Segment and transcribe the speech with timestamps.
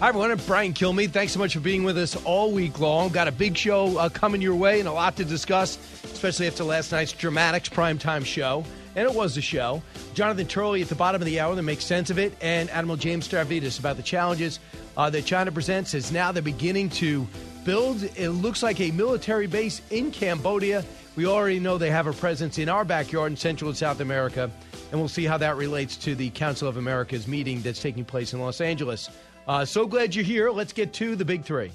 [0.00, 0.32] Hi, everyone.
[0.32, 1.12] I'm Brian Kilmeade.
[1.12, 3.10] Thanks so much for being with us all week long.
[3.10, 6.64] Got a big show uh, coming your way and a lot to discuss, especially after
[6.64, 8.64] last night's Dramatics primetime show.
[8.96, 9.84] And it was a show.
[10.12, 12.96] Jonathan Turley at the bottom of the hour that makes sense of it, and Admiral
[12.96, 14.58] James Stavridis about the challenges
[14.96, 17.24] uh, that China presents as now they're beginning to
[17.64, 20.84] build, it looks like a military base in Cambodia.
[21.14, 24.50] We already know they have a presence in our backyard in Central and South America,
[24.90, 28.32] and we'll see how that relates to the Council of America's meeting that's taking place
[28.32, 29.08] in Los Angeles.
[29.46, 30.50] Uh, so glad you're here.
[30.50, 31.70] Let's get to the big three.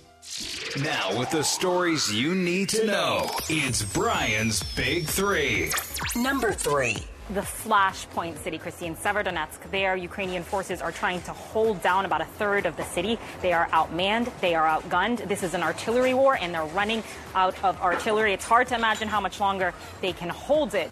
[0.84, 5.72] Now, with the stories you need to know, it's Brian's Big Three.
[6.16, 6.98] Number three.
[7.32, 9.70] The flashpoint city, Christine, Severodonetsk.
[9.70, 13.20] There, Ukrainian forces are trying to hold down about a third of the city.
[13.42, 15.28] They are outmanned, they are outgunned.
[15.28, 17.04] This is an artillery war, and they're running
[17.36, 18.34] out of artillery.
[18.34, 20.92] It's hard to imagine how much longer they can hold it.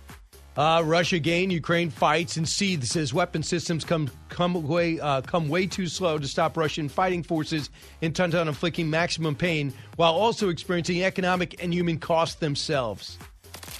[0.57, 5.49] Uh, Russia gained, Ukraine fights, and seethes as weapon systems come come way uh, come
[5.49, 7.69] way too slow to stop Russian fighting forces
[8.01, 13.19] intent on inflicting maximum pain, while also experiencing economic and human cost themselves.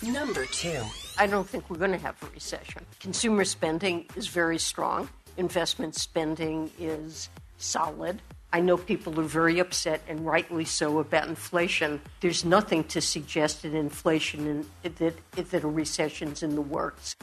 [0.03, 0.83] Number two.
[1.17, 2.86] I don't think we're going to have a recession.
[3.00, 5.09] Consumer spending is very strong.
[5.38, 8.22] Investment spending is solid.
[8.53, 12.00] I know people are very upset, and rightly so, about inflation.
[12.22, 17.16] There's nothing to suggest that inflation and that, that a recession's in the works.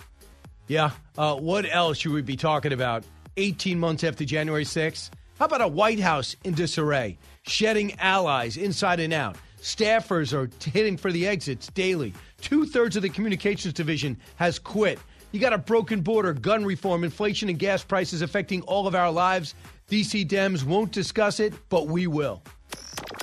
[0.66, 0.90] Yeah.
[1.16, 3.04] Uh, what else should we be talking about
[3.36, 5.10] 18 months after January 6th?
[5.38, 9.36] How about a White House in disarray, shedding allies inside and out?
[9.60, 12.12] Staffers are hitting for the exits daily.
[12.40, 14.98] Two thirds of the communications division has quit.
[15.32, 19.10] You got a broken border, gun reform, inflation, and gas prices affecting all of our
[19.10, 19.54] lives.
[19.94, 22.42] DC Dems won't discuss it, but we will.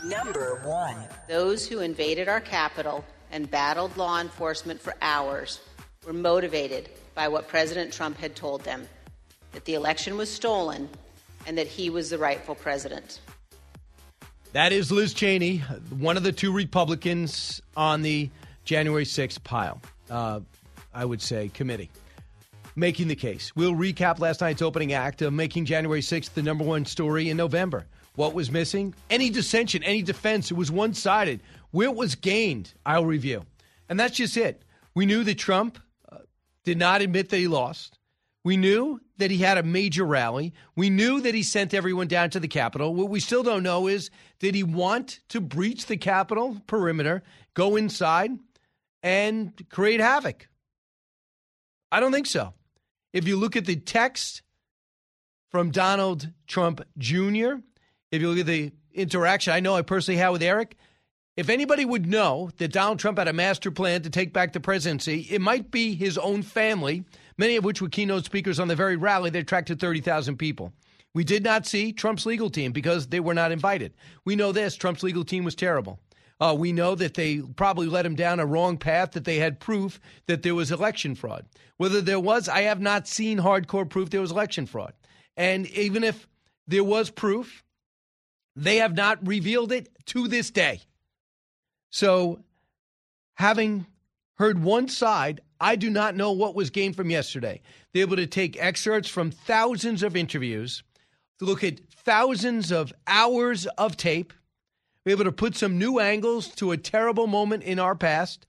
[0.06, 0.96] Number one.
[1.28, 5.60] Those who invaded our capital and battled law enforcement for hours
[6.06, 8.88] were motivated by what President Trump had told them
[9.52, 10.88] that the election was stolen
[11.46, 13.20] and that he was the rightful president.
[14.54, 15.58] That is Liz Cheney,
[15.90, 18.30] one of the two Republicans on the
[18.64, 20.40] January 6th pile, uh,
[20.94, 21.90] I would say, committee,
[22.76, 23.52] making the case.
[23.56, 27.38] We'll recap last night's opening act of making January 6th the number one story in
[27.38, 27.86] November.
[28.16, 28.94] What was missing?
[29.09, 30.52] Any dissension, any defense.
[30.52, 31.42] It was one sided.
[31.72, 33.46] Where was gained, I'll review.
[33.90, 34.64] And that's just it.
[34.94, 35.80] We knew that Trump
[36.12, 36.18] uh,
[36.64, 37.98] did not admit that he lost.
[38.44, 40.54] We knew that he had a major rally.
[40.76, 42.94] We knew that he sent everyone down to the Capitol.
[42.96, 47.24] What we still don't know is did he want to breach the Capitol perimeter,
[47.54, 48.31] go inside,
[49.04, 50.48] and create havoc?
[51.92, 52.54] I don't think so.
[53.14, 54.42] If you look at the text
[55.50, 57.56] from Donald Trump Jr.,
[58.12, 60.76] if you look at the interaction I know I personally had with Eric,
[61.38, 64.60] if anybody would know that Donald Trump had a master plan to take back the
[64.60, 67.06] presidency, it might be his own family
[67.42, 70.72] many of which were keynote speakers on the very rally that attracted 30,000 people.
[71.14, 73.94] We did not see Trump's legal team because they were not invited.
[74.24, 76.00] We know this Trump's legal team was terrible.
[76.41, 79.59] Uh, we know that they probably led him down a wrong path, that they had
[79.59, 81.46] proof that there was election fraud.
[81.78, 84.94] Whether there was, I have not seen hardcore proof there was election fraud.
[85.38, 86.28] And even if
[86.68, 87.63] there was proof,
[88.56, 90.81] they have not revealed it to this day.
[91.91, 92.44] So,
[93.35, 93.85] having
[94.35, 97.62] heard one side, I do not know what was gained from yesterday.
[97.94, 100.81] They're able to take excerpts from thousands of interviews,
[101.38, 104.34] to look at thousands of hours of tape,
[105.03, 108.45] be able to put some new angles to a terrible moment in our past,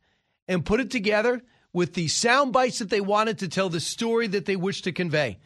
[0.48, 1.42] and put it together
[1.72, 4.92] with the sound bites that they wanted to tell the story that they wished to
[4.92, 5.38] convey.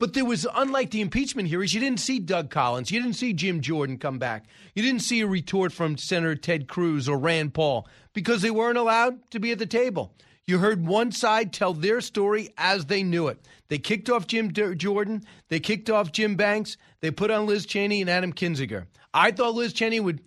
[0.00, 2.90] But there was, unlike the impeachment hearings, you didn't see Doug Collins.
[2.90, 4.46] You didn't see Jim Jordan come back.
[4.74, 8.78] You didn't see a retort from Senator Ted Cruz or Rand Paul because they weren't
[8.78, 10.14] allowed to be at the table.
[10.46, 13.38] You heard one side tell their story as they knew it.
[13.68, 15.24] They kicked off Jim D- Jordan.
[15.48, 16.76] They kicked off Jim Banks.
[17.00, 18.86] They put on Liz Cheney and Adam Kinzinger.
[19.12, 20.22] I thought Liz Cheney would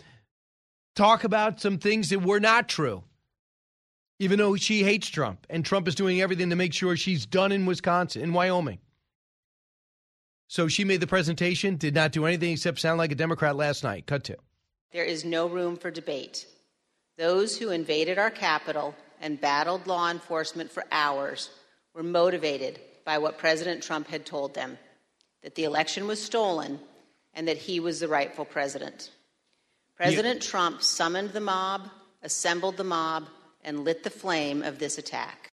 [0.96, 3.04] talk about some things that were not true,
[4.20, 5.46] even though she hates Trump.
[5.50, 8.80] And Trump is doing everything to make sure she's done in Wisconsin, in Wyoming.
[10.48, 13.84] So she made the presentation, did not do anything except sound like a Democrat last
[13.84, 14.06] night.
[14.06, 14.38] Cut to.
[14.92, 16.46] There is no room for debate.
[17.18, 21.50] Those who invaded our capital and battled law enforcement for hours
[21.94, 24.78] were motivated by what President Trump had told them
[25.44, 26.80] that the election was stolen
[27.34, 29.10] and that he was the rightful president.
[30.02, 31.88] President Trump summoned the mob,
[32.24, 33.28] assembled the mob,
[33.64, 35.52] and lit the flame of this attack.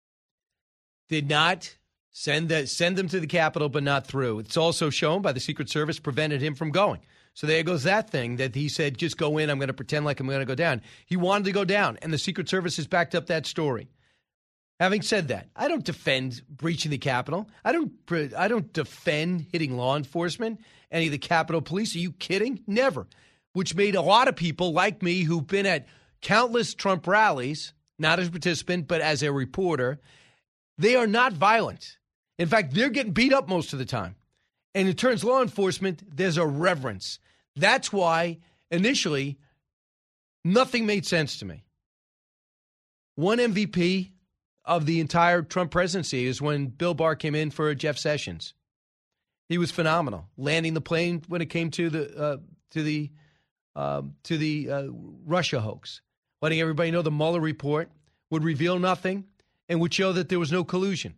[1.09, 1.75] Did not
[2.11, 4.39] send the, send them to the Capitol, but not through.
[4.39, 7.01] It's also shown by the Secret Service prevented him from going.
[7.33, 9.49] So there goes that thing that he said, just go in.
[9.49, 10.81] I'm going to pretend like I'm going to go down.
[11.05, 13.89] He wanted to go down, and the Secret Service has backed up that story.
[14.79, 17.49] Having said that, I don't defend breaching the Capitol.
[17.65, 17.91] I don't.
[18.37, 20.61] I don't defend hitting law enforcement.
[20.89, 21.95] Any of the Capitol Police?
[21.95, 22.63] Are you kidding?
[22.65, 23.07] Never.
[23.57, 25.87] Which made a lot of people like me who've been at
[26.21, 29.99] countless Trump rallies, not as a participant but as a reporter.
[30.77, 31.97] They are not violent.
[32.37, 34.15] In fact, they're getting beat up most of the time.
[34.75, 37.17] And it turns law enforcement, there's a reverence.
[37.55, 38.37] That's why
[38.69, 39.39] initially
[40.45, 41.63] nothing made sense to me.
[43.15, 44.11] One MVP
[44.65, 48.53] of the entire Trump presidency is when Bill Barr came in for Jeff Sessions.
[49.49, 52.37] He was phenomenal, landing the plane when it came to the uh,
[52.69, 53.09] to the
[53.77, 54.87] uh, to the uh,
[55.23, 56.01] Russia hoax,
[56.41, 57.89] letting everybody know the Mueller report
[58.31, 59.25] would reveal nothing
[59.69, 61.13] and would show that there was no collusion.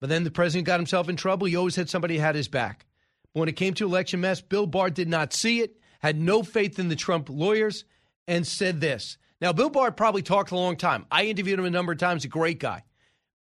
[0.00, 1.46] But then the president got himself in trouble.
[1.46, 2.84] He always had somebody had his back.
[3.32, 6.42] But when it came to election mess, Bill Barr did not see it, had no
[6.42, 7.84] faith in the Trump lawyers,
[8.26, 9.18] and said this.
[9.40, 11.06] Now, Bill Barr probably talked a long time.
[11.12, 12.24] I interviewed him a number of times.
[12.24, 12.82] A great guy.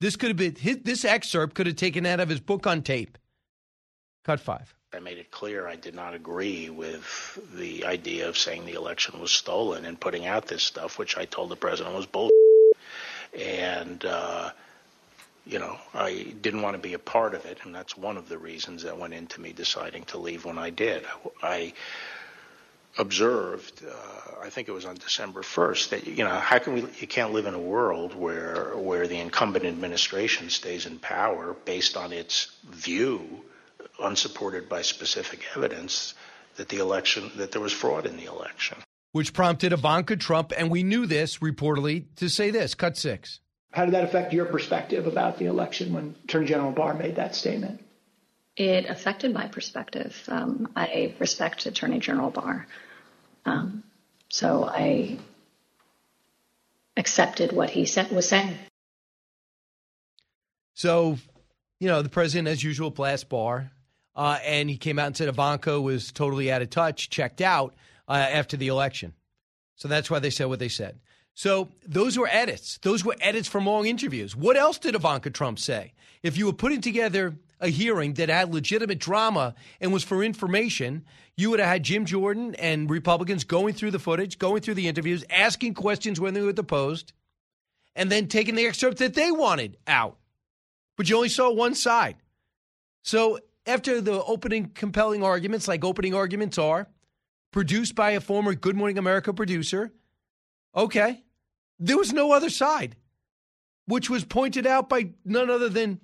[0.01, 2.81] This could have been his, this excerpt could have taken out of his book on
[2.81, 3.17] tape.
[4.25, 4.74] Cut five.
[4.95, 9.19] I made it clear I did not agree with the idea of saying the election
[9.19, 12.29] was stolen and putting out this stuff, which I told the president was bull.
[13.37, 14.51] And uh,
[15.45, 18.29] you know, I didn't want to be a part of it, and that's one of
[18.29, 21.03] the reasons that went into me deciding to leave when I did.
[21.43, 21.73] I
[22.97, 26.81] observed, uh, I think it was on December 1st, that you know, how can we?
[26.99, 31.97] You can't live in a world where where the incumbent administration stays in power based
[31.97, 33.43] on its view,
[33.99, 36.13] unsupported by specific evidence,
[36.55, 38.77] that the election that there was fraud in the election.
[39.11, 42.75] Which prompted Ivanka Trump, and we knew this reportedly, to say this.
[42.75, 43.39] Cut six.
[43.71, 47.35] How did that affect your perspective about the election when Attorney General Barr made that
[47.35, 47.83] statement?
[48.55, 50.21] It affected my perspective.
[50.29, 52.67] Um, I respect Attorney General Barr.
[53.45, 53.83] Um,
[54.29, 55.19] so I
[56.95, 58.57] accepted what he said, was saying.
[60.73, 61.17] So,
[61.79, 63.71] you know, the president, as usual, blast Barr.
[64.15, 67.75] Uh, and he came out and said Ivanka was totally out of touch, checked out
[68.07, 69.13] uh, after the election.
[69.75, 70.99] So that's why they said what they said.
[71.33, 72.79] So those were edits.
[72.81, 74.35] Those were edits from long interviews.
[74.35, 75.93] What else did Ivanka Trump say?
[76.23, 81.03] If you were putting together a hearing that had legitimate drama and was for information,
[81.35, 84.87] you would have had Jim Jordan and Republicans going through the footage, going through the
[84.87, 87.11] interviews, asking questions when they were deposed,
[87.97, 90.17] and then taking the excerpt that they wanted out.
[90.95, 92.15] But you only saw one side.
[93.03, 96.87] So after the opening compelling arguments, like opening arguments are,
[97.51, 99.91] produced by a former Good Morning America producer,
[100.75, 101.23] okay,
[101.79, 102.95] there was no other side,
[103.87, 105.99] which was pointed out by none other than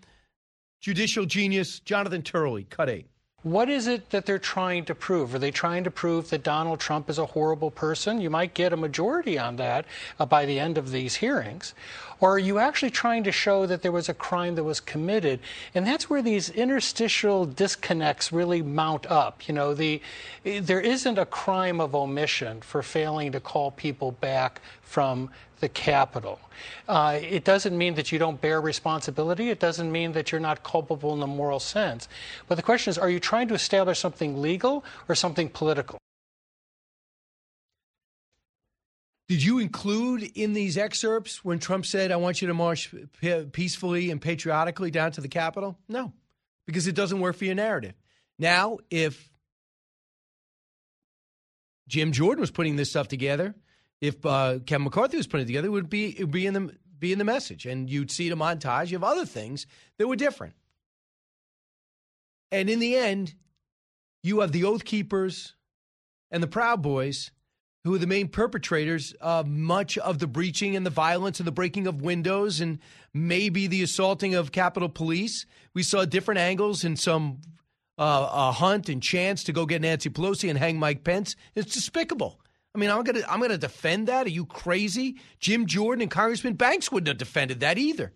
[0.79, 2.63] judicial genius Jonathan Turley.
[2.63, 3.10] Cut eight.
[3.43, 5.33] What is it that they're trying to prove?
[5.33, 8.21] Are they trying to prove that Donald Trump is a horrible person?
[8.21, 9.85] You might get a majority on that
[10.19, 11.73] uh, by the end of these hearings.
[12.19, 15.39] Or are you actually trying to show that there was a crime that was committed?
[15.73, 19.47] And that's where these interstitial disconnects really mount up.
[19.47, 20.03] You know, the,
[20.43, 26.39] there isn't a crime of omission for failing to call people back from the Capitol.
[26.87, 29.49] Uh, it doesn't mean that you don't bear responsibility.
[29.49, 32.09] It doesn't mean that you're not culpable in the moral sense.
[32.47, 35.97] But the question is are you trying to establish something legal or something political?
[39.29, 42.93] Did you include in these excerpts when Trump said, I want you to march
[43.53, 45.79] peacefully and patriotically down to the Capitol?
[45.87, 46.11] No,
[46.67, 47.93] because it doesn't work for your narrative.
[48.37, 49.29] Now, if
[51.87, 53.55] Jim Jordan was putting this stuff together,
[54.01, 56.53] if uh, Kevin McCarthy was putting it together, it would be it would be in
[56.53, 59.65] the be in the message, and you'd see the montage of other things
[59.97, 60.53] that were different.
[62.51, 63.33] And in the end,
[64.23, 65.55] you have the Oath Keepers
[66.29, 67.31] and the Proud Boys,
[67.83, 71.51] who are the main perpetrators of much of the breaching and the violence and the
[71.51, 72.79] breaking of windows and
[73.13, 75.45] maybe the assaulting of Capitol Police.
[75.73, 77.39] We saw different angles in some
[77.97, 81.35] uh, hunt and chance to go get Nancy Pelosi and hang Mike Pence.
[81.55, 82.39] It's despicable.
[82.73, 84.25] I mean, I'm gonna I'm gonna defend that.
[84.25, 85.19] Are you crazy?
[85.39, 88.13] Jim Jordan and Congressman Banks wouldn't have defended that either.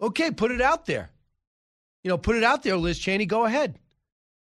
[0.00, 1.10] Okay, put it out there.
[2.02, 3.26] You know, put it out there, Liz Cheney.
[3.26, 3.78] Go ahead.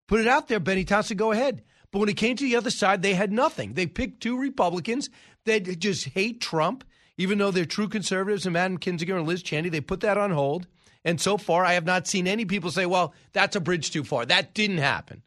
[0.07, 1.17] Put it out there, Bennie Thompson.
[1.17, 1.63] Go ahead.
[1.91, 3.73] But when it came to the other side, they had nothing.
[3.73, 5.09] They picked two Republicans
[5.45, 6.85] that just hate Trump,
[7.17, 9.67] even though they're true conservatives and Adam Kinzinger and Liz Cheney.
[9.67, 10.67] They put that on hold.
[11.03, 14.03] And so far, I have not seen any people say, well, that's a bridge too
[14.05, 14.25] far.
[14.25, 15.23] That didn't happen.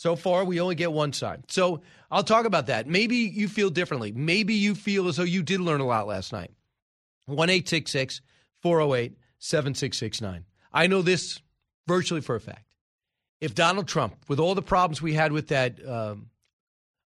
[0.00, 1.42] So far, we only get one side.
[1.48, 2.86] So I'll talk about that.
[2.86, 4.12] Maybe you feel differently.
[4.12, 6.52] Maybe you feel as though you did learn a lot last night.
[7.26, 10.46] 1 408 7669.
[10.72, 11.38] I know this
[11.86, 12.64] virtually for a fact.
[13.42, 16.30] If Donald Trump, with all the problems we had with that um,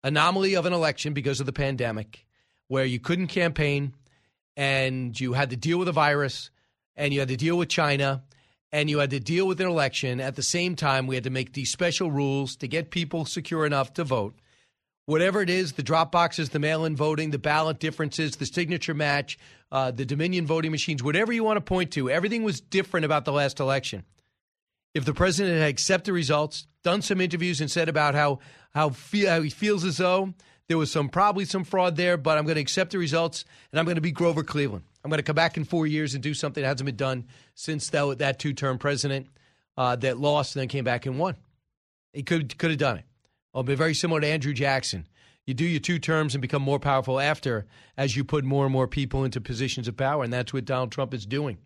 [0.04, 2.26] anomaly of an election because of the pandemic,
[2.68, 3.94] where you couldn't campaign
[4.54, 6.50] and you had to deal with a virus
[6.94, 8.22] and you had to deal with China
[8.72, 10.20] and you had to deal with an election.
[10.20, 13.66] At the same time we had to make these special rules to get people secure
[13.66, 14.34] enough to vote.
[15.04, 19.38] Whatever it is the drop boxes the mail-in voting the ballot differences the signature match
[19.70, 23.24] uh, the dominion voting machines whatever you want to point to everything was different about
[23.24, 24.04] the last election.
[24.94, 28.38] If the president had accepted results done some interviews and said about how
[28.74, 30.34] how, feel, how he feels as though
[30.68, 33.78] there was some probably some fraud there but i'm going to accept the results and
[33.78, 36.22] i'm going to be grover cleveland I'm going to come back in four years and
[36.22, 39.26] do something that hasn't been done since that, that two term president
[39.76, 41.36] uh, that lost and then came back and won.
[42.12, 43.04] He could could have done it.
[43.52, 45.06] It'll be very similar to Andrew Jackson.
[45.44, 47.66] You do your two terms and become more powerful after
[47.96, 50.92] as you put more and more people into positions of power, and that's what Donald
[50.92, 51.58] Trump is doing.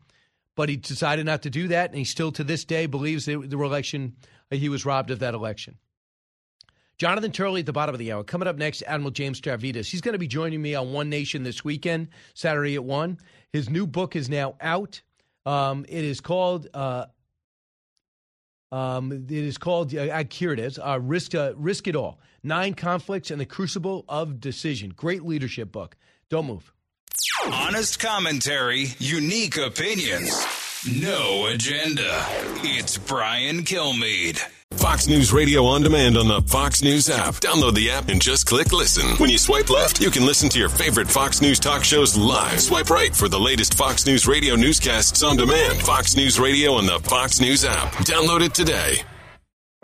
[0.54, 3.50] But he decided not to do that, and he still to this day believes that
[3.50, 4.16] the election
[4.50, 5.76] he was robbed of that election.
[6.98, 8.24] Jonathan Turley at the bottom of the hour.
[8.24, 9.90] Coming up next, Admiral James Stavridis.
[9.90, 13.18] He's going to be joining me on One Nation this weekend, Saturday at 1.
[13.52, 15.02] His new book is now out.
[15.44, 16.68] Um, it is called.
[16.72, 17.06] Uh,
[18.72, 19.94] um, it is called.
[19.94, 20.78] Uh, here it is.
[20.78, 21.34] Uh, Risk.
[21.34, 22.18] Uh, Risk it all.
[22.42, 24.90] Nine conflicts and the crucible of decision.
[24.96, 25.96] Great leadership book.
[26.30, 26.72] Don't move.
[27.52, 28.86] Honest commentary.
[28.98, 30.46] Unique opinions.
[31.00, 32.24] No agenda.
[32.62, 34.40] It's Brian Kilmeade.
[34.78, 37.34] Fox News Radio on demand on the Fox News app.
[37.34, 39.16] Download the app and just click listen.
[39.16, 42.60] When you swipe left, you can listen to your favorite Fox News talk shows live.
[42.60, 45.80] Swipe right for the latest Fox News Radio newscasts on demand.
[45.80, 47.92] Fox News Radio on the Fox News app.
[48.04, 49.02] Download it today.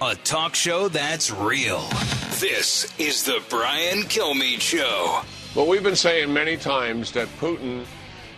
[0.00, 1.86] A talk show that's real.
[2.40, 5.22] This is the Brian Kilmeade Show.
[5.54, 7.84] Well, we've been saying many times that Putin,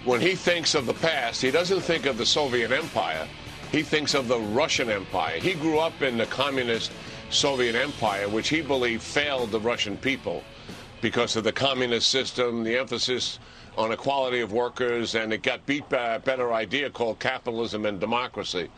[0.04, 3.26] when he thinks of the past, he doesn't think of the Soviet Empire.
[3.72, 5.40] He thinks of the Russian Empire.
[5.40, 6.92] He grew up in the communist
[7.30, 10.44] Soviet Empire, which he believed failed the Russian people
[11.00, 13.38] because of the communist system, the emphasis
[13.76, 18.00] on equality of workers, and it got beat by a better idea called capitalism and
[18.00, 18.68] democracy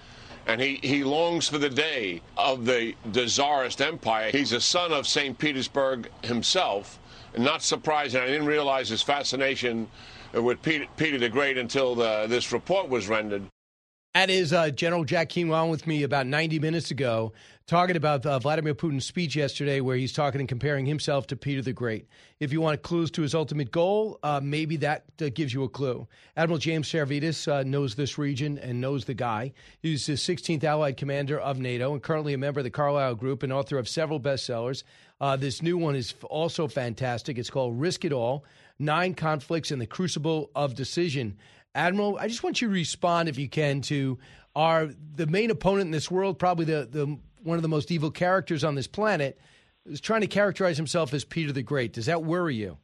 [0.49, 4.31] and he, he longs for the day of the, the Empire.
[4.33, 5.38] He's a son of St.
[5.38, 6.99] Petersburg himself.
[7.37, 9.87] Not surprising, I didn't realize his fascination
[10.33, 13.43] with Peter, Peter the Great until the, this report was rendered.
[14.14, 17.35] That is uh, General Jack Keane on with me about 90 minutes ago,
[17.68, 21.60] talking about uh, Vladimir Putin's speech yesterday, where he's talking and comparing himself to Peter
[21.60, 22.08] the Great.
[22.40, 25.68] If you want clues to his ultimate goal, uh, maybe that uh, gives you a
[25.68, 26.08] clue.
[26.34, 29.52] Admiral James Stavridis uh, knows this region and knows the guy.
[29.80, 33.42] He's the 16th Allied Commander of NATO and currently a member of the Carlyle Group
[33.42, 34.82] and author of several bestsellers.
[35.20, 37.37] Uh, this new one is also fantastic.
[37.37, 38.46] It's called Risk It All
[38.78, 41.37] Nine Conflicts in the Crucible of Decision.
[41.75, 44.18] Admiral, I just want you to respond, if you can, to
[44.56, 48.11] our the main opponent in this world, probably the, the one of the most evil
[48.11, 49.38] characters on this planet,
[49.87, 51.92] is trying to characterize himself as Peter the Great.
[51.92, 52.78] Does that worry you?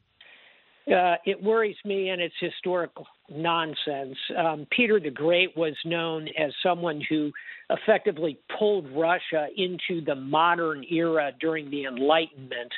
[0.87, 4.17] Uh, it worries me, and it's historical nonsense.
[4.37, 7.31] Um, Peter the Great was known as someone who
[7.71, 12.71] effectively pulled Russia into the modern era during the Enlightenment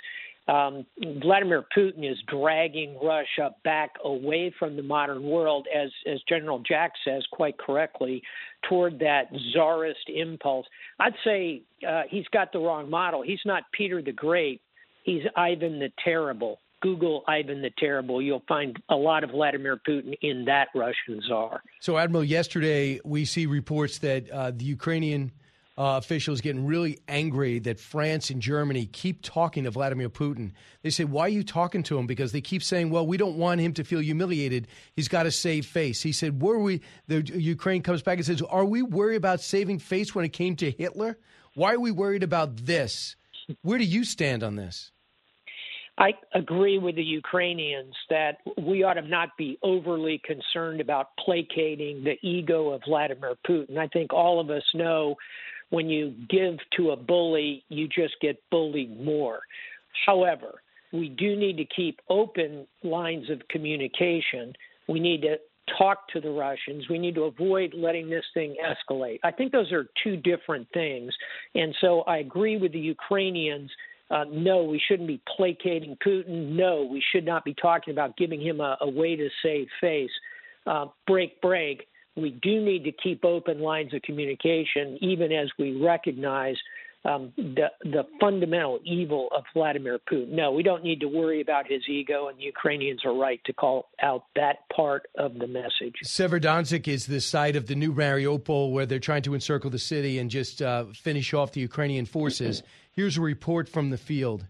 [0.47, 0.85] um,
[1.21, 6.93] Vladimir Putin is dragging Russia back away from the modern world, as as General Jack
[7.05, 8.21] says quite correctly,
[8.69, 10.65] toward that czarist impulse.
[10.99, 13.21] I'd say uh, he's got the wrong model.
[13.21, 14.61] He's not Peter the Great.
[15.03, 16.59] He's Ivan the Terrible.
[16.81, 18.21] Google Ivan the Terrible.
[18.21, 21.61] You'll find a lot of Vladimir Putin in that Russian czar.
[21.81, 25.31] So, Admiral, yesterday we see reports that uh, the Ukrainian
[25.77, 30.51] uh, officials getting really angry that France and Germany keep talking to Vladimir Putin.
[30.81, 32.07] They say, Why are you talking to him?
[32.07, 34.67] Because they keep saying, Well, we don't want him to feel humiliated.
[34.95, 36.01] He's got to save face.
[36.01, 39.79] He said, Were we, the Ukraine comes back and says, Are we worried about saving
[39.79, 41.17] face when it came to Hitler?
[41.53, 43.15] Why are we worried about this?
[43.61, 44.91] Where do you stand on this?
[45.99, 52.03] I agree with the Ukrainians that we ought to not be overly concerned about placating
[52.03, 53.77] the ego of Vladimir Putin.
[53.77, 55.15] I think all of us know
[55.69, 59.39] when you give to a bully, you just get bullied more.
[60.05, 60.61] However,
[60.93, 64.53] we do need to keep open lines of communication.
[64.87, 65.37] We need to
[65.77, 66.87] talk to the Russians.
[66.89, 69.19] We need to avoid letting this thing escalate.
[69.23, 71.11] I think those are two different things.
[71.55, 73.69] And so I agree with the Ukrainians.
[74.09, 76.55] Uh, no, we shouldn't be placating Putin.
[76.55, 80.11] No, we should not be talking about giving him a, a way to save face.
[80.65, 81.85] Uh, break, break.
[82.17, 86.55] We do need to keep open lines of communication, even as we recognize
[87.05, 90.29] um, the the fundamental evil of Vladimir Putin.
[90.29, 93.53] No, we don't need to worry about his ego, and the Ukrainians are right to
[93.53, 95.95] call out that part of the message.
[96.03, 100.19] Severodonetsk is the site of the new Mariupol, where they're trying to encircle the city
[100.19, 102.63] and just uh, finish off the Ukrainian forces.
[102.91, 104.47] Here's a report from the field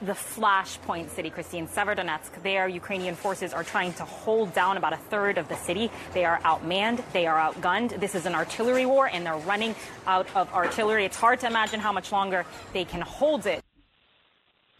[0.00, 2.42] the flashpoint city, Christine, Severodonetsk.
[2.42, 5.90] There, Ukrainian forces are trying to hold down about a third of the city.
[6.14, 7.98] They are outmanned, they are outgunned.
[7.98, 9.74] This is an artillery war, and they're running
[10.06, 11.04] out of artillery.
[11.04, 13.62] It's hard to imagine how much longer they can hold it.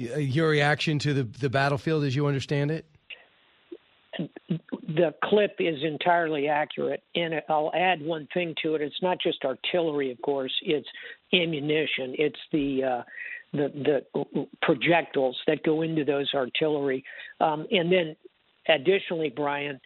[0.00, 2.86] Uh, your reaction to the, the battlefield as you understand it?
[4.16, 8.82] The clip is entirely accurate, and I'll add one thing to it.
[8.82, 10.52] It's not just artillery, of course.
[10.62, 10.88] It's
[11.32, 12.14] ammunition.
[12.18, 13.02] It's the uh,
[13.52, 17.04] the the projectiles that go into those artillery,
[17.40, 18.16] um, and then
[18.68, 19.80] additionally, Brian.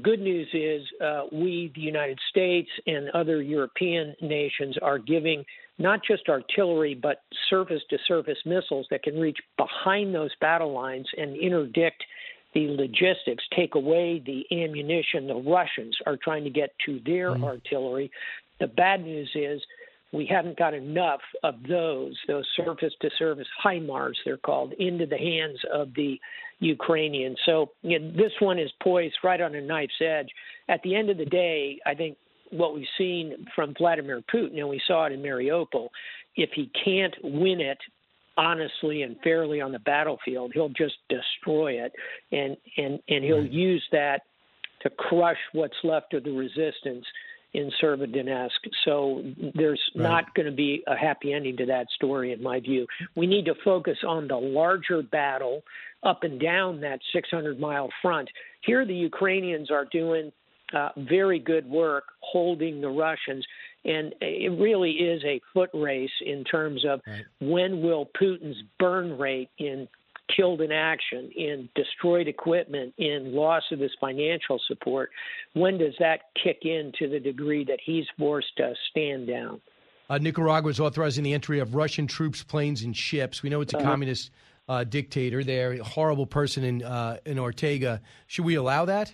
[0.00, 5.44] Good news is uh, we, the United States, and other European nations are giving
[5.76, 11.08] not just artillery, but surface to surface missiles that can reach behind those battle lines
[11.16, 12.04] and interdict
[12.54, 17.44] the logistics, take away the ammunition the Russians are trying to get to their mm-hmm.
[17.44, 18.10] artillery.
[18.60, 19.60] The bad news is
[20.12, 25.16] we haven't got enough of those, those surface to surface HIMARS, they're called, into the
[25.16, 26.18] hands of the
[26.60, 27.38] Ukrainians.
[27.46, 30.28] So you know, this one is poised right on a knife's edge.
[30.68, 32.16] At the end of the day, I think
[32.50, 35.88] what we've seen from Vladimir Putin, and we saw it in Mariupol,
[36.36, 37.78] if he can't win it
[38.36, 41.92] honestly and fairly on the battlefield, he'll just destroy it,
[42.30, 43.50] and and and he'll right.
[43.50, 44.22] use that
[44.82, 47.06] to crush what's left of the resistance
[47.54, 48.50] in Severodonetsk.
[48.84, 49.22] So
[49.54, 50.02] there's right.
[50.02, 52.86] not going to be a happy ending to that story, in my view.
[53.14, 55.62] We need to focus on the larger battle
[56.02, 58.28] up and down that 600 mile front.
[58.62, 60.32] Here, the Ukrainians are doing
[60.74, 63.44] uh, very good work holding the Russians.
[63.84, 67.24] And it really is a foot race in terms of right.
[67.40, 69.88] when will Putin's burn rate in
[70.34, 75.10] killed in action, in destroyed equipment, in loss of his financial support,
[75.54, 79.60] when does that kick in to the degree that he's forced to stand down?
[80.08, 83.42] Uh, Nicaragua is authorizing the entry of Russian troops, planes, and ships.
[83.42, 83.86] We know it's a uh-huh.
[83.90, 84.30] communist
[84.68, 88.00] uh, dictator there, a horrible person in uh, in Ortega.
[88.26, 89.12] Should we allow that?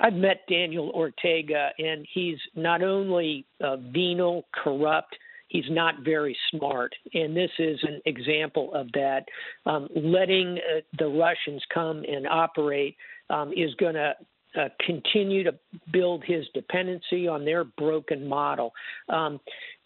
[0.00, 5.16] I've met Daniel Ortega, and he's not only uh, venal, corrupt,
[5.54, 6.92] he's not very smart.
[7.14, 9.24] And this is an example of that.
[9.64, 12.96] Um, letting uh, the Russians come and operate
[13.30, 14.14] um, is going to
[14.60, 15.54] uh, continue to
[15.92, 18.72] build his dependency on their broken model.
[19.08, 19.40] Um,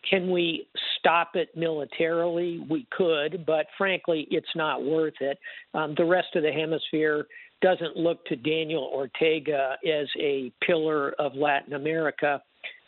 [0.09, 2.65] can we stop it militarily?
[2.71, 5.39] We could, but frankly, it's not worth it.
[5.75, 7.27] Um, the rest of the hemisphere
[7.61, 12.41] doesn't look to Daniel Ortega as a pillar of Latin America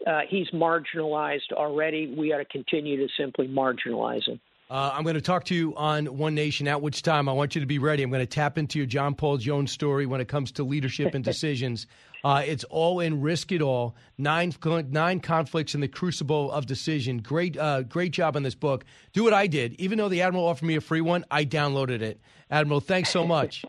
[0.07, 2.15] uh, he's marginalized already.
[2.17, 4.41] We ought to continue to simply marginalize him.
[4.71, 7.57] Uh, I'm going to talk to you on One Nation, at which time I want
[7.57, 8.05] you to be ready.
[8.05, 11.13] I'm going to tap into your John Paul Jones story when it comes to leadership
[11.13, 11.89] and decisions.
[12.23, 13.97] Uh, it's all in Risk It All.
[14.17, 14.55] Nine
[14.91, 17.19] nine conflicts in the crucible of decision.
[17.19, 18.85] Great uh, great job on this book.
[19.13, 19.75] Do what I did.
[19.81, 22.21] Even though the Admiral offered me a free one, I downloaded it.
[22.49, 23.65] Admiral, thanks so much.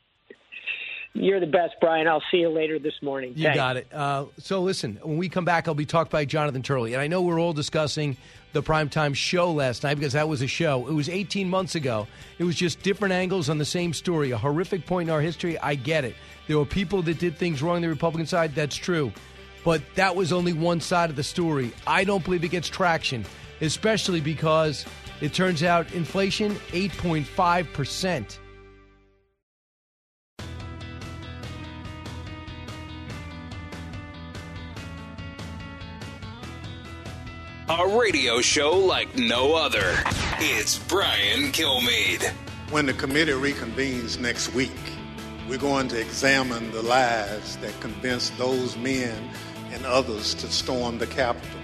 [1.13, 2.07] You're the best, Brian.
[2.07, 3.33] I'll see you later this morning.
[3.35, 3.57] You Thanks.
[3.57, 3.87] got it.
[3.93, 6.93] Uh, so listen, when we come back, I'll be talked by Jonathan Turley.
[6.93, 8.15] And I know we're all discussing
[8.53, 10.87] the primetime show last night because that was a show.
[10.87, 12.07] It was 18 months ago.
[12.39, 14.31] It was just different angles on the same story.
[14.31, 15.59] A horrific point in our history.
[15.59, 16.15] I get it.
[16.47, 18.55] There were people that did things wrong on the Republican side.
[18.55, 19.11] That's true.
[19.65, 21.73] But that was only one side of the story.
[21.85, 23.25] I don't believe it gets traction,
[23.59, 24.85] especially because
[25.19, 28.37] it turns out inflation 8.5%.
[37.79, 39.95] A radio show like no other.
[40.39, 42.29] It's Brian Kilmeade.
[42.69, 44.75] When the committee reconvenes next week,
[45.47, 49.17] we're going to examine the lies that convinced those men
[49.71, 51.61] and others to storm the Capitol,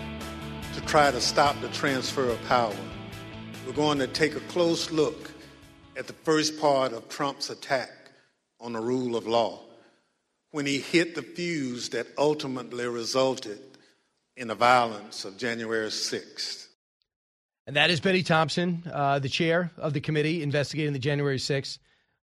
[0.76, 2.74] to try to stop the transfer of power.
[3.66, 5.30] We're going to take a close look
[5.98, 7.92] at the first part of Trump's attack
[8.62, 9.60] on the rule of law
[10.52, 13.60] when he hit the fuse that ultimately resulted
[14.38, 16.68] in the violence of January 6th.
[17.66, 21.80] And that is Bennie Thompson, uh, the chair of the committee investigating the January 6th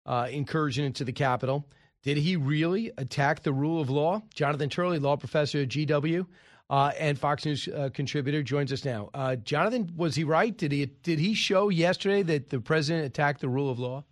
[0.07, 1.67] uh, incursion into the Capitol.
[2.03, 4.23] Did he really attack the rule of law?
[4.33, 6.25] Jonathan Turley, law professor at GW
[6.71, 9.11] uh, and Fox News uh, contributor, joins us now.
[9.13, 10.57] Uh, Jonathan, was he right?
[10.57, 14.05] Did he did he show yesterday that the president attacked the rule of law?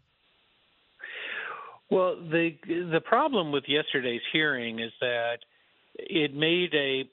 [1.91, 5.39] Well, the the problem with yesterday's hearing is that
[5.95, 7.05] it made a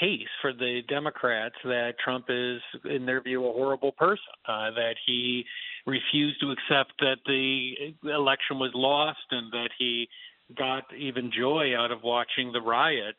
[0.00, 4.18] case for the Democrats that Trump is, in their view, a horrible person.
[4.46, 5.44] Uh, that he
[5.86, 10.08] refused to accept that the election was lost, and that he
[10.56, 13.14] got even joy out of watching the riot.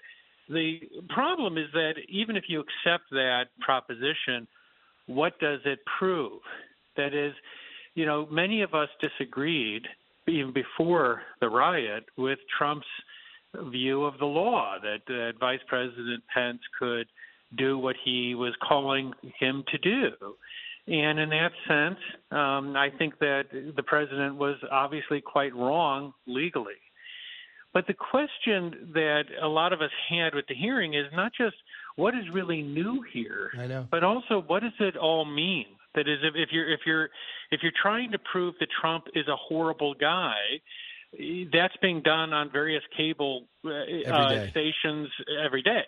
[0.49, 4.47] The problem is that even if you accept that proposition,
[5.05, 6.41] what does it prove?
[6.97, 7.33] That is,
[7.93, 9.83] you know, many of us disagreed
[10.27, 12.87] even before the riot with Trump's
[13.71, 17.07] view of the law that, that Vice President Pence could
[17.57, 20.11] do what he was calling him to do.
[20.87, 21.99] And in that sense,
[22.31, 23.43] um, I think that
[23.75, 26.73] the president was obviously quite wrong legally.
[27.73, 31.55] But the question that a lot of us had with the hearing is not just
[31.95, 33.87] what is really new here, I know.
[33.91, 35.65] but also what does it all mean?
[35.93, 37.09] That is, if, if you're if you're
[37.51, 40.35] if you're trying to prove that Trump is a horrible guy,
[41.51, 45.09] that's being done on various cable uh, uh, stations
[45.43, 45.83] every day.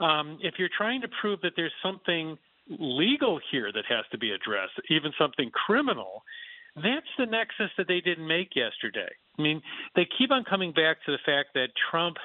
[0.00, 2.36] Um, if you're trying to prove that there's something
[2.68, 6.22] legal here that has to be addressed, even something criminal,
[6.76, 9.10] that's the nexus that they didn't make yesterday.
[9.38, 9.62] I mean,
[9.94, 12.16] they keep on coming back to the fact that Trump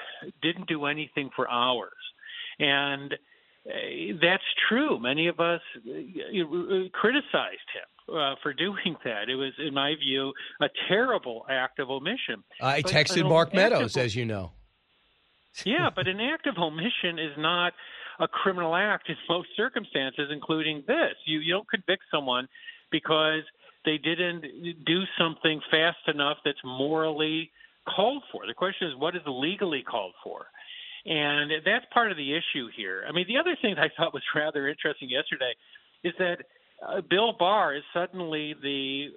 [0.42, 1.92] didn't do anything for hours.
[2.60, 3.18] And uh,
[4.22, 5.00] that's true.
[5.00, 9.30] Many of us uh, criticized him uh, for doing that.
[9.30, 12.44] It was, in my view, a terrible act of omission.
[12.62, 14.52] I But texted Mark Meadows, of- as you know.
[15.66, 17.74] yeah, but an act of omission is not
[18.20, 21.16] a criminal act in most circumstances, including this.
[21.26, 22.48] You you don't convict someone
[22.92, 23.42] because
[23.86, 24.44] they didn't
[24.86, 27.52] do something fast enough that's morally
[27.88, 28.46] called for.
[28.46, 30.48] The question is, what is legally called for?
[31.08, 33.06] And that's part of the issue here.
[33.08, 35.54] I mean, the other thing I thought was rather interesting yesterday
[36.04, 36.38] is that
[36.86, 39.08] uh, Bill Barr is suddenly the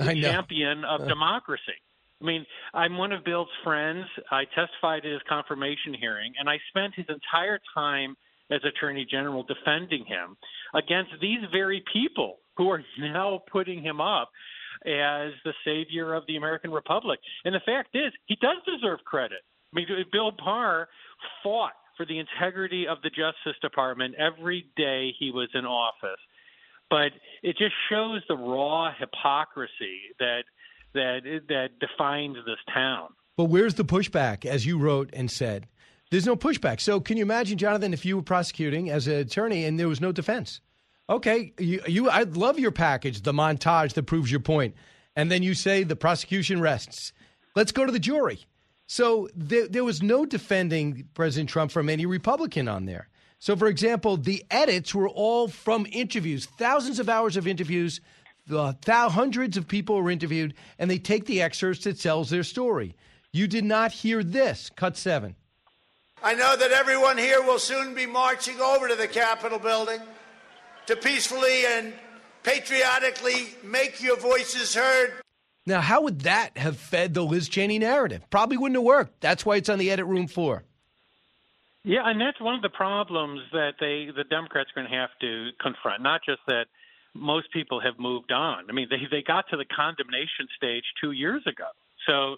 [0.00, 1.06] uh, champion of Uh.
[1.06, 1.78] democracy.
[2.20, 4.06] I mean, I'm one of Bill's friends.
[4.30, 8.16] I testified at his confirmation hearing, and I spent his entire time
[8.48, 10.36] as Attorney General defending him
[10.72, 14.30] against these very people who are now putting him up
[14.86, 17.18] as the savior of the American Republic.
[17.44, 19.40] And the fact is, he does deserve credit.
[19.72, 20.88] I mean, Bill Barr
[21.42, 26.20] fought for the integrity of the Justice Department every day he was in office.
[26.90, 30.42] But it just shows the raw hypocrisy that
[30.94, 33.08] that that defines this town.
[33.36, 35.66] But where's the pushback, as you wrote and said?
[36.10, 36.80] There's no pushback.
[36.80, 40.00] So can you imagine, Jonathan, if you were prosecuting as an attorney and there was
[40.00, 40.60] no defense?
[41.08, 44.74] Okay, you, you I love your package, the montage that proves your point,
[45.16, 47.12] and then you say the prosecution rests.
[47.56, 48.44] Let's go to the jury.
[48.92, 53.08] So there, there was no defending President Trump from any Republican on there.
[53.38, 58.02] So, for example, the edits were all from interviews, thousands of hours of interviews.
[58.48, 62.94] The hundreds of people were interviewed, and they take the excerpts that tells their story.
[63.32, 64.68] You did not hear this.
[64.76, 65.36] Cut seven.
[66.22, 70.02] I know that everyone here will soon be marching over to the Capitol building
[70.84, 71.94] to peacefully and
[72.42, 75.21] patriotically make your voices heard.
[75.64, 78.24] Now, how would that have fed the Liz Cheney narrative?
[78.30, 79.20] Probably wouldn't have worked.
[79.20, 80.64] That's why it's on the edit room floor.
[81.84, 85.10] Yeah, and that's one of the problems that they the Democrats are going to have
[85.20, 86.02] to confront.
[86.02, 86.66] Not just that
[87.14, 88.66] most people have moved on.
[88.68, 91.66] I mean, they they got to the condemnation stage two years ago.
[92.06, 92.36] So,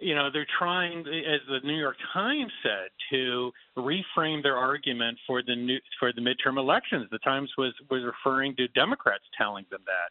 [0.00, 5.42] you know, they're trying, as the New York Times said, to reframe their argument for
[5.42, 7.08] the new for the midterm elections.
[7.10, 10.10] The Times was was referring to Democrats telling them that.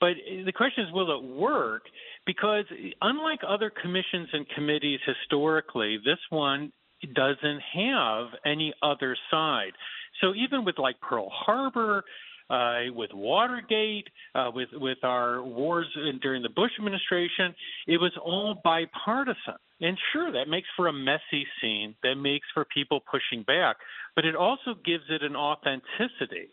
[0.00, 1.82] But the question is, will it work?
[2.26, 2.64] Because
[3.00, 6.72] unlike other commissions and committees historically, this one
[7.14, 9.72] doesn't have any other side.
[10.20, 12.04] So even with like Pearl Harbor,
[12.50, 15.86] uh, with Watergate, uh, with with our wars
[16.22, 17.54] during the Bush administration,
[17.86, 19.56] it was all bipartisan.
[19.80, 21.94] And sure, that makes for a messy scene.
[22.02, 23.76] That makes for people pushing back,
[24.14, 26.48] but it also gives it an authenticity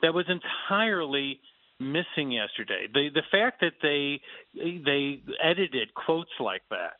[0.00, 1.40] that was entirely
[1.82, 2.86] missing yesterday.
[2.92, 4.20] The the fact that they
[4.54, 6.94] they edited quotes like that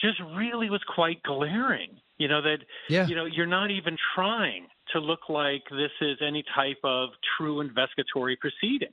[0.00, 1.98] just really was quite glaring.
[2.18, 3.06] You know that Yeah.
[3.06, 7.60] you know you're not even trying to look like this is any type of true
[7.60, 8.92] investigatory proceeding.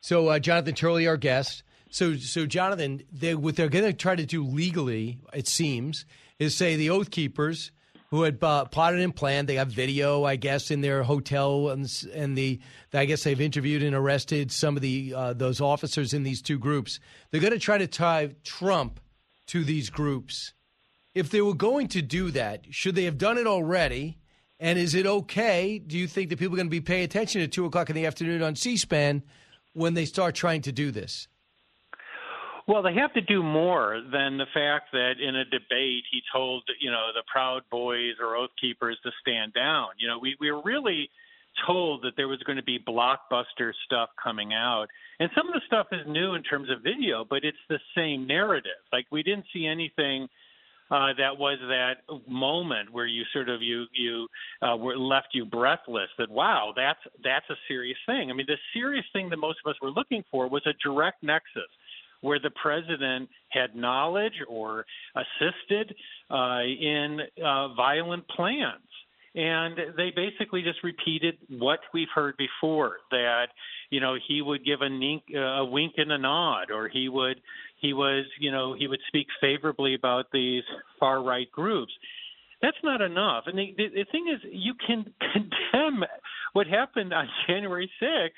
[0.00, 1.62] So, uh, Jonathan Turley, our guest.
[1.90, 6.04] So, so Jonathan, they, what they're going to try to do legally, it seems,
[6.38, 7.70] is say the Oath Keepers
[8.14, 9.48] who had uh, plotted and planned.
[9.48, 12.60] They have video, I guess, in their hotel, and, and the
[12.92, 16.56] I guess they've interviewed and arrested some of the uh, those officers in these two
[16.56, 17.00] groups.
[17.30, 19.00] They're going to try to tie Trump
[19.46, 20.52] to these groups.
[21.12, 24.18] If they were going to do that, should they have done it already?
[24.60, 25.80] And is it okay?
[25.80, 27.96] Do you think that people are going to be paying attention at two o'clock in
[27.96, 29.24] the afternoon on C-SPAN
[29.72, 31.26] when they start trying to do this?
[32.66, 36.62] Well, they have to do more than the fact that in a debate he told,
[36.80, 39.88] you know, the Proud Boys or Oath Keepers to stand down.
[39.98, 41.10] You know, we, we were really
[41.66, 44.86] told that there was going to be blockbuster stuff coming out.
[45.20, 48.26] And some of the stuff is new in terms of video, but it's the same
[48.26, 48.80] narrative.
[48.92, 50.28] Like we didn't see anything
[50.90, 51.96] uh, that was that
[52.28, 54.26] moment where you sort of you you
[54.60, 56.08] uh, were left you breathless.
[56.18, 58.30] That wow, that's that's a serious thing.
[58.30, 61.22] I mean, the serious thing that most of us were looking for was a direct
[61.22, 61.70] nexus
[62.24, 65.94] where the president had knowledge or assisted
[66.30, 68.80] uh, in uh, violent plans.
[69.34, 73.48] And they basically just repeated what we've heard before that,
[73.90, 77.40] you know, he would give a, nink, a wink and a nod, or he would,
[77.80, 80.62] he was, you know, he would speak favorably about these
[80.98, 81.92] far right groups.
[82.62, 83.44] That's not enough.
[83.46, 86.04] And the, the, the thing is, you can condemn
[86.54, 88.30] what happened on January 6th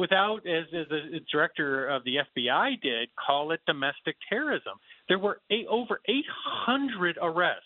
[0.00, 4.78] without, as, as the director of the FBI did, call it domestic terrorism.
[5.08, 7.64] There were eight, over 800 arrests.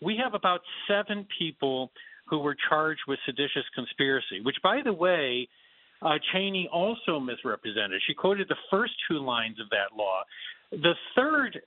[0.00, 1.90] We have about seven people
[2.28, 5.48] who were charged with seditious conspiracy, which, by the way,
[6.00, 8.00] uh, Cheney also misrepresented.
[8.06, 10.22] She quoted the first two lines of that law.
[10.70, 11.60] The third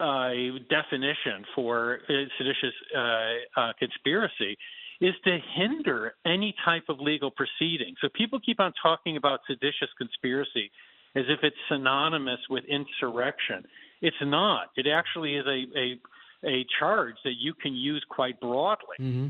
[0.00, 0.30] uh,
[0.68, 4.56] definition for uh, seditious uh, uh, conspiracy
[5.00, 7.94] is to hinder any type of legal proceeding.
[8.00, 10.70] So people keep on talking about seditious conspiracy
[11.16, 13.64] as if it's synonymous with insurrection.
[14.02, 14.70] It's not.
[14.76, 18.96] It actually is a a, a charge that you can use quite broadly.
[19.00, 19.28] Mm-hmm.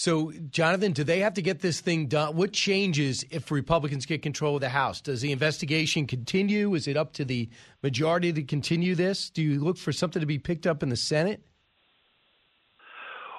[0.00, 2.34] So, Jonathan, do they have to get this thing done?
[2.34, 5.02] What changes if Republicans get control of the House?
[5.02, 6.74] Does the investigation continue?
[6.74, 7.50] Is it up to the
[7.82, 9.28] majority to continue this?
[9.28, 11.44] Do you look for something to be picked up in the Senate?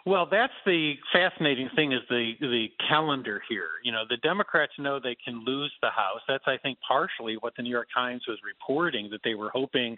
[0.05, 3.69] Well, that's the fascinating thing is the the calendar here.
[3.83, 6.21] You know, the Democrats know they can lose the House.
[6.27, 9.97] That's I think partially what the New York Times was reporting that they were hoping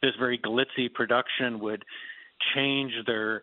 [0.00, 1.84] this very glitzy production would
[2.54, 3.42] change their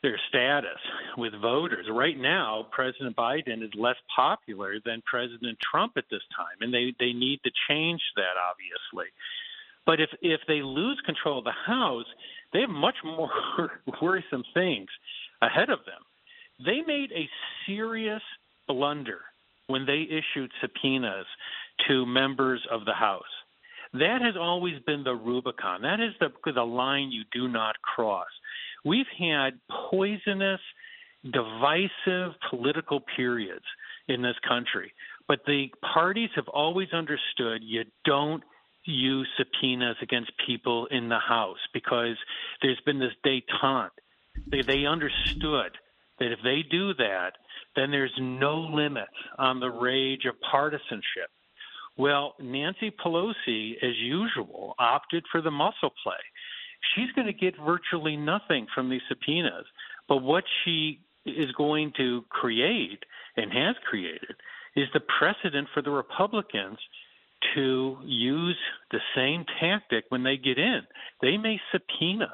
[0.00, 0.78] their status
[1.16, 1.86] with voters.
[1.90, 6.94] Right now, President Biden is less popular than President Trump at this time, and they
[7.00, 9.10] they need to change that obviously.
[9.84, 12.06] But if if they lose control of the House,
[12.52, 14.88] they have much more worrisome things
[15.42, 16.02] ahead of them.
[16.64, 17.28] They made a
[17.66, 18.22] serious
[18.66, 19.20] blunder
[19.68, 21.26] when they issued subpoenas
[21.86, 23.22] to members of the House.
[23.92, 25.82] That has always been the Rubicon.
[25.82, 28.26] That is the, the line you do not cross.
[28.84, 29.58] We've had
[29.90, 30.60] poisonous,
[31.24, 33.64] divisive political periods
[34.08, 34.92] in this country,
[35.26, 38.42] but the parties have always understood you don't
[38.84, 42.16] use subpoenas against people in the House because
[42.62, 43.90] there's been this detente
[44.46, 45.72] they, they understood
[46.18, 47.32] that if they do that,
[47.76, 51.30] then there's no limit on the rage of partisanship.
[51.96, 56.14] Well, Nancy Pelosi, as usual, opted for the muscle play.
[56.94, 59.66] She's going to get virtually nothing from these subpoenas.
[60.08, 63.02] But what she is going to create
[63.36, 64.36] and has created
[64.76, 66.78] is the precedent for the Republicans
[67.54, 68.58] to use
[68.90, 70.80] the same tactic when they get in.
[71.20, 72.30] They may subpoena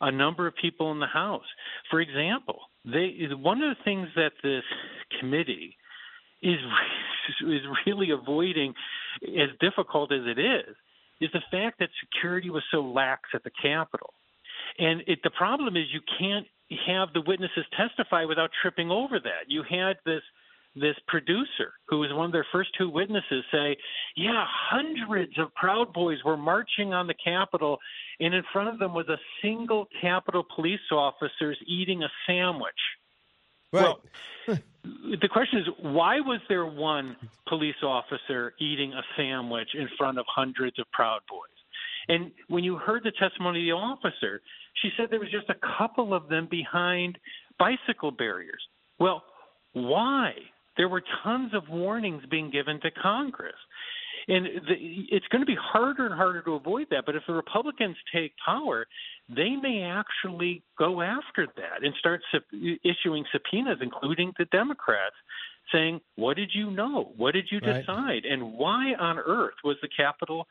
[0.00, 1.46] a number of people in the House.
[1.90, 4.62] For example, they one of the things that this
[5.20, 5.76] committee
[6.42, 6.58] is
[7.46, 8.74] is really avoiding,
[9.22, 10.76] as difficult as it is,
[11.20, 14.14] is the fact that security was so lax at the Capitol.
[14.78, 16.46] And it, the problem is you can't
[16.86, 19.48] have the witnesses testify without tripping over that.
[19.48, 20.22] You had this
[20.80, 23.76] this producer, who was one of their first two witnesses, say,
[24.16, 27.78] Yeah, hundreds of Proud Boys were marching on the Capitol,
[28.20, 32.72] and in front of them was a single Capitol police officer eating a sandwich.
[33.72, 33.82] Right.
[33.84, 34.00] Well,
[35.20, 40.26] the question is, why was there one police officer eating a sandwich in front of
[40.28, 41.48] hundreds of Proud Boys?
[42.08, 44.40] And when you heard the testimony of the officer,
[44.82, 47.18] she said there was just a couple of them behind
[47.58, 48.62] bicycle barriers.
[48.98, 49.22] Well,
[49.74, 50.32] why?
[50.78, 53.56] There were tons of warnings being given to Congress.
[54.28, 57.04] And the, it's going to be harder and harder to avoid that.
[57.06, 58.86] But if the Republicans take power,
[59.28, 62.42] they may actually go after that and start sub-
[62.84, 65.16] issuing subpoenas, including the Democrats,
[65.72, 67.12] saying, What did you know?
[67.16, 67.80] What did you Right.
[67.80, 68.24] decide?
[68.24, 70.46] And why on earth was the Capitol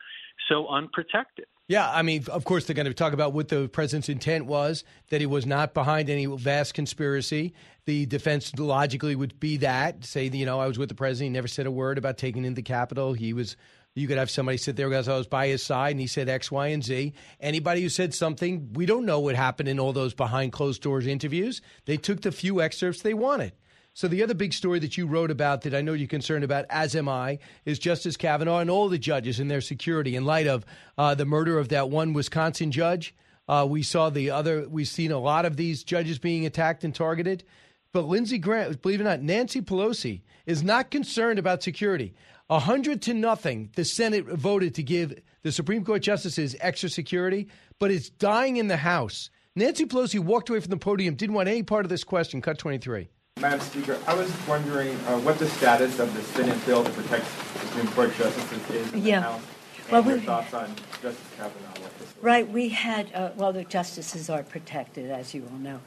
[0.48, 1.46] so unprotected?
[1.68, 4.84] Yeah, I mean, of course, they're going to talk about what the president's intent was,
[5.10, 7.52] that he was not behind any vast conspiracy.
[7.84, 11.34] The defense logically would be that, say, you know, I was with the president, he
[11.34, 13.12] never said a word about taking in the Capitol.
[13.12, 13.54] He was,
[13.94, 16.30] you could have somebody sit there because I was by his side and he said
[16.30, 17.12] X, Y, and Z.
[17.38, 21.06] Anybody who said something, we don't know what happened in all those behind closed doors
[21.06, 21.60] interviews.
[21.84, 23.52] They took the few excerpts they wanted.
[23.98, 26.66] So the other big story that you wrote about that I know you're concerned about,
[26.70, 30.46] as am I, is Justice Kavanaugh and all the judges and their security in light
[30.46, 30.64] of
[30.96, 33.12] uh, the murder of that one Wisconsin judge.
[33.48, 34.68] Uh, we saw the other.
[34.68, 37.42] We've seen a lot of these judges being attacked and targeted.
[37.90, 42.14] But Lindsey Graham, believe it or not, Nancy Pelosi is not concerned about security.
[42.48, 47.48] A hundred to nothing, the Senate voted to give the Supreme Court justices extra security,
[47.80, 49.28] but it's dying in the House.
[49.56, 52.40] Nancy Pelosi walked away from the podium, didn't want any part of this question.
[52.40, 53.08] Cut 23.
[53.40, 57.24] Madam Speaker, I was wondering uh, what the status of the Senate bill to protect
[57.60, 59.20] Supreme Court justices is in Yeah.
[59.20, 59.42] the House,
[59.78, 61.80] and Well, your thoughts on Justice Kavanaugh.
[61.82, 62.14] with this.
[62.20, 65.80] Right, we had, uh, well, the justices are protected, as you all know.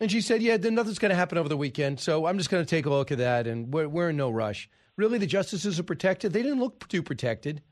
[0.00, 2.50] And she said, "Yeah, then nothing's going to happen over the weekend, so I'm just
[2.50, 5.26] going to take a look at that, and we're, we're in no rush." Really, the
[5.26, 6.32] justices are protected.
[6.32, 7.62] They didn't look too protected.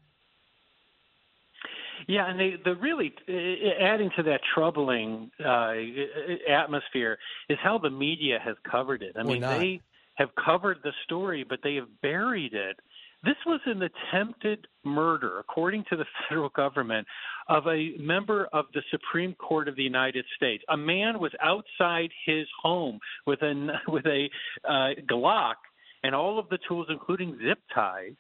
[2.07, 5.73] Yeah, and they, the really adding to that troubling uh,
[6.49, 9.17] atmosphere is how the media has covered it.
[9.19, 9.81] I mean, they
[10.15, 12.79] have covered the story, but they have buried it.
[13.25, 17.07] This was an attempted murder, according to the federal government,
[17.49, 20.63] of a member of the Supreme Court of the United States.
[20.69, 24.29] A man was outside his home with a with a
[24.65, 25.55] uh, Glock
[26.05, 28.15] and all of the tools, including zip ties,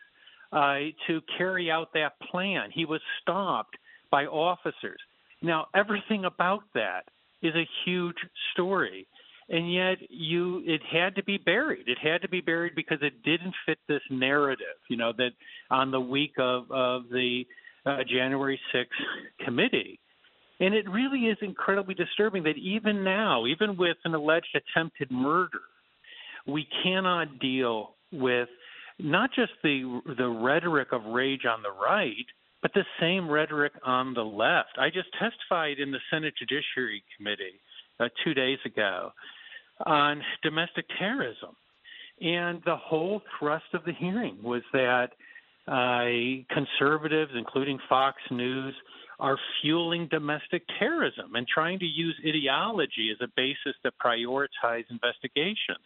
[0.52, 2.70] uh, to carry out that plan.
[2.72, 3.76] He was stopped
[4.10, 5.00] by officers.
[5.42, 7.02] Now, everything about that
[7.42, 8.16] is a huge
[8.52, 9.06] story,
[9.48, 11.88] and yet you it had to be buried.
[11.88, 14.76] It had to be buried because it didn't fit this narrative.
[14.88, 15.30] You know that
[15.70, 17.44] on the week of of the
[17.84, 20.00] uh, January 6th committee.
[20.58, 25.60] And it really is incredibly disturbing that even now, even with an alleged attempted murder,
[26.46, 28.48] we cannot deal with
[28.98, 32.26] not just the the rhetoric of rage on the right,
[32.62, 34.78] but the same rhetoric on the left.
[34.78, 37.60] I just testified in the Senate Judiciary Committee
[38.00, 39.12] uh, two days ago
[39.84, 41.54] on domestic terrorism,
[42.20, 45.10] and the whole thrust of the hearing was that
[45.68, 48.74] uh, conservatives, including Fox News,
[49.18, 55.82] are fueling domestic terrorism and trying to use ideology as a basis to prioritize investigations.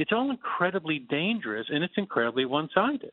[0.00, 3.12] It's all incredibly dangerous and it's incredibly one-sided.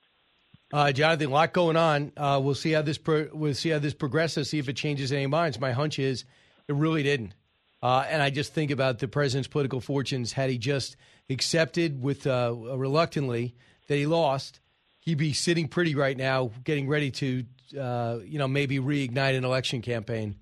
[0.73, 2.11] Uh, Jonathan, a lot going on.
[2.17, 4.49] Uh, we'll see how this pro- we'll see how this progresses.
[4.49, 5.59] See if it changes any minds.
[5.59, 6.25] My hunch is
[6.67, 7.33] it really didn't.
[7.81, 10.33] Uh, and I just think about the president's political fortunes.
[10.33, 10.97] Had he just
[11.29, 13.55] accepted with uh, reluctantly
[13.87, 14.59] that he lost,
[15.01, 17.45] he'd be sitting pretty right now, getting ready to,
[17.79, 20.35] uh, you know, maybe reignite an election campaign.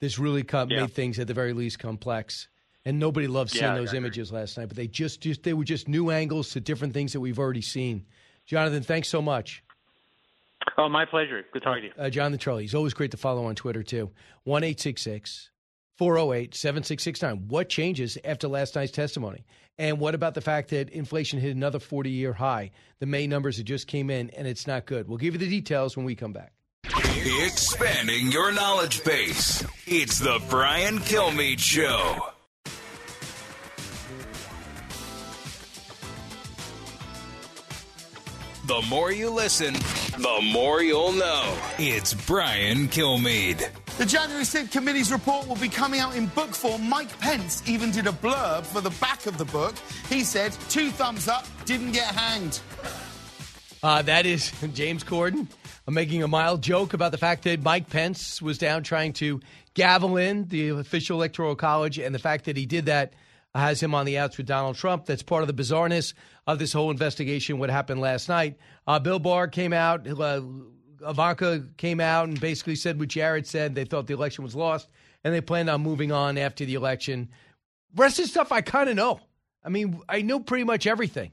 [0.00, 0.82] This really com- Yeah.
[0.82, 2.48] made things at the very least complex.
[2.88, 3.98] And nobody loved seeing Yeah, those agree.
[3.98, 4.68] images last night.
[4.68, 7.60] But they just, just they were just new angles to different things that we've already
[7.60, 8.06] seen.
[8.46, 9.62] Jonathan, thanks so much.
[10.78, 11.44] Oh, my pleasure.
[11.52, 11.92] Good talking to you.
[11.98, 12.62] Uh, Jonathan Turley.
[12.62, 14.10] He's always great to follow on Twitter, too.
[14.44, 17.48] 1 408 7669.
[17.48, 19.44] What changes after last night's testimony?
[19.76, 22.70] And what about the fact that inflation hit another 40 year high?
[23.00, 25.08] The May numbers that just came in, and it's not good.
[25.08, 26.52] We'll give you the details when we come back.
[27.44, 29.62] Expanding your knowledge base.
[29.86, 32.30] It's the Brian Kilmeade Show.
[38.68, 41.56] The more you listen, the more you'll know.
[41.78, 43.66] It's Brian Kilmeade.
[43.96, 46.86] The January 6th committee's report will be coming out in book form.
[46.86, 49.74] Mike Pence even did a blurb for the back of the book.
[50.10, 52.60] He said, two thumbs up, didn't get hanged.
[53.82, 55.46] Uh, that is James Corden
[55.86, 59.40] uh, making a mild joke about the fact that Mike Pence was down trying to
[59.72, 63.14] gavel in the official electoral college, and the fact that he did that
[63.54, 65.06] has him on the outs with Donald Trump.
[65.06, 66.12] That's part of the bizarreness
[66.48, 67.58] of this whole investigation.
[67.58, 68.56] What happened last night?
[68.86, 70.08] Uh, Bill Barr came out.
[70.08, 70.40] Uh,
[71.06, 73.74] Ivanka came out and basically said what Jared said.
[73.74, 74.88] They thought the election was lost,
[75.22, 77.28] and they planned on moving on after the election.
[77.94, 79.20] Rest of the stuff I kind of know.
[79.62, 81.32] I mean, I know pretty much everything.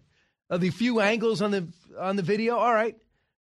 [0.50, 2.96] Uh, the few angles on the on the video, all right.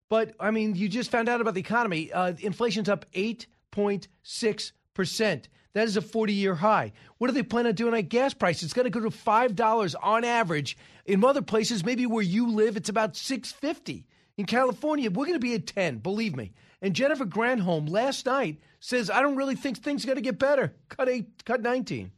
[0.09, 2.11] But I mean, you just found out about the economy.
[2.11, 5.47] Uh, inflation's up eight point six percent.
[5.74, 6.93] That is a forty-year high.
[7.17, 8.63] What do they plan on doing on gas prices?
[8.63, 10.78] It's going to go to five dollars on average.
[11.05, 14.05] In other places, maybe where you live, it's about six fifty.
[14.38, 15.97] In California, we're going to be at ten.
[15.97, 16.53] Believe me.
[16.82, 20.39] And Jennifer Granholm last night says, "I don't really think things are going to get
[20.39, 22.11] better." Cut eight, cut nineteen.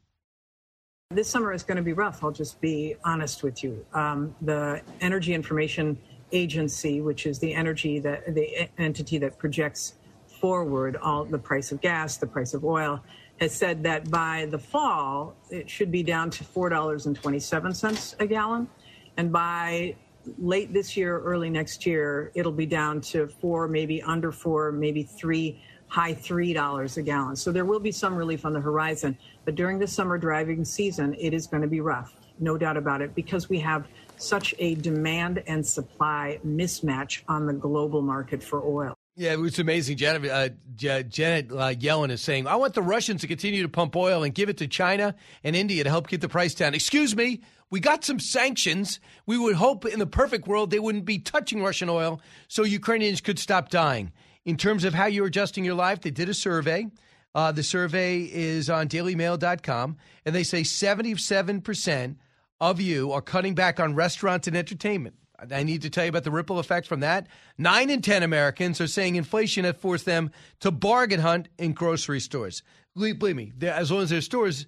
[1.09, 2.23] This summer is going to be rough.
[2.23, 3.85] I'll just be honest with you.
[3.93, 5.97] Um, the Energy Information
[6.31, 9.95] Agency, which is the energy that the entity that projects
[10.39, 13.03] forward all the price of gas, the price of oil,
[13.41, 17.73] has said that by the fall it should be down to four dollars and twenty-seven
[17.73, 18.69] cents a gallon,
[19.17, 19.95] and by
[20.37, 25.01] late this year, early next year, it'll be down to four, maybe under four, maybe
[25.01, 27.35] three, high three dollars a gallon.
[27.35, 29.17] So there will be some relief on the horizon.
[29.43, 33.01] But during the summer driving season, it is going to be rough, no doubt about
[33.01, 33.87] it, because we have
[34.17, 38.95] such a demand and supply mismatch on the global market for oil.
[39.15, 39.97] Yeah, it was amazing.
[39.97, 43.95] Janet, uh, Janet uh, Yellen is saying, I want the Russians to continue to pump
[43.95, 46.73] oil and give it to China and India to help get the price down.
[46.73, 49.01] Excuse me, we got some sanctions.
[49.25, 53.19] We would hope in the perfect world they wouldn't be touching Russian oil so Ukrainians
[53.19, 54.13] could stop dying.
[54.45, 56.87] In terms of how you're adjusting your life, they did a survey.
[57.35, 62.15] Uh, the survey is on dailymail.com, and they say 77%
[62.59, 65.15] of you are cutting back on restaurants and entertainment.
[65.49, 67.27] I need to tell you about the ripple effect from that.
[67.57, 72.19] Nine in 10 Americans are saying inflation has forced them to bargain hunt in grocery
[72.19, 72.61] stores.
[72.95, 74.67] Believe me, as long as there's stores,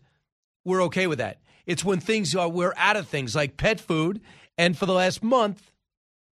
[0.66, 1.42] we're okay with that.
[1.66, 4.22] It's when things are, we're out of things like pet food,
[4.58, 5.72] and for the last month,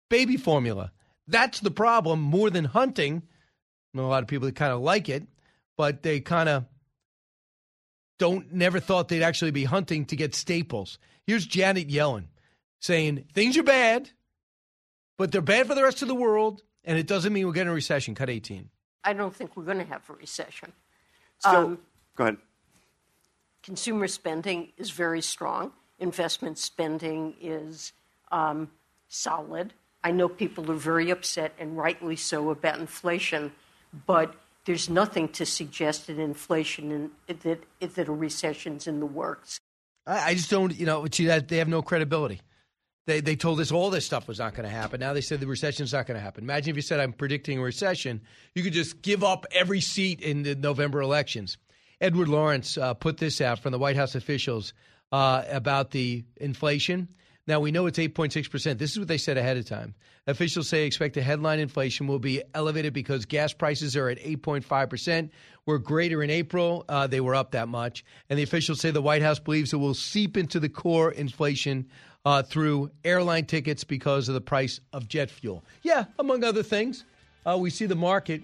[0.10, 0.92] baby formula.
[1.28, 3.24] That's the problem more than hunting.
[3.96, 5.28] A lot of people that kind of like it,
[5.78, 6.66] but they kind of
[8.20, 10.98] don't never thought they'd actually be hunting to get staples.
[11.26, 12.26] Here's Janet Yellen
[12.80, 14.10] saying things are bad,
[15.22, 17.70] but they're bad for the rest of the world, and it doesn't mean we're getting
[17.70, 18.16] a recession.
[18.16, 18.70] Cut 18.
[19.04, 20.74] I don't think we're going to have a recession.
[21.38, 21.80] So, um,
[22.16, 22.38] go ahead.
[23.62, 25.74] Consumer spending is very strong.
[26.00, 27.94] Investment spending is
[28.32, 28.72] um,
[29.10, 29.76] solid.
[30.04, 33.52] I know people are very upset, and rightly so, about inflation,
[34.08, 34.34] but
[34.66, 39.60] there's nothing to suggest that inflation and that that a recession's in the works.
[40.08, 42.42] I, just don't, you know, they have no credibility.
[43.08, 45.00] They, they told us all this stuff was not going to happen.
[45.00, 46.44] Now they said the recession's not going to happen.
[46.44, 48.22] Imagine if you said, I'm predicting a recession.
[48.54, 51.58] You could just give up every seat in the November elections.
[52.00, 54.74] Edward Lawrence uh, put this out from the White House officials
[55.12, 57.08] uh, about the inflation.
[57.48, 58.78] Now we know it's 8.6%.
[58.78, 59.96] This is what they said ahead of time.
[60.28, 65.30] Officials say expect the headline inflation will be elevated because gas prices are at 8.5%.
[65.66, 66.86] Were greater in April.
[66.88, 68.06] Uh, they were up that much.
[68.30, 71.90] And the officials say the White House believes it will seep into the core inflation
[72.26, 75.64] uh, through airline tickets because of the price of jet fuel.
[75.82, 77.06] Yeah, among other things.
[77.46, 78.42] Uh, we see the market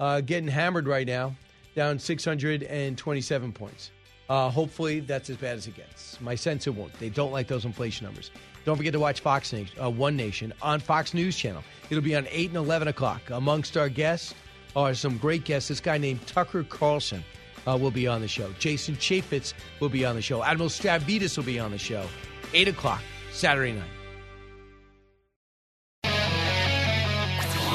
[0.00, 1.34] uh, getting hammered right now,
[1.74, 3.90] down 627 points.
[4.28, 6.20] Uh, hopefully, that's as bad as it gets.
[6.20, 6.92] My sense it won't.
[6.98, 8.30] They don't like those inflation numbers.
[8.64, 11.62] Don't forget to watch Fox Nation, uh, One Nation on Fox News Channel.
[11.88, 13.22] It'll be on 8 and 11 o'clock.
[13.30, 14.34] Amongst our guests
[14.74, 15.68] are some great guests.
[15.68, 17.24] This guy named Tucker Carlson
[17.66, 18.52] uh, will be on the show.
[18.58, 20.42] Jason Chaffetz will be on the show.
[20.42, 22.06] Admiral Stavridis will be on the show.
[22.54, 23.02] 8 o'clock,
[23.32, 23.90] Saturday night.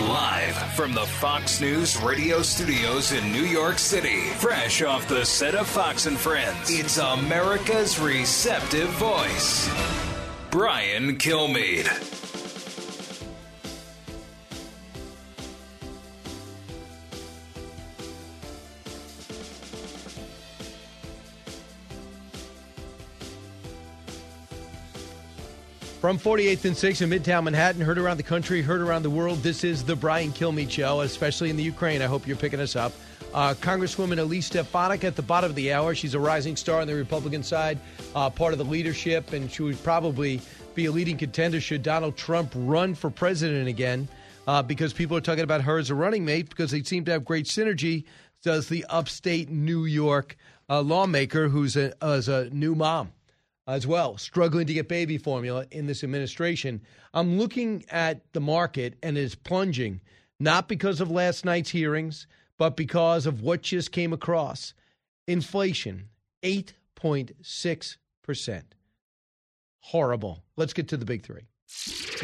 [0.01, 5.55] Live from the Fox News radio studios in New York City, fresh off the set
[5.55, 9.69] of Fox and Friends, it's America's receptive voice,
[10.49, 12.30] Brian Kilmeade.
[26.01, 29.43] From 48th and 6th in Midtown Manhattan, heard around the country, heard around the world.
[29.43, 32.01] This is the Brian Kilmeade Show, especially in the Ukraine.
[32.01, 32.91] I hope you're picking us up.
[33.35, 35.93] Uh, Congresswoman Elise Stefanik at the bottom of the hour.
[35.93, 37.77] She's a rising star on the Republican side,
[38.15, 40.41] uh, part of the leadership, and she would probably
[40.73, 44.07] be a leading contender should Donald Trump run for president again,
[44.47, 47.11] uh, because people are talking about her as a running mate because they seem to
[47.11, 48.05] have great synergy.
[48.41, 50.35] Does the upstate New York
[50.67, 53.11] uh, lawmaker who's a, a new mom?
[53.67, 56.81] As well, struggling to get baby formula in this administration.
[57.13, 60.01] I'm looking at the market and it's plunging,
[60.39, 64.73] not because of last night's hearings, but because of what just came across.
[65.27, 66.09] Inflation,
[66.43, 68.63] 8.6%.
[69.79, 70.43] Horrible.
[70.57, 71.47] Let's get to the big three.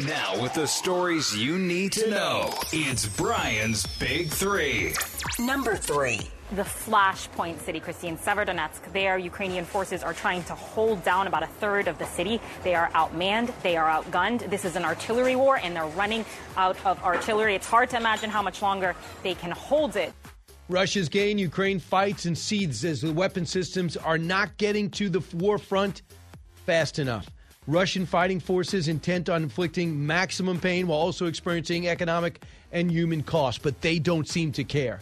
[0.06, 4.94] Now, with the stories you need to know, it's Brian's Big Three.
[5.40, 6.20] Number three.
[6.52, 8.92] The flashpoint city, Christine, Severodonetsk.
[8.92, 12.40] There, Ukrainian forces are trying to hold down about a third of the city.
[12.62, 14.48] They are outmanned, they are outgunned.
[14.48, 16.24] This is an artillery war, and they're running
[16.56, 17.56] out of artillery.
[17.56, 18.94] It's hard to imagine how much longer
[19.24, 20.12] they can hold it.
[20.68, 25.20] Russia's gain, Ukraine fights and seethes as the weapon systems are not getting to the
[25.36, 26.02] war front
[26.64, 27.28] fast enough.
[27.68, 32.42] Russian fighting forces intent on inflicting maximum pain while also experiencing economic
[32.72, 35.00] and human cost, but they don't seem to care.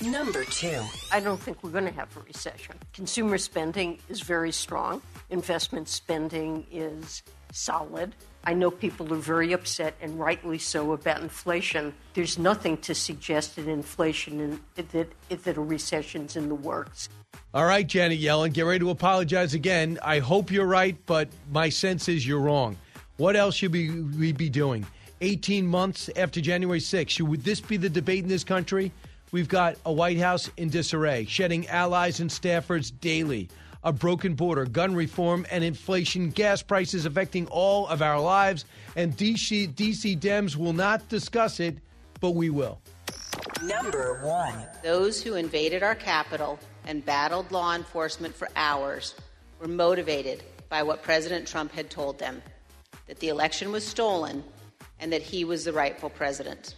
[0.00, 0.80] Number two.
[1.10, 2.76] I don't think we're going to have a recession.
[2.92, 8.14] Consumer spending is very strong, investment spending is solid.
[8.48, 11.92] I know people are very upset, and rightly so, about inflation.
[12.14, 17.10] There's nothing to suggest that inflation and that, that a recession's in the works.
[17.52, 19.98] All right, Janet Yellen, get ready to apologize again.
[20.02, 22.78] I hope you're right, but my sense is you're wrong.
[23.18, 24.86] What else should we, we be doing?
[25.20, 28.92] 18 months after January 6th, should would this be the debate in this country?
[29.30, 33.50] We've got a White House in disarray, shedding allies and staffers daily,
[33.84, 38.64] a broken border, gun reform, and inflation, gas prices affecting all of our lives.
[38.96, 41.78] And DC, DC Dems will not discuss it,
[42.20, 42.80] but we will.
[43.62, 44.66] Number one.
[44.82, 49.14] Those who invaded our Capitol and battled law enforcement for hours
[49.60, 52.42] were motivated by what President Trump had told them
[53.06, 54.44] that the election was stolen
[55.00, 56.74] and that he was the rightful president.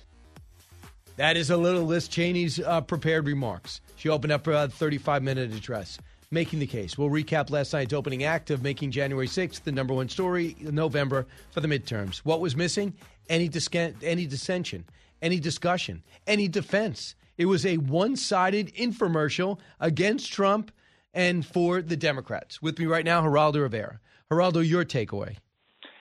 [1.16, 3.80] That is a little Liz Cheney's uh, prepared remarks.
[3.96, 5.98] She opened up a 35 minute address
[6.30, 6.96] making the case.
[6.96, 10.74] We'll recap last night's opening act of making January 6th the number one story in
[10.74, 12.18] November for the midterms.
[12.18, 12.94] What was missing?
[13.28, 14.84] Any, dis- any dissension,
[15.20, 17.16] any discussion, any defense.
[17.36, 20.70] It was a one sided infomercial against Trump
[21.12, 22.62] and for the Democrats.
[22.62, 23.98] With me right now, Geraldo Rivera.
[24.30, 25.36] Geraldo, your takeaway.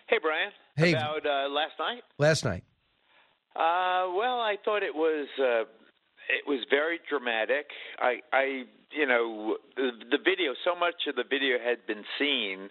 [0.08, 0.52] Hey, Brian.
[0.76, 0.92] Hey.
[0.92, 2.04] About uh, last night?
[2.20, 2.64] Last night.
[3.56, 5.64] Uh, well, I thought it was uh,
[6.30, 7.66] it was very dramatic.
[8.00, 10.54] I, I, you know, the, the video.
[10.66, 12.70] So much of the video had been seen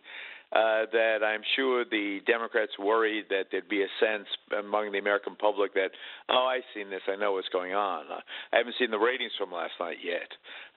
[0.50, 4.26] uh, that I'm sure the Democrats worried that there'd be a sense
[4.58, 5.90] among the American public that,
[6.30, 8.06] oh, I've seen this, I know what's going on.
[8.10, 8.20] Uh,
[8.52, 10.28] I haven't seen the ratings from last night yet,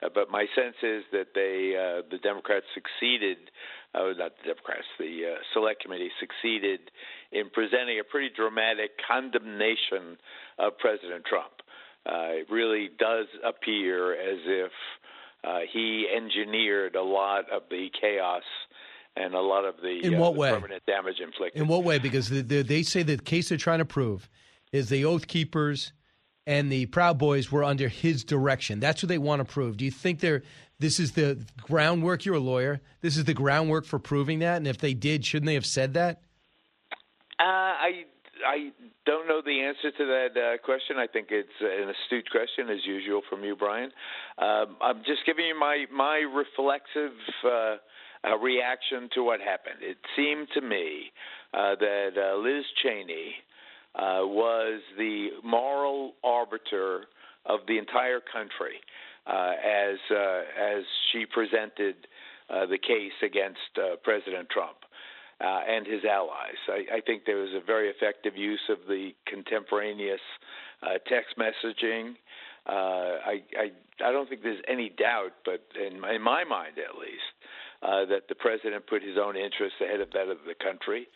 [0.02, 3.38] uh, but my sense is that they, uh, the Democrats succeeded,
[3.94, 6.80] uh, not the Democrats, the uh, Select Committee succeeded
[7.32, 10.18] in presenting a pretty dramatic condemnation
[10.58, 11.64] of President Trump.
[12.04, 14.72] Uh, it really does appear as if
[15.44, 18.42] uh, he engineered a lot of the chaos
[19.16, 20.50] and a lot of the, In what uh, the way?
[20.50, 21.60] permanent damage inflicted.
[21.60, 21.98] In what way?
[21.98, 24.28] Because the, the, they say the case they're trying to prove
[24.72, 25.92] is the Oath Keepers
[26.46, 28.80] and the Proud Boys were under his direction.
[28.80, 29.76] That's what they want to prove.
[29.76, 30.42] Do you think they're
[30.78, 32.24] this is the groundwork?
[32.24, 32.80] You're a lawyer.
[33.02, 34.56] This is the groundwork for proving that.
[34.56, 36.22] And if they did, shouldn't they have said that?
[37.38, 38.04] Uh, I
[38.46, 38.70] I
[39.06, 40.96] don't know the answer to that uh, question.
[40.98, 43.90] I think it's an astute question, as usual, from you, Brian.
[44.38, 47.76] Um, I'm just giving you my my reflexive uh,
[48.24, 49.80] uh, reaction to what happened.
[49.80, 51.10] It seemed to me
[51.54, 53.34] uh, that uh, Liz Cheney
[53.94, 57.04] uh, was the moral arbiter
[57.46, 58.80] of the entire country
[59.26, 61.96] as as she presented
[62.48, 63.58] the case against
[64.04, 64.76] President Trump.
[65.42, 66.60] Uh, and his allies.
[66.68, 70.20] I, I think there was a very effective use of the contemporaneous
[70.84, 72.14] uh, text messaging.
[72.64, 73.72] Uh, I, I
[74.06, 77.34] I don't think there's any doubt, but in my, in my mind at least,
[77.82, 81.08] uh, that the president put his own interests ahead of that of the country.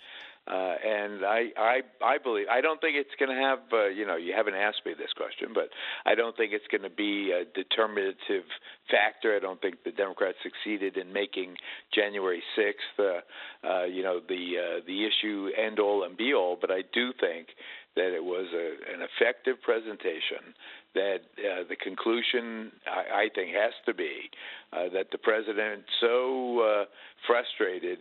[0.46, 3.58] Uh, and I, I, I believe I don't think it's going to have.
[3.72, 5.70] Uh, you know, you haven't asked me this question, but
[6.04, 8.44] I don't think it's going to be a determinative
[8.88, 9.34] factor.
[9.34, 11.56] I don't think the Democrats succeeded in making
[11.92, 16.56] January sixth, uh, uh, you know, the uh, the issue end all and be all.
[16.60, 17.48] But I do think
[17.96, 20.54] that it was a, an effective presentation.
[20.94, 24.30] That uh, the conclusion, I, I think, has to be
[24.72, 26.84] uh, that the president so uh,
[27.26, 27.98] frustrated,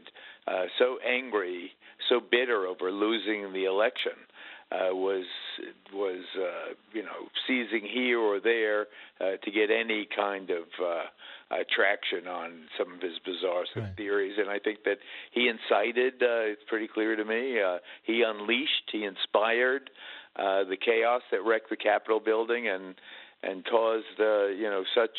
[0.48, 1.72] uh, so angry,
[2.10, 4.14] so bitter over losing the election.
[4.72, 5.26] Uh, was
[5.94, 8.88] was uh, you know seizing here or there
[9.22, 11.04] uh, to get any kind of uh,
[11.74, 14.98] traction on some of his bizarre theories, and I think that
[15.32, 16.16] he incited.
[16.16, 17.62] Uh, it's pretty clear to me.
[17.62, 19.90] Uh, he unleashed, he inspired
[20.36, 22.96] uh, the chaos that wrecked the Capitol building and
[23.44, 25.18] and caused uh, you know such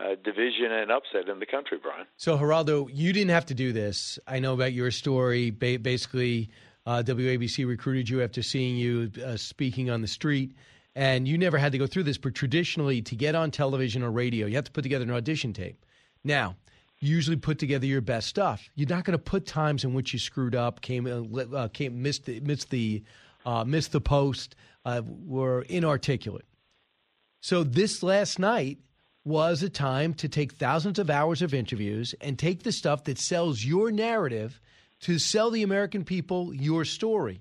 [0.00, 2.06] uh, division and upset in the country, Brian.
[2.16, 4.18] So, Geraldo, you didn't have to do this.
[4.26, 5.50] I know about your story.
[5.50, 6.50] Ba- basically,
[6.86, 10.54] uh, WABC recruited you after seeing you uh, speaking on the street,
[10.94, 12.18] and you never had to go through this.
[12.18, 15.52] But traditionally, to get on television or radio, you have to put together an audition
[15.52, 15.84] tape.
[16.24, 16.56] Now,
[16.98, 18.68] you usually put together your best stuff.
[18.74, 22.28] You're not going to put times in which you screwed up, came, uh, came missed,
[22.28, 23.02] missed the
[23.44, 26.44] uh, missed the post, uh, were inarticulate.
[27.40, 28.78] So this last night
[29.24, 33.18] was a time to take thousands of hours of interviews and take the stuff that
[33.18, 34.60] sells your narrative
[35.00, 37.40] to sell the American people your story.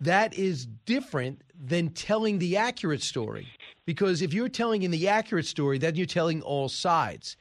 [0.00, 3.48] That is different than telling the accurate story.
[3.86, 7.36] Because if you're telling in the accurate story, then you're telling all sides.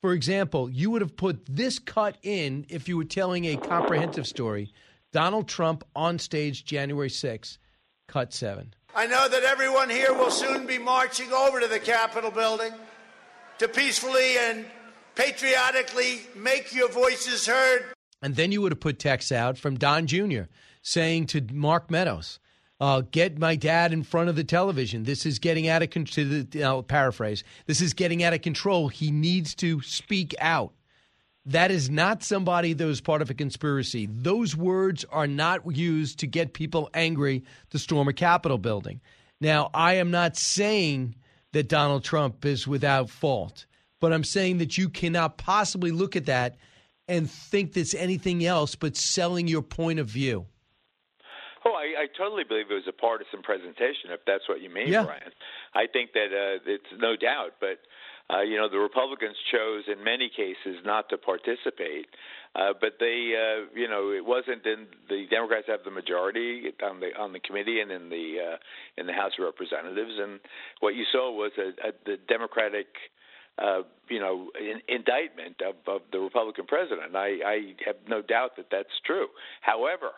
[0.00, 4.26] For example, you would have put this cut in if you were telling a comprehensive
[4.26, 4.72] story.
[5.12, 7.58] Donald Trump on stage January 6th,
[8.06, 8.74] cut seven.
[8.94, 12.72] I know that everyone here will soon be marching over to the Capitol building
[13.58, 14.66] to peacefully and
[15.14, 17.84] patriotically make your voices heard.
[18.22, 20.42] And then you would have put texts out from Don Jr.
[20.82, 22.38] saying to Mark Meadows,
[22.78, 25.04] uh, get my dad in front of the television.
[25.04, 26.44] This is getting out of control.
[26.62, 27.42] I'll paraphrase.
[27.66, 28.88] This is getting out of control.
[28.88, 30.72] He needs to speak out.
[31.46, 34.06] That is not somebody that was part of a conspiracy.
[34.06, 39.00] Those words are not used to get people angry to storm a Capitol building.
[39.40, 41.14] Now, I am not saying
[41.56, 43.64] that Donald Trump is without fault,
[43.98, 46.58] but I'm saying that you cannot possibly look at that
[47.08, 50.44] and think that's anything else but selling your point of view.
[51.64, 54.88] Oh, I, I totally believe it was a partisan presentation, if that's what you mean,
[54.88, 55.04] Yeah.
[55.04, 55.32] Brian.
[55.74, 57.80] I think that uh, it's no doubt, but
[58.32, 62.06] uh, you know, the Republicans chose in many cases not to participate.
[62.54, 67.00] Uh, but they, uh, you know, it wasn't in the Democrats have the majority on
[67.00, 68.56] the on the committee and in the uh,
[68.96, 70.40] in the House of Representatives, and
[70.80, 72.86] what you saw was a, a the Democratic
[73.58, 77.16] uh, you know, in, indictment of, of the Republican president.
[77.16, 79.28] I, I have no doubt that that's true.
[79.60, 80.10] However,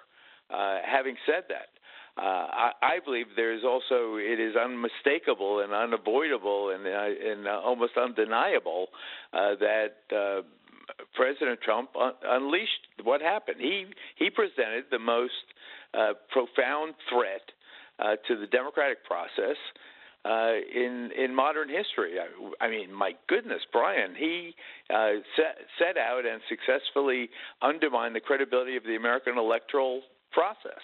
[0.50, 1.70] uh, having said that,
[2.18, 7.46] uh, I, I believe there is also it is unmistakable and unavoidable and uh, and
[7.46, 8.88] uh, almost undeniable
[9.32, 9.94] uh, that.
[10.14, 10.42] Uh,
[11.14, 13.56] President Trump un- unleashed what happened.
[13.60, 15.32] He he presented the most
[15.94, 17.42] uh, profound threat
[17.98, 19.56] uh, to the democratic process
[20.24, 22.14] uh, in in modern history.
[22.18, 24.54] I, I mean, my goodness, Brian, he
[24.90, 27.30] uh, set set out and successfully
[27.62, 30.02] undermined the credibility of the American electoral
[30.32, 30.82] process.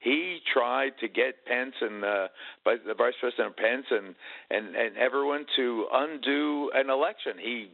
[0.00, 2.28] He tried to get Pence and uh,
[2.64, 4.14] the Vice President Pence and,
[4.50, 7.32] and and everyone to undo an election.
[7.38, 7.70] He,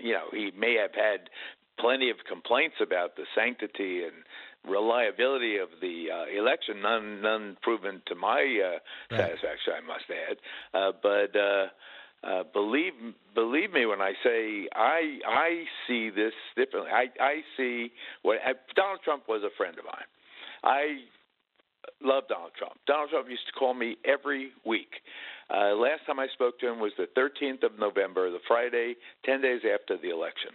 [0.00, 1.28] you know, he may have had
[1.78, 4.12] plenty of complaints about the sanctity and
[4.68, 8.78] reliability of the uh, election, none none proven to my uh,
[9.10, 9.30] Right.
[9.40, 10.36] satisfaction, I must add.
[10.74, 11.66] Uh, but uh,
[12.22, 12.92] uh, believe
[13.34, 16.90] believe me when I say I I see this differently.
[16.92, 17.90] I I see
[18.22, 20.08] what uh, Donald Trump was a friend of mine.
[20.62, 20.98] I
[22.02, 22.74] love Donald Trump.
[22.86, 25.02] Donald Trump used to call me every week.
[25.50, 28.94] Uh, last time I spoke to him was the 13th of November, the Friday,
[29.24, 30.50] 10 days after the election.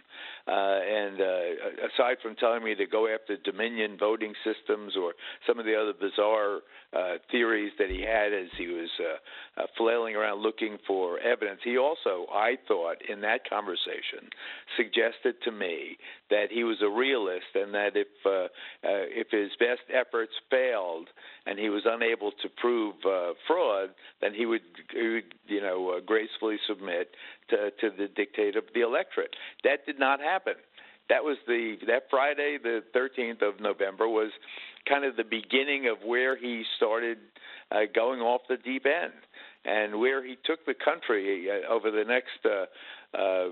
[0.48, 5.12] Uh, and uh, aside from telling me to go after Dominion voting systems or
[5.46, 6.60] some of the other bizarre
[6.92, 11.60] uh, theories that he had as he was uh, uh, flailing around looking for evidence,
[11.62, 14.30] he also, I thought, in that conversation,
[14.76, 15.98] suggested to me
[16.30, 18.46] that he was a realist and that if uh,
[18.86, 21.08] uh, if his best efforts failed
[21.46, 23.90] and he was unable to prove uh, fraud,
[24.20, 24.62] then he would,
[24.94, 27.14] would you know, uh, gracefully submit
[27.48, 29.34] to, to the dictate of the electorate.
[29.64, 30.54] That did not happen.
[31.08, 34.32] That was the that Friday, the 13th of November, was
[34.88, 37.18] kind of the beginning of where he started
[37.70, 39.12] uh, going off the deep end
[39.64, 42.66] and where he took the country uh, over the next uh,
[43.16, 43.50] uh,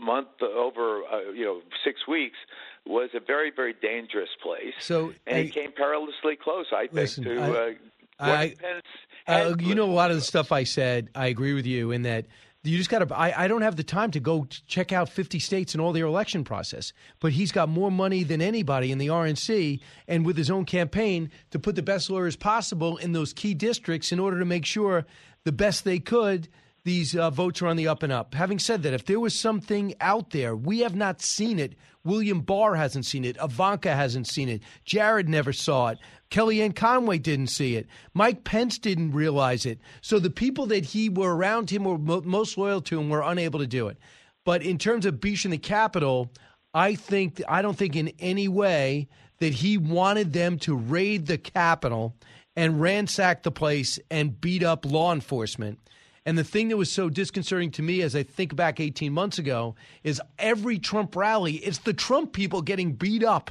[0.00, 2.36] month, over uh, you know six weeks,
[2.86, 4.74] was a very very dangerous place.
[4.80, 7.72] So, and I- he came perilously close, I think, Listen, to I- uh,
[8.18, 8.84] I- Pence
[9.30, 12.02] Uh, you know, a lot of the stuff I said, I agree with you in
[12.02, 12.26] that
[12.62, 13.16] you just got to.
[13.16, 15.92] I, I don't have the time to go t- check out 50 states and all
[15.92, 20.36] their election process, but he's got more money than anybody in the RNC and with
[20.36, 24.38] his own campaign to put the best lawyers possible in those key districts in order
[24.38, 25.06] to make sure
[25.44, 26.48] the best they could.
[26.84, 28.34] These uh, votes are on the up and up.
[28.34, 31.74] Having said that, if there was something out there, we have not seen it.
[32.04, 33.36] William Barr hasn't seen it.
[33.42, 34.62] Ivanka hasn't seen it.
[34.84, 35.98] Jared never saw it.
[36.30, 37.86] Kellyanne Conway didn't see it.
[38.14, 39.80] Mike Pence didn't realize it.
[40.00, 43.22] So the people that he were around him were mo- most loyal to him were
[43.22, 43.98] unable to do it.
[44.44, 46.30] But in terms of breaching the Capitol,
[46.72, 49.08] I think I don't think in any way
[49.38, 52.14] that he wanted them to raid the Capitol
[52.56, 55.78] and ransack the place and beat up law enforcement.
[56.26, 59.38] And the thing that was so disconcerting to me as I think back 18 months
[59.38, 63.50] ago is every Trump rally, it's the Trump people getting beat up.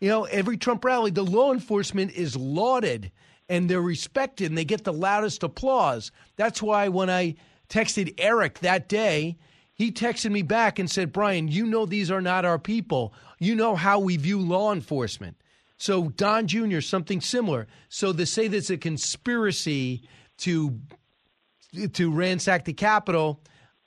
[0.00, 3.12] You know, every Trump rally, the law enforcement is lauded
[3.48, 6.12] and they're respected and they get the loudest applause.
[6.36, 7.36] That's why when I
[7.68, 9.38] texted Eric that day,
[9.74, 13.14] he texted me back and said, Brian, you know these are not our people.
[13.38, 15.36] You know how we view law enforcement.
[15.78, 17.66] So, Don Jr., something similar.
[17.88, 20.02] So, to say there's a conspiracy
[20.38, 20.78] to
[21.92, 23.40] to ransack the Capitol,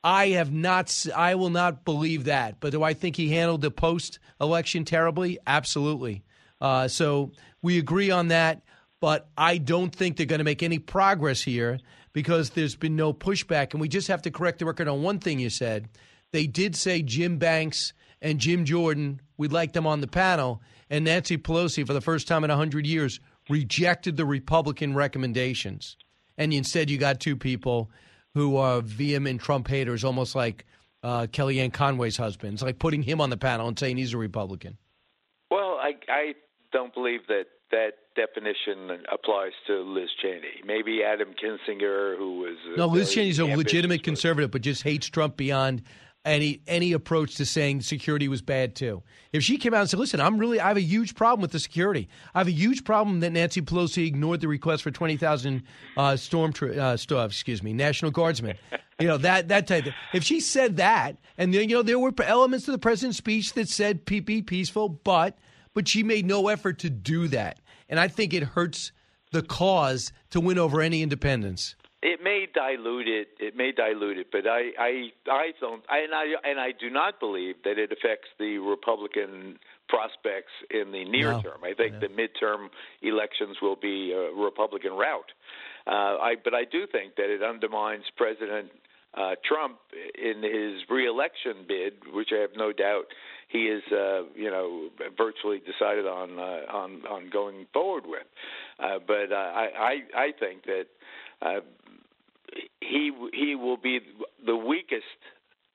[0.04, 1.06] I have not.
[1.16, 2.60] I will not believe that.
[2.60, 5.40] But do I think he handled the post election terribly?
[5.48, 6.24] Absolutely.
[6.62, 7.32] Uh, so
[7.62, 8.62] we agree on that.
[9.02, 11.80] But I don't think they're going to make any progress here
[12.14, 13.72] because there's been no pushback.
[13.72, 15.90] And we just have to correct the record on one thing you said.
[16.32, 20.62] They did say Jim Banks and Jim Jordan, we'd like them on the panel.
[20.90, 23.20] And Nancy Pelosi, for the first time in 100 years,
[23.50, 25.98] rejected the Republican recommendations.
[26.38, 27.90] And instead you got two people
[28.34, 30.66] who are vehement Trump haters, almost like
[31.04, 32.54] uh, Kellyanne Conway's husband.
[32.54, 34.78] It's like putting him on the panel and saying he's a Republican.
[35.52, 36.34] Well, I I
[36.72, 40.62] don't believe that that definition applies to Liz Cheney.
[40.66, 45.38] Maybe Adam Kinzinger, who was No, Liz Cheney's a legitimate conservative, but just hates Trump
[45.38, 45.84] beyond
[46.26, 49.04] any any approach to saying security was bad too.
[49.32, 51.52] If she came out and said, "Listen, I'm really I have a huge problem with
[51.52, 52.10] the security.
[52.34, 55.64] I have a huge problem that Nancy Pelosi ignored the request for twenty thousand
[55.96, 58.58] uh, storm tr- uh, excuse me National Guardsmen."
[59.00, 59.86] you know that that type.
[59.86, 63.18] Of, if she said that, and then you know there were elements of the president's
[63.18, 65.38] speech that said "be be peaceful," but
[65.74, 68.92] but she made no effort to do that, and I think it hurts
[69.32, 71.76] the cause to win over any independents.
[72.06, 73.30] It may dilute it.
[73.40, 74.92] It may dilute it, but I, I,
[75.28, 79.58] I don't, I, and I, and I do not believe that it affects the Republican
[79.90, 81.42] prospects in the near No.
[81.42, 81.64] term.
[81.64, 82.70] I think the midterm
[83.02, 85.32] elections will be a Republican rout.
[85.88, 88.70] Uh, I, but I do think that it undermines President
[89.18, 89.78] uh, Trump
[90.14, 93.06] in his reelection bid, which I have no doubt
[93.48, 98.28] he is, uh, you know, virtually decided on uh, on on going forward with.
[98.80, 99.94] Uh, but uh, I, I
[100.26, 100.88] I think that
[101.42, 101.60] uh,
[102.82, 104.00] he he will be
[104.46, 105.04] the weakest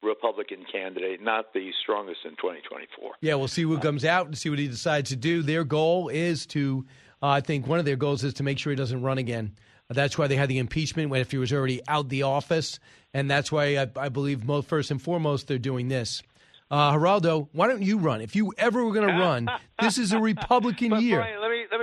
[0.02, 3.12] Republican candidate, not the strongest in 2024.
[3.20, 5.42] Yeah, we'll see what comes out and see what he decides to do.
[5.42, 6.86] Their goal is to,
[7.22, 9.54] uh, I think one of their goals is to make sure he doesn't run again.
[9.90, 12.78] That's why they had the impeachment when if he was already out the office,
[13.12, 16.22] and that's why I, I believe most, first and foremost they're doing this.
[16.70, 18.20] Uh, Geraldo, why don't you run?
[18.20, 19.48] If you ever were going to run,
[19.80, 21.18] this is a Republican year.
[21.18, 21.40] Brian,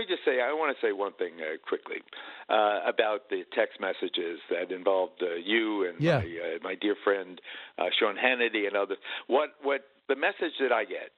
[0.08, 1.98] let me let me just say I want to say one thing uh, quickly
[2.50, 6.20] uh, about the text messages that involved uh, you and Yeah.
[6.20, 7.42] my uh, my dear friend
[7.78, 8.98] uh, Sean Hannity and others.
[9.28, 11.12] What what the message that I get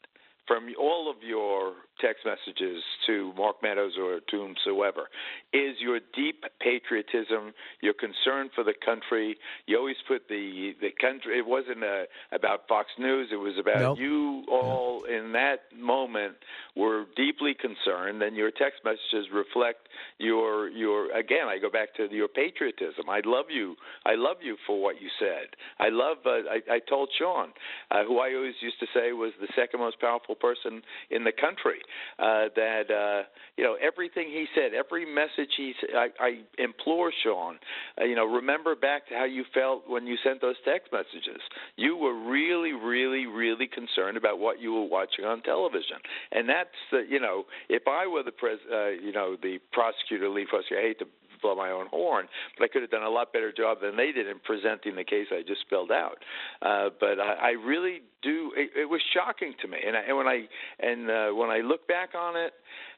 [0.50, 5.10] from all of your text messages to Mark Meadows or to whomsoever
[5.54, 9.38] is your deep patriotism, your concern for the country.
[9.68, 11.38] You always put the the country.
[11.38, 13.30] It wasn't uh about Fox News.
[13.32, 14.00] It was about Nope.
[14.00, 16.36] you all in that moment
[16.76, 19.88] were deeply concerned, and your text messages reflect
[20.18, 21.16] your your.
[21.16, 23.08] Again, I go back to your patriotism.
[23.08, 23.76] I love you.
[24.06, 25.56] I love you for what you said.
[25.80, 26.18] I love.
[26.26, 27.50] Uh, I, I told Sean,
[27.92, 31.32] uh, who I always used to say was the second most powerful person in the
[31.32, 31.80] country,
[32.20, 33.24] uh, that uh,
[33.58, 35.74] you know everything he said, every message he.
[35.96, 37.60] I, I implore Sean,
[38.00, 41.42] uh, you know, remember back to how you felt when you sent those text messages.
[41.76, 45.98] You were really, really, really concerned about what you were watching on television,
[46.32, 50.30] and that's the, you know, if I were the pres, uh, you know, the prosecutor,
[50.30, 51.06] lead prosecutor, I hate to
[51.42, 52.28] blow my own horn,
[52.58, 55.04] but I could have done a lot better job than they did in presenting the
[55.04, 56.18] case I just spelled out.
[56.62, 58.52] Uh, but I, I really do.
[58.56, 60.48] It, it was shocking to me, and, I, and when I
[60.80, 62.54] and uh, when I look back on it,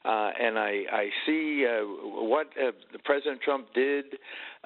[0.06, 1.82] uh, and I I see uh,
[2.24, 2.72] what uh,
[3.06, 4.06] President Trump did,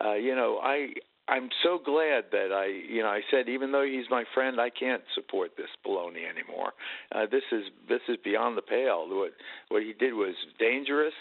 [0.04, 0.94] uh, you know, I.
[1.28, 4.70] I'm so glad that I, you know, I said even though he's my friend, I
[4.70, 6.74] can't support this baloney anymore.
[7.12, 9.08] Uh, this is this is beyond the pale.
[9.10, 9.32] What
[9.70, 11.14] what he did was dangerous,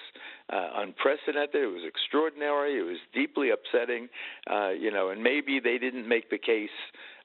[0.52, 1.54] uh, unprecedented.
[1.62, 2.78] It was extraordinary.
[2.78, 4.08] It was deeply upsetting.
[4.50, 6.68] Uh, you know, and maybe they didn't make the case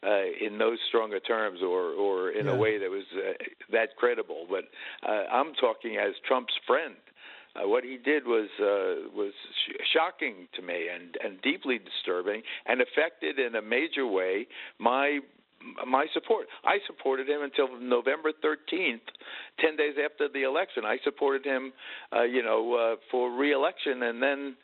[0.01, 2.53] uh, in those stronger terms or or in Yeah.
[2.53, 3.33] a way that was uh,
[3.71, 4.47] that credible.
[4.49, 4.65] But
[5.05, 6.95] uh, I'm talking as Trump's friend.
[7.55, 9.33] Uh, what he did was uh, was
[9.65, 14.47] sh- shocking to me and and deeply disturbing, and affected in a major way
[14.77, 15.19] my
[15.87, 16.47] my support.
[16.63, 19.01] I supported him until November 13th,
[19.59, 20.85] 10 days after the election.
[20.85, 21.73] I supported him,
[22.15, 24.55] uh, you know, uh, for reelection, and then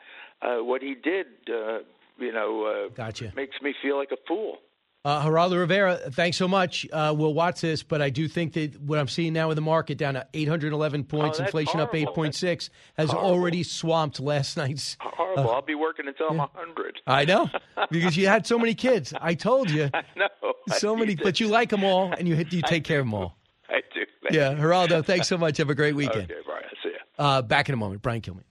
[0.42, 1.80] uh, what he did, uh,
[2.18, 3.34] you know, uh, Gotcha.
[3.36, 4.60] makes me feel like a fool.
[5.06, 6.88] Uh, Geraldo Rivera, thanks so much.
[6.92, 9.62] Uh, we'll watch this, but I do think that what I'm seeing now with the
[9.62, 13.30] market down to 811 points, Oh, that's inflation up 8.6, has Horrible.
[13.30, 14.98] already swamped last night's.
[15.02, 15.48] Horrible.
[15.48, 17.02] uh, I'll be working until I'm 100.
[17.06, 17.52] I know
[17.92, 19.14] because you had so many kids.
[19.22, 20.28] I told you, No,
[20.72, 23.06] I so many, need but you like them all, and you you take care of
[23.06, 23.38] them all.
[23.70, 24.02] I do.
[24.24, 24.58] Thank Yeah, you.
[24.58, 25.58] Geraldo, thanks so much.
[25.58, 26.32] Have a great weekend.
[26.32, 26.64] Okay, Brian.
[26.82, 26.96] See ya.
[27.24, 28.42] Uh, back in a moment, Brian Kilmeade.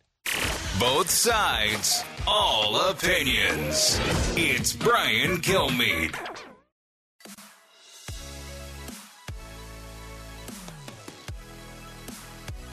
[0.78, 3.98] Both sides, all opinions.
[4.36, 6.14] It's Brian Kilmeade.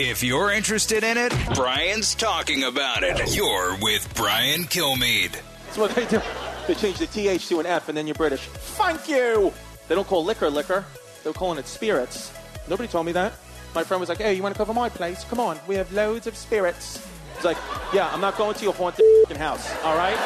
[0.04, 3.36] If you're interested in it, Brian's talking about it.
[3.36, 5.34] You're with Brian Kilmeade.
[5.66, 6.20] That's what they do.
[6.66, 8.42] They change the TH to an F and then you're British.
[8.42, 9.54] Thank you!
[9.88, 10.86] They don't call liquor liquor.
[11.24, 12.34] They're calling it spirits.
[12.68, 13.34] Nobody told me that.
[13.76, 15.24] My friend was like, hey, you want to cover my place?
[15.26, 17.08] Come on, we have loads of spirits.
[17.36, 17.58] He's like,
[17.94, 20.18] yeah, I'm not going to your haunted house, all right?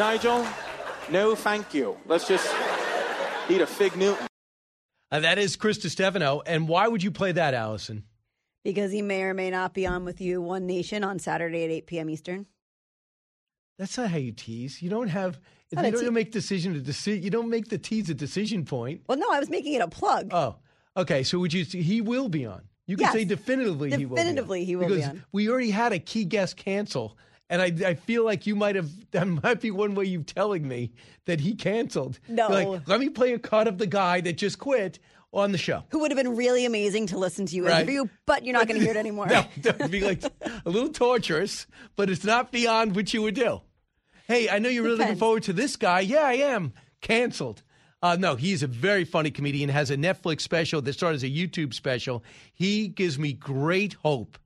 [0.00, 0.44] Nigel,
[1.12, 1.96] no thank you.
[2.06, 2.52] Let's just
[3.48, 4.26] eat a fig Newton.
[5.12, 6.42] Uh, that is Chris Distefano.
[6.44, 8.02] And why would you play that, Allison?
[8.64, 11.70] Because he may or may not be on with you, One Nation, on Saturday at
[11.70, 12.10] 8 p.m.
[12.10, 12.46] Eastern.
[13.78, 14.80] That's not how you tease.
[14.82, 15.40] You don't have.
[15.70, 17.22] You don't te- make decision a decision.
[17.22, 19.00] You don't make the tease a decision point.
[19.08, 20.28] Well, no, I was making it a plug.
[20.32, 20.56] Oh,
[20.96, 21.22] okay.
[21.22, 21.64] So would you?
[21.64, 22.62] He will be on.
[22.86, 23.12] You can Yes.
[23.14, 23.90] say definitively.
[23.90, 24.16] he will.
[24.16, 25.24] Definitively he will be because on.
[25.32, 27.16] we already had a key guest cancel,
[27.48, 28.90] and I, I feel like you might have.
[29.12, 30.92] That might be one way you telling me
[31.24, 32.20] that he canceled.
[32.28, 32.48] No.
[32.48, 34.98] Like, let me play a cut of the guy that just quit
[35.32, 35.82] on the show.
[35.90, 37.76] Who would have been really amazing to listen to you Right.
[37.82, 39.26] interview, but you're not going to hear it anymore.
[39.26, 41.66] No, that would be like a little torturous,
[41.96, 43.60] but it's not beyond what you would do.
[44.28, 46.00] Hey, I know you're really looking forward to this guy.
[46.00, 46.72] Yeah, I am.
[47.00, 47.62] Canceled.
[48.02, 51.28] Uh, no, he's a very funny comedian, has a Netflix special that started as a
[51.30, 52.24] YouTube special.
[52.52, 54.38] He gives me great hope.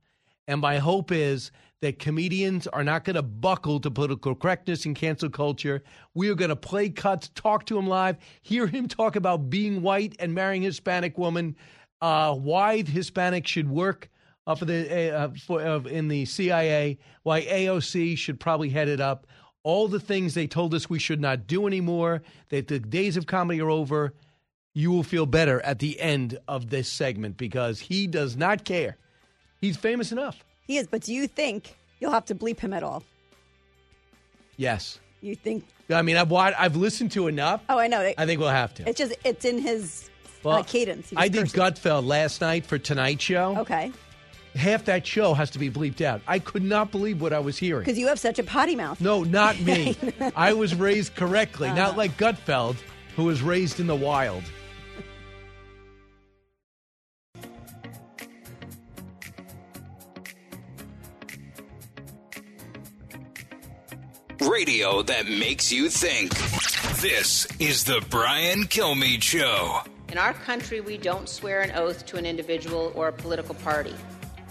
[0.47, 1.51] And my hope is
[1.81, 5.83] that comedians are not going to buckle to political correctness and cancel culture.
[6.13, 9.81] We are going to play cuts, talk to him live, hear him talk about being
[9.81, 11.55] white and marrying a Hispanic woman,
[12.01, 14.09] uh, why Hispanics should work
[14.47, 19.01] uh, for the uh, for, uh, in the CIA, why AOC should probably head it
[19.01, 19.27] up.
[19.63, 23.27] All the things they told us we should not do anymore, that the days of
[23.27, 24.13] comedy are over.
[24.73, 28.97] You will feel better at the end of this segment because he does not care.
[29.59, 30.45] He's famous enough.
[30.67, 33.03] He is, but do you think you'll have to bleep him at all?
[34.57, 34.99] Yes.
[35.21, 35.63] You think?
[35.89, 37.63] I mean, I've watched, I've listened to enough.
[37.69, 38.01] Oh, I know.
[38.17, 38.89] I think we'll have to.
[38.89, 40.09] It's just it's in his
[40.43, 41.11] Well, uh, cadence.
[41.15, 41.45] I did.
[41.47, 43.57] Gutfeld last night for Tonight Show.
[43.59, 43.91] Okay,
[44.55, 46.21] Half that show has to be bleeped out.
[46.27, 47.83] I could not believe what I was hearing.
[47.85, 48.99] because you have such a potty mouth.
[48.99, 49.95] No, not me.
[50.35, 51.77] I was raised correctly, Uh-huh.
[51.77, 52.75] not like Gutfeld,
[53.15, 54.43] who was raised in the wild.
[64.57, 66.33] Radio that makes you think.
[66.99, 69.81] This is the Brian Kilmeade Show.
[70.09, 73.93] In our country, we don't swear an oath to an individual or a political party.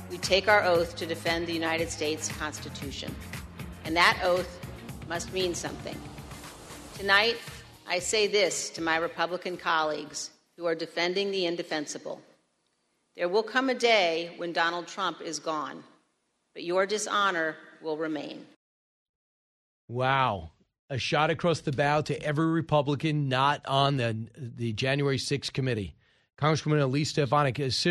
[0.09, 3.13] We take our oath to defend the United States Constitution.
[3.85, 4.61] And that oath
[5.09, 5.99] must mean something.
[6.97, 7.39] Tonight,
[7.89, 12.21] I say this to my Republican colleagues who are defending the indefensible.
[13.17, 15.83] There will come a day when Donald Trump is gone,
[16.55, 18.47] but your dishonor will remain.
[19.89, 20.51] Wow.
[20.89, 25.95] A shot across the bow to every Republican not on the the January 6th committee.
[26.39, 27.85] Congresswoman Elise Stefanik has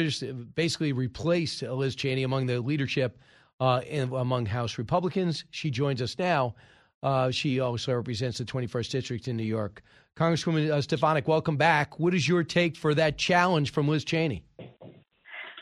[0.53, 3.19] basically replaced Liz Cheney among the leadership
[3.59, 5.45] uh, in, among House Republicans.
[5.49, 6.55] She joins us now.
[7.01, 9.81] Uh, she also represents the 21st District in New York.
[10.15, 11.99] Congresswoman uh, Stefanik, welcome back.
[11.99, 14.43] What is your take for that challenge from Liz Cheney?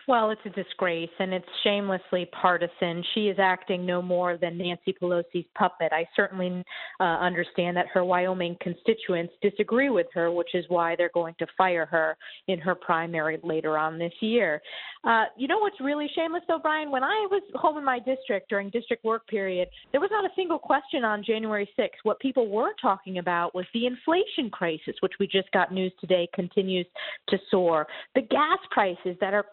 [0.06, 3.04] Well, it's a disgrace and it's shamelessly partisan.
[3.16, 5.94] She is acting no more than Nancy Pelosi's puppet.
[5.94, 6.64] I certainly
[7.00, 11.48] uh, understand that her Wyoming constituents disagree with her, which is why they're going to
[11.58, 14.62] fire her in her primary later on this year.
[15.06, 16.92] Uh, you know what's really shameless, though, Brian?
[16.92, 20.34] When I was home in my district during district work period, there was not a
[20.36, 21.90] single question on January 6th.
[22.04, 26.28] What people were talking about was the inflation crisis, which we just got news today
[26.34, 26.88] continues
[27.30, 29.44] to soar, the gas prices that are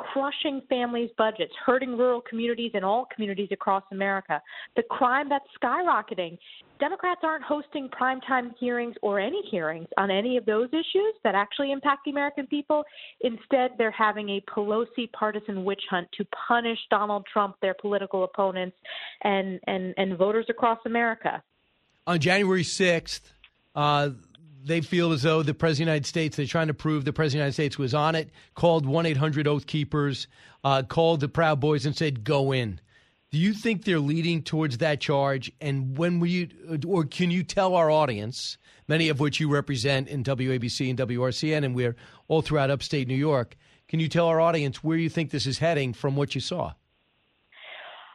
[0.41, 4.41] crushing families' budgets, hurting rural communities and all communities across America,
[4.76, 6.38] the crime that's skyrocketing.
[6.78, 11.72] Democrats aren't hosting primetime hearings or any hearings on any of those issues that actually
[11.72, 12.84] impact the American people.
[13.20, 18.76] Instead, they're having a Pelosi partisan witch hunt to punish Donald Trump, their political opponents,
[19.22, 21.43] and, and, and voters across America.
[22.07, 23.20] on January 6th,
[23.74, 24.11] uh,
[24.65, 27.13] they feel as though the President of the United States, they're trying to prove the
[27.13, 30.27] President of the United States was on it, called 1 800 Oath Keepers,
[30.65, 32.81] uh, called the Proud Boys and said, go in.
[33.31, 35.53] Do you think they're leading towards that charge?
[35.61, 36.49] And when will you,
[36.87, 38.59] or can you tell our audience,
[38.89, 41.95] many of which you represent in WABC and WRCN, and we're
[42.27, 43.57] all throughout upstate New York,
[43.87, 46.73] can you tell our audience where you think this is heading from what you saw?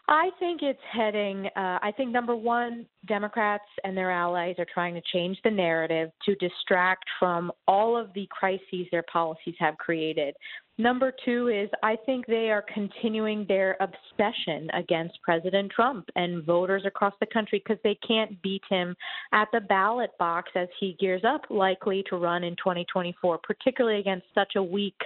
[0.08, 1.47] I think it's heading.
[1.56, 6.12] Uh, I think number one, Democrats and their allies are trying to change the narrative
[6.26, 10.36] to distract from all of the crises their policies have created.
[10.78, 16.84] Number two is I think they are continuing their obsession against President Trump and voters
[16.86, 18.93] across the country because they can't beat him
[19.32, 24.26] at the ballot box as he gears up, likely to run in 2024, particularly against
[24.36, 24.97] such a weak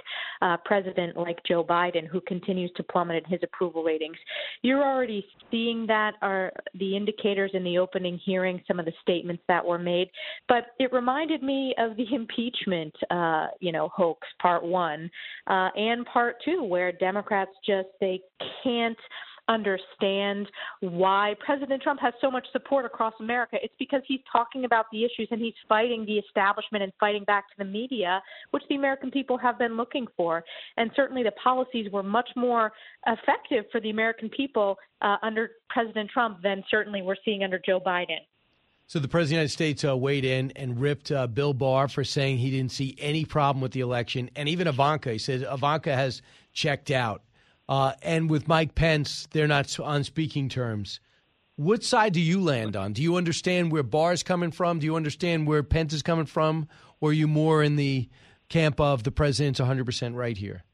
[0.42, 4.16] uh, president like Joe Biden, who continues to plummet in his approval ratings.
[4.62, 9.44] You're already seeing that are the indicators in the opening hearing, some of the statements
[9.46, 10.10] that were made.
[10.48, 15.08] But it reminded me of the impeachment, uh, you know, hoax part one
[15.46, 18.20] uh, and part two, where Democrats just they
[18.62, 18.98] can't
[19.50, 20.48] understand
[20.80, 23.56] why President Trump has so much support across America.
[23.60, 27.48] It's because he's talking about the issues and he's fighting the establishment and fighting back
[27.48, 30.44] to the media, which the American people have been looking for.
[30.76, 32.72] And certainly the policies were much more
[33.06, 37.80] effective for the American people uh, under President Trump than certainly we're seeing under Joe
[37.80, 38.20] Biden.
[38.90, 41.86] So the president of the United States uh, weighed in and ripped uh, Bill Barr
[41.86, 45.12] for saying he didn't see any problem with the election, and even Ivanka.
[45.12, 46.22] He said Ivanka has
[46.52, 47.22] checked out.
[47.68, 50.98] Uh, and with Mike Pence, they're not on speaking terms.
[51.54, 52.92] What side do you land on?
[52.92, 54.80] Do you understand where Barr's coming from?
[54.80, 56.66] Do you understand where Pence is coming from?
[57.00, 58.08] Or are you more in the
[58.48, 60.64] camp of the president's 100% right here?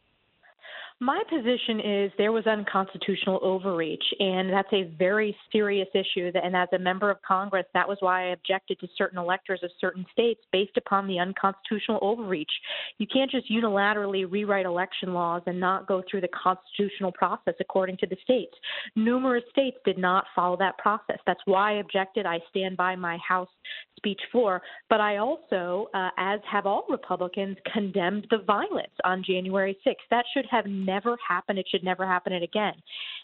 [0.98, 6.32] My position is there was unconstitutional overreach, and that's a very serious issue.
[6.42, 9.70] And as a member of Congress, that was why I objected to certain electors of
[9.78, 12.50] certain states based upon the unconstitutional overreach.
[12.96, 17.98] You can't just unilaterally rewrite election laws and not go through the constitutional process according
[17.98, 18.54] to the states.
[18.94, 21.18] Numerous states did not follow that process.
[21.26, 22.24] That's why I objected.
[22.24, 23.50] I stand by my House
[23.98, 24.62] speech for.
[24.88, 29.94] But I also, uh, as have all Republicans, condemned the violence on January 6th.
[30.10, 31.58] That should have never happen.
[31.58, 32.74] It should never happen again.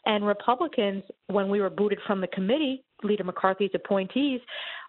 [0.07, 4.41] And Republicans, when we were booted from the committee, Leader McCarthy's appointees,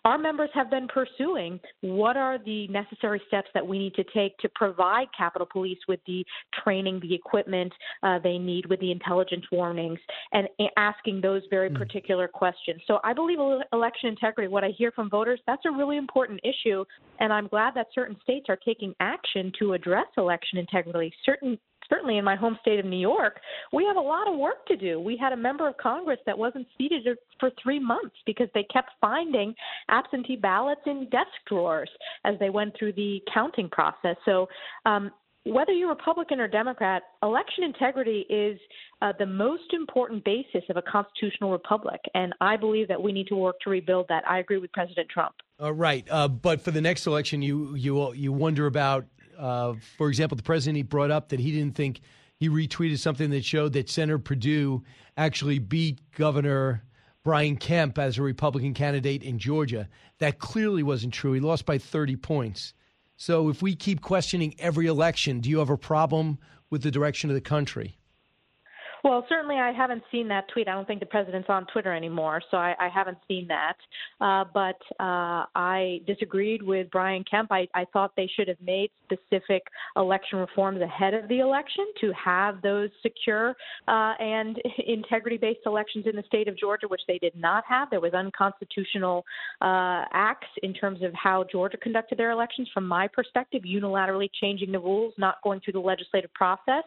[0.05, 4.37] our members have been pursuing what are the necessary steps that we need to take
[4.39, 6.25] to provide Capitol Police with the
[6.63, 7.71] training, the equipment
[8.03, 9.99] uh, they need, with the intelligence warnings,
[10.33, 10.47] and
[10.77, 11.77] asking those very mm.
[11.77, 12.81] particular questions.
[12.85, 13.39] So I believe
[13.71, 16.83] election integrity, what I hear from voters, that's a really important issue.
[17.19, 21.13] And I'm glad that certain states are taking action to address election integrity.
[21.25, 21.57] Certain
[21.89, 23.39] certainly in my home state of New York,
[23.71, 24.99] we have a lot of work to do.
[24.99, 27.07] We had a member of Congress that wasn't seated
[27.39, 29.53] for three months because they kept finding
[29.89, 31.89] absentee ballots in desk drawers
[32.25, 34.15] as they went through the counting process.
[34.25, 34.47] So,
[34.85, 35.11] um,
[35.45, 38.57] whether you're Republican or Democrat, election integrity is
[39.01, 43.27] uh, the most important basis of a constitutional republic, and I believe that we need
[43.27, 44.23] to work to rebuild that.
[44.25, 45.35] I agree with President Trump.
[45.61, 49.05] Uh, right, uh, but for the next election, you you you wonder about
[49.37, 52.01] uh, for example, the president he brought up that he didn't think
[52.37, 54.83] he retweeted something that showed that Senator Perdue
[55.17, 56.83] actually beat Governor
[57.23, 59.87] Brian Kemp as a Republican candidate in Georgia.
[60.19, 61.33] That clearly wasn't true.
[61.33, 62.73] He lost by 30 points.
[63.15, 67.29] So if we keep questioning every election, do you have a problem with the direction
[67.29, 67.97] of the country?
[69.03, 70.69] Well, certainly I haven't seen that tweet.
[70.69, 73.75] I don't think the president's on Twitter anymore, so I, I haven't seen that.
[74.21, 77.51] Uh, but uh, I disagreed with Brian Kemp.
[77.51, 79.63] I, I thought they should have made specific
[79.97, 83.57] election reforms ahead of the election to have those secure
[83.89, 87.89] uh, and integrity based elections in the state of Georgia, which they did not have.
[87.89, 89.25] There was unconstitutional
[89.59, 94.71] uh, acts in terms of how Georgia conducted their elections, from my perspective, unilaterally changing
[94.71, 96.85] the rules, not going through the legislative process.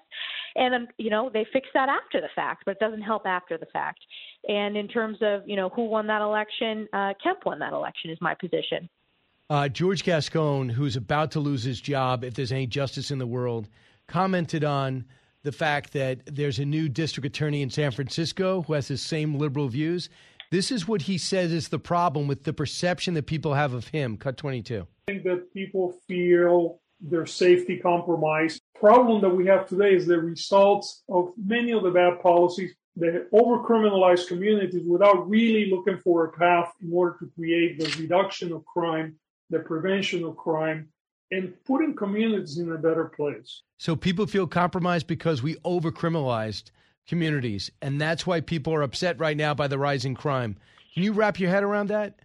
[0.55, 3.26] And, um, you know, they fixed that after after the fact, but it doesn't help
[3.26, 4.00] after the fact.
[4.48, 8.11] And in terms of you know who won that election, uh, Kemp won that election
[8.11, 8.88] is my position.
[9.48, 13.26] Uh, George Gascon, who's about to lose his job if there's any justice in the
[13.26, 13.68] world,
[14.09, 15.04] commented on
[15.44, 19.38] the fact that there's a new district attorney in San Francisco who has the same
[19.38, 20.09] liberal views.
[20.50, 23.88] This is what he says is the problem with the perception that people have of
[23.88, 24.16] him.
[24.16, 24.86] Cut 22.
[25.09, 28.62] I think that people feel their safety compromised.
[28.81, 33.29] Problem that we have today is the results of many of the bad policies that
[33.33, 38.64] over-criminalize communities without really looking for a path in order to create the reduction of
[38.64, 39.16] crime,
[39.51, 40.89] the prevention of crime,
[41.31, 43.62] and putting communities in a better place.
[43.79, 46.70] So people feel compromised because we over-criminalized
[47.07, 50.57] communities, and that's why people are upset right now by the rising crime.
[50.95, 52.20] Can you wrap your head around that?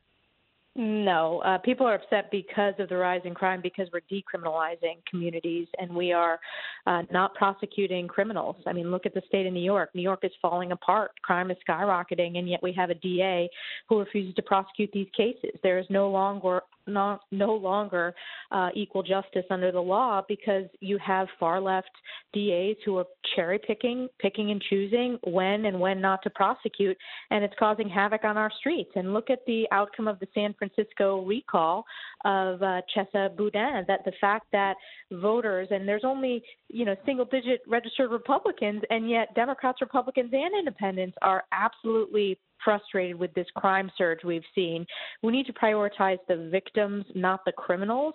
[0.74, 5.67] No, uh, people are upset because of the rise in crime because we're decriminalizing communities
[5.78, 6.39] and we are
[6.88, 8.55] uh, not prosecuting criminals.
[8.65, 9.89] I mean, look at the state of New York.
[9.93, 11.11] New York is falling apart.
[11.24, 13.49] Crime is skyrocketing, and yet we have a DA
[13.89, 15.51] who refuses to prosecute these cases.
[15.61, 18.13] There is no longer not no longer
[18.51, 21.89] uh, equal justice under the law because you have far left
[22.34, 23.05] DAs who are
[23.36, 26.97] cherry picking, picking and choosing when and when not to prosecute,
[27.29, 28.91] and it's causing havoc on our streets.
[28.95, 31.86] And look at the outcome of the San Francisco recall
[32.25, 33.86] of uh, Chesa Boudin.
[33.88, 34.75] That the fact that
[35.11, 40.57] voters and there's only you know single digit registered Republicans, and yet Democrats, Republicans, and
[40.57, 44.86] Independents are absolutely frustrated with this crime surge we've seen.
[45.24, 48.14] We need to prioritize the victims, not the criminals.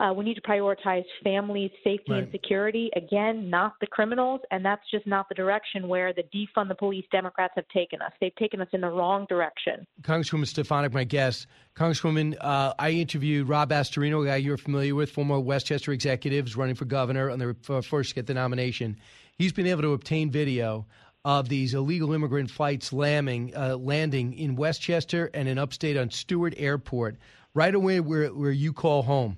[0.00, 2.22] Uh, we need to prioritize families' safety right.
[2.22, 4.40] and security, again, not the criminals.
[4.50, 8.12] And that's just not the direction where the defund the police Democrats have taken us.
[8.20, 9.86] They've taken us in the wrong direction.
[10.02, 11.46] Congresswoman Stefanik, my guest.
[11.74, 16.74] Congresswoman, uh, I interviewed Rob Astorino, a guy you're familiar with, former Westchester executives running
[16.74, 18.96] for governor on the first to get the nomination.
[19.36, 20.86] He's been able to obtain video
[21.28, 26.54] of these illegal immigrant flights landing, uh, landing in Westchester and in upstate on Stewart
[26.56, 27.18] Airport,
[27.52, 29.36] right away where, where you call home.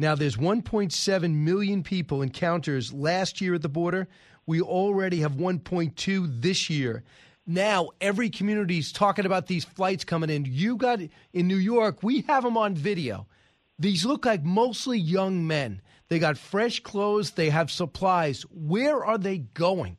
[0.00, 4.08] Now, there's 1.7 million people encounters last year at the border.
[4.46, 7.04] We already have 1.2 this year.
[7.46, 10.44] now every community's talking about these flights coming in.
[10.44, 10.98] You got
[11.32, 13.28] in New York, we have them on video.
[13.78, 15.82] These look like mostly young men.
[16.08, 18.42] They got fresh clothes, they have supplies.
[18.50, 19.98] Where are they going?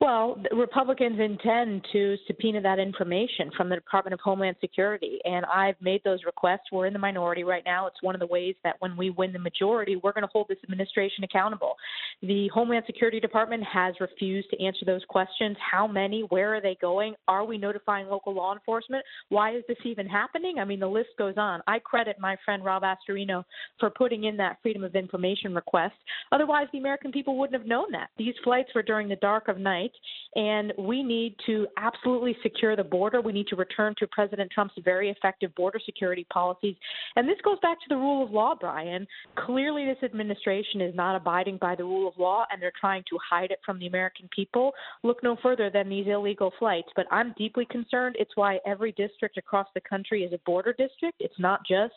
[0.00, 5.74] Well, Republicans intend to subpoena that information from the Department of Homeland Security, and I've
[5.82, 6.72] made those requests.
[6.72, 7.86] We're in the minority right now.
[7.86, 10.48] It's one of the ways that when we win the majority, we're going to hold
[10.48, 11.74] this administration accountable.
[12.22, 15.58] The Homeland Security Department has refused to answer those questions.
[15.60, 16.22] How many?
[16.30, 17.14] Where are they going?
[17.28, 19.04] Are we notifying local law enforcement?
[19.28, 20.60] Why is this even happening?
[20.60, 21.60] I mean, the list goes on.
[21.66, 23.44] I credit my friend Rob Astorino
[23.78, 25.96] for putting in that Freedom of Information request.
[26.32, 28.08] Otherwise, the American people wouldn't have known that.
[28.16, 29.89] These flights were during the dark of night
[30.36, 33.20] and we need to absolutely secure the border.
[33.20, 36.76] We need to return to President Trump's very effective border security policies.
[37.16, 39.06] And this goes back to the rule of law, Brian.
[39.36, 43.18] Clearly, this administration is not abiding by the rule of law, and they're trying to
[43.28, 44.72] hide it from the American people.
[45.02, 46.88] Look no further than these illegal flights.
[46.94, 48.16] But I'm deeply concerned.
[48.18, 51.16] It's why every district across the country is a border district.
[51.20, 51.94] It's not just,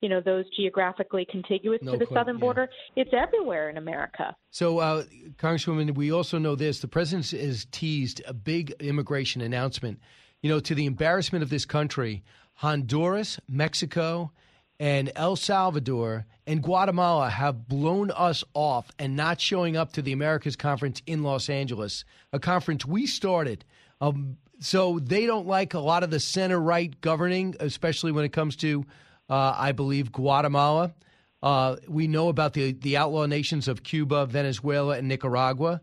[0.00, 2.40] you know, those geographically contiguous No to the southern yeah.
[2.40, 2.68] border.
[2.96, 4.36] It's everywhere in America.
[4.50, 5.04] So, uh,
[5.36, 10.00] Congresswoman, we also know this: the president has teased a big immigration announcement.
[10.42, 12.22] You know, to the embarrassment of this country,
[12.54, 14.32] Honduras, Mexico,
[14.78, 20.12] and El Salvador and Guatemala have blown us off and not showing up to the
[20.12, 23.64] Americas Conference in Los Angeles, a conference we started.
[24.00, 28.32] Um, so they don't like a lot of the center right governing, especially when it
[28.32, 28.84] comes to,
[29.28, 30.94] uh, I believe, Guatemala.
[31.42, 35.82] Uh, we know about the, the outlaw nations of Cuba, Venezuela, and Nicaragua.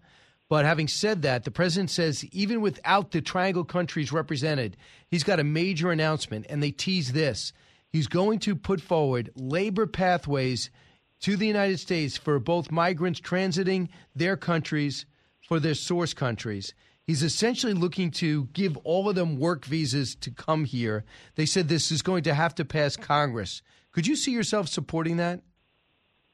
[0.50, 4.76] But having said that, the president says even without the triangle countries represented,
[5.08, 7.54] he's got a major announcement, and they tease this.
[7.88, 10.70] He's going to put forward labor pathways
[11.22, 15.06] to the United States for both migrants transiting their countries
[15.48, 16.74] for their source countries.
[17.08, 21.04] He's essentially looking to give all of them work visas to come here.
[21.36, 23.62] They said this is going to have to pass Congress.
[23.92, 25.42] Could you see yourself supporting that?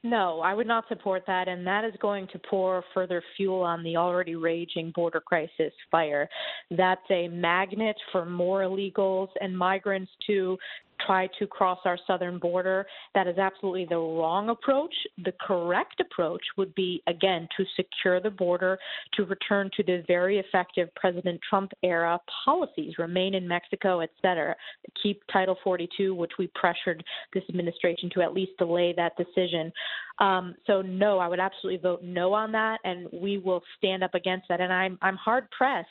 [0.03, 3.83] No, I would not support that, and that is going to pour further fuel on
[3.83, 6.29] the already raging border crisis fire.
[6.69, 10.57] That's a magnet for more illegals and migrants to
[11.05, 12.85] try to cross our southern border.
[13.13, 14.93] That is absolutely the wrong approach.
[15.23, 18.77] The correct approach would be, again, to secure the border,
[19.13, 24.55] to return to the very effective President Trump era policies, remain in Mexico, et cetera,
[25.01, 29.71] keep Title 42, which we pressured this administration to at least delay that decision.
[30.19, 34.15] Um, so, no, I would absolutely vote no on that, and we will stand up
[34.15, 34.61] against that.
[34.61, 35.89] And I'm, I'm hard pressed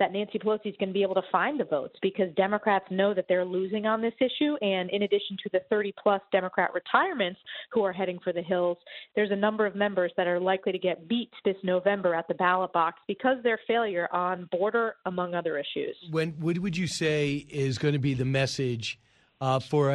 [0.00, 3.14] that Nancy Pelosi is going to be able to find the votes because Democrats know
[3.14, 4.56] that they're losing on this issue.
[4.62, 7.38] And in addition to the 30 plus Democrat retirements
[7.70, 8.78] who are heading for the Hills,
[9.14, 12.34] there's a number of members that are likely to get beat this November at the
[12.34, 15.94] ballot box because their failure on border, among other issues.
[16.10, 18.98] When what would you say is going to be the message
[19.40, 19.90] uh, for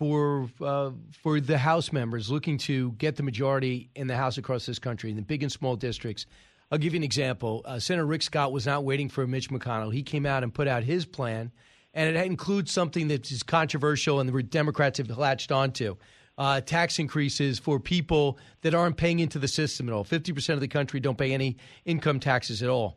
[0.00, 4.64] for uh, for the House members looking to get the majority in the House across
[4.64, 6.24] this country in the big and small districts?
[6.72, 7.60] I'll give you an example.
[7.66, 9.92] Uh, Senator Rick Scott was not waiting for Mitch McConnell.
[9.92, 11.52] He came out and put out his plan,
[11.92, 15.96] and it includes something that is controversial and the Democrats have latched onto.
[16.38, 20.04] Uh, tax increases for people that aren't paying into the system at all.
[20.04, 22.96] 50% of the country don't pay any income taxes at all.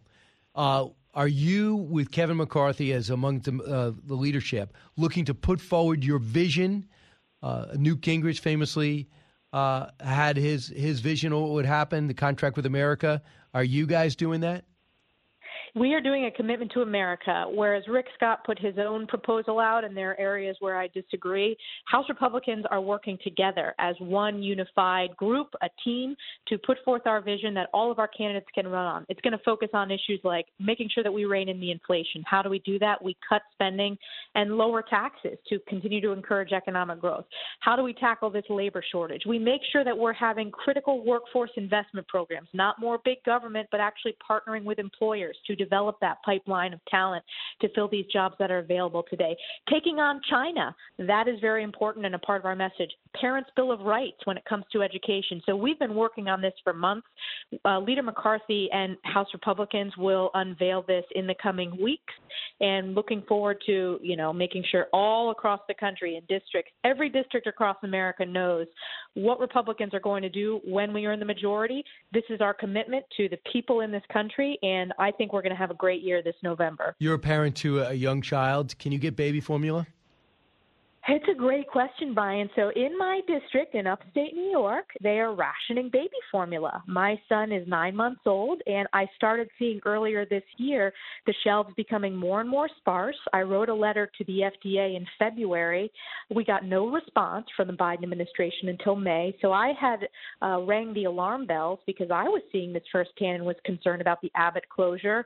[1.13, 6.03] Are you, with Kevin McCarthy as among the, uh, the leadership, looking to put forward
[6.03, 6.87] your vision?
[7.43, 9.07] Uh, Newt Gingrich famously
[9.51, 13.21] uh, had his his vision of what would happen, the contract with America.
[13.53, 14.65] Are you guys doing that?
[15.75, 19.83] We are doing a commitment to America, whereas Rick Scott put his own proposal out,
[19.83, 21.57] and there are areas where I disagree.
[21.85, 26.15] House Republicans are working together as one unified group, a team,
[26.49, 29.05] to put forth our vision that all of our candidates can run on.
[29.09, 32.23] It's going to focus on issues like making sure that we rein in the inflation.
[32.23, 33.03] How do we do that?
[33.03, 33.97] We cut spending
[34.35, 37.25] and lower taxes to continue to encourage economic growth.
[37.61, 39.23] How do we tackle this labor shortage?
[39.27, 43.79] We make sure that we're having critical workforce investment programs, not more big government, but
[43.79, 47.23] actually partnering with employers to develop that pipeline of talent
[47.61, 49.35] to fill these jobs that are available today.
[49.69, 52.91] Taking on China, that is very important and a part of our message.
[53.19, 55.41] Parents' Bill of Rights when it comes to education.
[55.45, 57.07] So we've been working on this for months.
[57.65, 62.13] Uh, Leader McCarthy and House Republicans will unveil this in the coming weeks,
[62.59, 67.09] and looking forward to you know making sure all across the country in districts, every
[67.09, 68.67] district across America knows
[69.15, 71.83] what Republicans are going to do when we are in the majority.
[72.11, 75.51] This is our commitment to the people in this country, and I think we're going
[75.51, 76.95] to have a great year this November.
[76.99, 78.77] You're a parent to a young child.
[78.79, 79.87] Can you get baby formula?
[81.09, 82.49] It's a great question, Brian.
[82.55, 86.81] So, in my district in upstate New York, they are rationing baby formula.
[86.87, 90.93] My son is nine months old, and I started seeing earlier this year
[91.25, 93.17] the shelves becoming more and more sparse.
[93.33, 95.91] I wrote a letter to the FDA in February.
[96.33, 99.35] We got no response from the Biden administration until May.
[99.41, 100.07] So, I had
[100.41, 104.21] uh, rang the alarm bells because I was seeing this firsthand and was concerned about
[104.21, 105.25] the Abbott closure.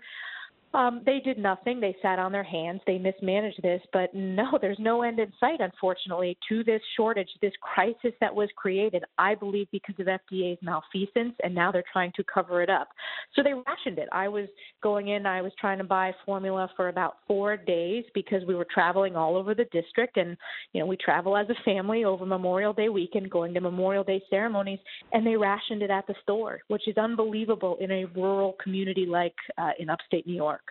[0.73, 1.79] Um, they did nothing.
[1.79, 2.81] They sat on their hands.
[2.85, 7.53] They mismanaged this, but no, there's no end in sight, unfortunately, to this shortage, this
[7.61, 12.23] crisis that was created, I believe, because of FDA's malfeasance, and now they're trying to
[12.23, 12.89] cover it up.
[13.35, 14.09] So they rationed it.
[14.11, 14.47] I was
[14.83, 18.67] going in, I was trying to buy formula for about four days because we were
[18.71, 20.37] traveling all over the district, and,
[20.73, 24.21] you know, we travel as a family over Memorial Day weekend, going to Memorial Day
[24.29, 24.79] ceremonies,
[25.13, 29.35] and they rationed it at the store, which is unbelievable in a rural community like
[29.57, 30.66] uh, in upstate New York.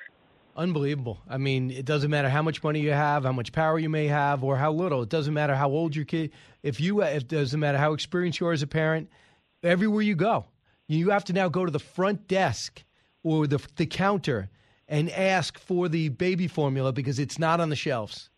[0.57, 1.20] Unbelievable.
[1.28, 4.07] I mean, it doesn't matter how much money you have, how much power you may
[4.07, 5.03] have, or how little.
[5.03, 6.33] It doesn't matter how old your kid.
[6.62, 9.11] If you, it doesn't matter how experienced you are as a parent.
[9.62, 10.47] Everywhere you go,
[10.89, 12.85] you have to now go to the front desk
[13.23, 14.49] or the the counter
[14.89, 18.31] and ask for the baby formula because it's not on the shelves.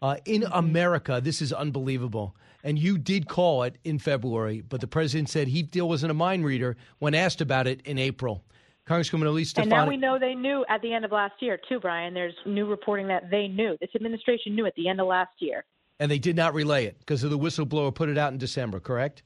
[0.00, 2.36] Uh, in America, this is unbelievable.
[2.62, 6.14] And you did call it in February, but the president said he still wasn't a
[6.14, 8.44] mind reader when asked about it in April.
[8.88, 9.72] Congresswoman Elise Stefanik.
[9.72, 12.14] And now we know they knew at the end of last year, too, Brian.
[12.14, 13.76] There's new reporting that they knew.
[13.80, 15.64] This administration knew at the end of last year.
[15.98, 18.78] and they did not relay it because of the whistleblower put it out in December,
[18.80, 19.22] correct?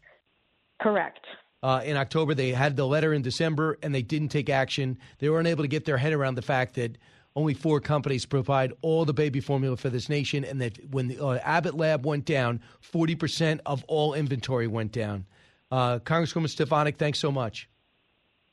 [0.80, 1.26] Correct.
[1.62, 4.96] Uh, in October, they had the letter in December and they didn't take action.
[5.18, 6.96] They were unable to get their head around the fact that
[7.36, 11.24] only four companies provide all the baby formula for this nation, and that when the
[11.24, 12.60] uh, Abbott lab went down,
[12.92, 15.26] 40% of all inventory went down.
[15.70, 17.68] Uh, Congresswoman Stefanik, thanks so much.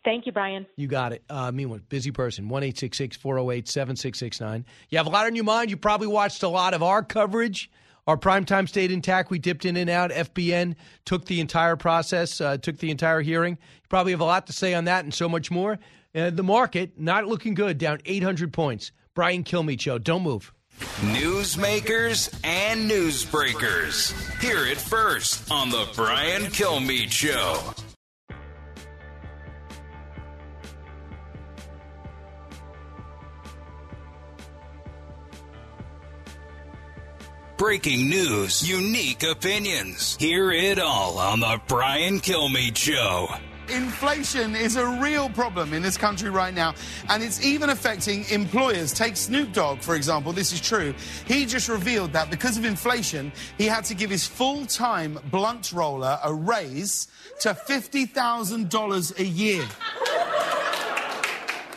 [0.08, 0.66] Thank you, Brian.
[0.78, 1.22] You got it.
[1.30, 2.48] Uh, meanwhile, busy person.
[2.48, 4.66] 1 408 7669.
[4.88, 5.70] You have a lot on your mind.
[5.70, 7.70] You probably watched a lot of our coverage.
[8.08, 9.30] Our primetime stayed intact.
[9.30, 10.12] We dipped in and out.
[10.12, 13.56] FBN took the entire process, uh, took the entire hearing.
[13.56, 15.78] You probably have a lot to say on that and so much more.
[16.16, 18.94] Uh, the market, not looking good, down 800 points.
[19.14, 19.98] Brian Kilmeade Show.
[19.98, 20.54] Don't move.
[21.02, 24.14] Newsmakers and newsbreakers.
[24.40, 27.74] Hear it first on The Brian Kilmeade Show.
[37.58, 40.16] Breaking news, unique opinions.
[40.20, 43.30] Hear it all on The Brian Kilmeade Show.
[43.68, 46.76] Inflation is a real problem in this country right now,
[47.10, 48.94] and it's even affecting employers.
[48.94, 50.34] Take Snoop Dogg, for example.
[50.34, 50.94] This is true.
[51.26, 55.74] He just revealed that because of inflation, he had to give his full time blunt
[55.74, 57.08] roller a raise
[57.40, 59.66] to $50,000 a year.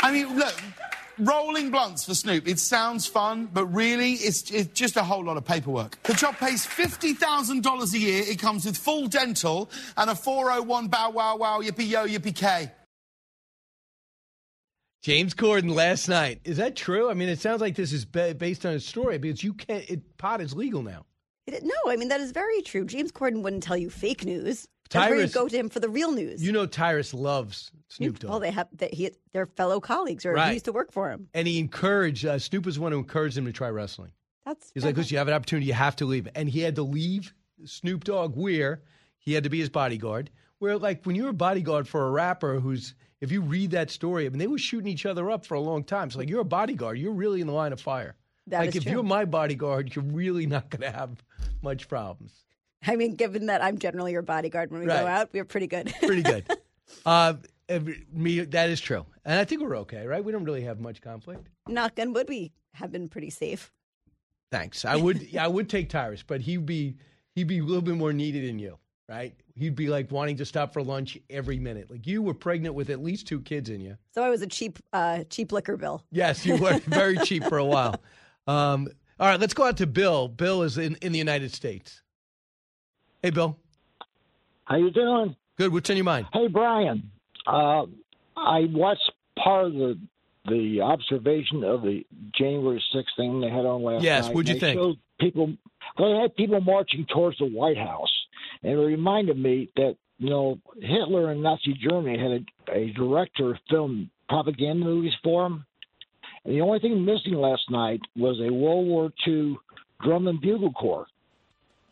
[0.03, 0.55] I mean, look,
[1.27, 2.49] rolling blunts for Snoop.
[2.49, 6.03] It sounds fun, but really, it's, it's just a whole lot of paperwork.
[6.05, 8.23] The job pays $50,000 a year.
[8.27, 12.71] It comes with full dental and a 401 bow wow wow yippee yo yippee K.
[15.03, 16.41] James Corden last night.
[16.45, 17.11] Is that true?
[17.11, 19.89] I mean, it sounds like this is ba- based on a story because you can't.
[19.89, 21.07] It, pot is legal now.
[21.47, 22.85] It, no, I mean that is very true.
[22.85, 24.69] James Corden wouldn't tell you fake news.
[24.91, 26.45] That's where you Tyrus- go to him for the real news.
[26.45, 28.31] You know, Tyrus loves Snoop Dogg.
[28.31, 30.49] Well, they have they, he, they're fellow colleagues, or Right.
[30.49, 31.29] he used to work for him.
[31.35, 34.13] and he encouraged uh, Snoop was the one who encouraged him to try wrestling.
[34.47, 36.77] That's He's like, listen, you have an opportunity, you have to leave, and he had
[36.77, 37.35] to leave
[37.65, 38.37] Snoop Dogg.
[38.37, 38.83] Where
[39.19, 40.31] he had to be his bodyguard.
[40.61, 44.27] Where like when you're a bodyguard for a rapper who's, if you read that story,
[44.27, 46.11] I mean, they were shooting each other up for a long time.
[46.11, 48.15] So like, you're a bodyguard, you're really in the line of fire.
[48.47, 48.93] That like if true.
[48.93, 51.23] you're my bodyguard, you're really not going to have
[51.63, 52.33] much problems.
[52.87, 55.01] I mean, given that I'm generally your bodyguard when we Right.
[55.01, 55.93] go out, we're pretty good.
[56.03, 56.45] Pretty good.
[57.07, 57.35] uh,
[57.71, 60.23] every- me, that is true, and I think we're okay, right?
[60.23, 61.49] We don't really have much conflict.
[61.69, 63.71] Knock on wood, we have been pretty safe.
[64.51, 64.85] Thanks.
[64.85, 66.97] I would yeah, I would take Tyrus, but he'd be
[67.35, 68.79] he'd be a little bit more needed than you,
[69.09, 69.35] right?
[69.55, 71.91] He'd be like wanting to stop for lunch every minute.
[71.91, 73.97] Like you were pregnant with at least two kids in you.
[74.13, 76.05] So I was a cheap, uh, cheap liquor bill.
[76.11, 78.01] Yes, you were very cheap for a while.
[78.47, 78.89] Um,
[79.21, 80.29] all right, let's go out to Bill.
[80.29, 82.01] Bill is in, in the United States.
[83.23, 83.57] Hey, Bill.
[84.65, 85.37] How you doing?
[85.59, 85.73] Good.
[85.75, 86.27] What's on your mind?
[86.33, 87.11] Hey, Brian.
[87.51, 87.87] Uh,
[88.37, 89.99] I watched part of the
[90.49, 92.03] the observation of the
[92.33, 94.29] January 6th thing they had on last Yes, night.
[94.29, 94.99] Yes, what'd you They think?
[95.21, 95.53] People,
[95.99, 98.11] well, they had people marching towards the White House,
[98.63, 103.59] and it reminded me that you know Hitler in Nazi Germany had a, a director
[103.69, 105.67] film propaganda movies for him,
[106.45, 109.59] and the only thing missing last night was a World War II
[110.03, 111.07] drum and bugle corps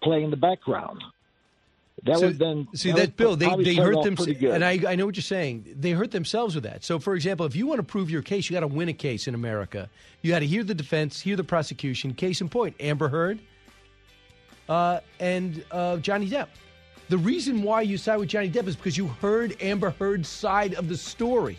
[0.02, 1.02] playing in the background.
[2.04, 3.34] That So- would then see that that Bill.
[3.36, 4.16] They they hurt off them,
[4.52, 5.64] and I I know what you're saying.
[5.78, 6.84] They hurt themselves with that.
[6.84, 8.92] So, for example, if you want to prove your case, you got to win a
[8.92, 9.90] case in America.
[10.22, 12.14] You got to hear the defense, hear the prosecution.
[12.14, 13.40] Case in point, Amber Heard.
[14.68, 16.48] uh, and uh, Johnny Depp.
[17.08, 20.74] The reason why you side with Johnny Depp is because you heard Amber Heard's side
[20.74, 21.58] of the story.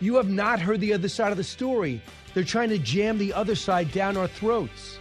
[0.00, 2.00] You have not heard the other side of the story.
[2.34, 4.98] They're trying to jam the other side down our throats.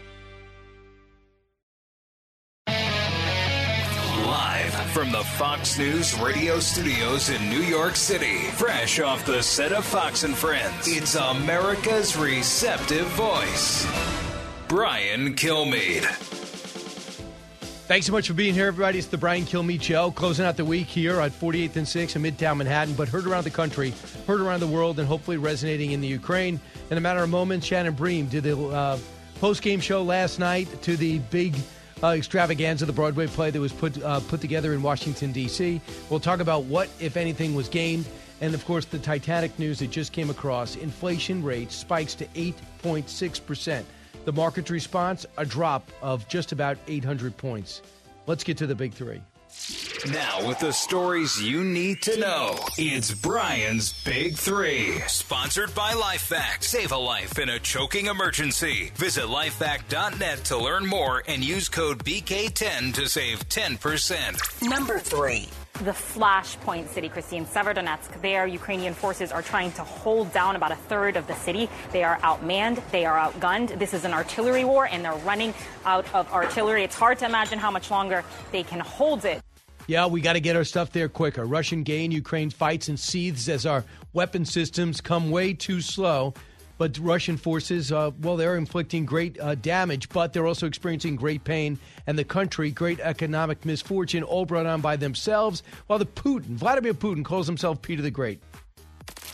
[4.95, 9.83] From the Fox News radio studios in New York City, fresh off the set of
[9.83, 13.85] Fox and Friends, it's America's receptive voice,
[14.69, 16.05] Brian Kilmeade.
[17.87, 18.97] Thanks so much for being here, everybody.
[18.97, 22.21] It's the Brian Kilmeade Show, closing out the week here at 48th and 6th in
[22.21, 23.93] Midtown Manhattan, but heard around the country,
[24.25, 26.57] heard around the world, and hopefully resonating in the Ukraine.
[26.89, 28.97] In a matter of moments, Shannon Bream did the uh,
[29.41, 31.53] post-game show last night to the big
[32.03, 35.81] uh, extravaganza, the Broadway play that was put uh, put together in Washington D.C.
[36.09, 38.05] We'll talk about what, if anything, was gained,
[38.41, 40.75] and of course the Titanic news that just came across.
[40.75, 43.85] Inflation rate spikes to 8.6 percent.
[44.25, 47.81] The market's response, a drop of just about 800 points.
[48.25, 49.21] Let's get to the big three.
[50.11, 54.99] Now, with the stories you need to know, it's Brian's Big Three.
[55.07, 56.63] Sponsored by LifeVac.
[56.63, 58.91] Save a life in a choking emergency.
[58.95, 64.69] Visit lifevac.net to learn more and use code BK10 to save 10%.
[64.69, 65.49] Number three.
[65.81, 68.21] The flashpoint city, Christine, Severodonetsk.
[68.21, 71.69] There, Ukrainian forces are trying to hold down about a third of the city.
[71.91, 73.77] They are outmanned, they are outgunned.
[73.77, 75.53] This is an artillery war, and they're running
[75.83, 76.85] out of artillery.
[76.85, 78.23] It's hard to imagine how much longer
[78.53, 79.41] they can hold it.
[79.87, 81.45] Yeah, we got to get our stuff there quicker.
[81.45, 83.83] Russian gain, Ukraine fights and seethes as our
[84.13, 86.33] weapon systems come way too slow.
[86.77, 91.43] But Russian forces, uh, well, they're inflicting great uh, damage, but they're also experiencing great
[91.43, 95.63] pain, and the country great economic misfortune, all brought on by themselves.
[95.87, 98.41] While the Putin, Vladimir Putin, calls himself Peter the Great.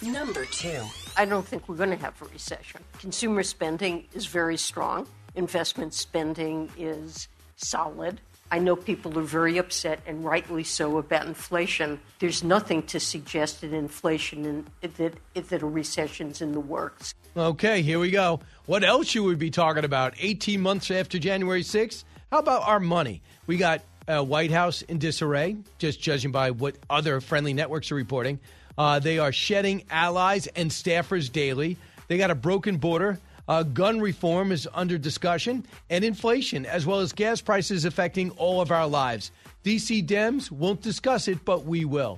[0.01, 0.81] Number two.
[1.17, 2.81] I don't think we're going to have a recession.
[2.99, 5.07] Consumer spending is very strong.
[5.35, 8.19] Investment spending is solid.
[8.51, 12.01] I know people are very upset, and rightly so, about inflation.
[12.19, 17.15] There's nothing to suggest that inflation and that, that a recession's in the works.
[17.35, 18.41] Okay, here we go.
[18.65, 20.15] What else should we be talking about?
[20.19, 22.03] 18 months after January 6th?
[22.29, 23.21] How about our money?
[23.47, 27.95] We got uh, White House in disarray, just judging by what other friendly networks are
[27.95, 28.37] reporting.
[28.77, 31.77] Uh, they are shedding allies and staffers daily.
[32.09, 33.17] They got a broken border.
[33.51, 38.61] Uh, gun reform is under discussion, and inflation, as well as gas prices affecting all
[38.61, 39.29] of our lives.
[39.65, 42.17] DC Dems won't discuss it, but we will.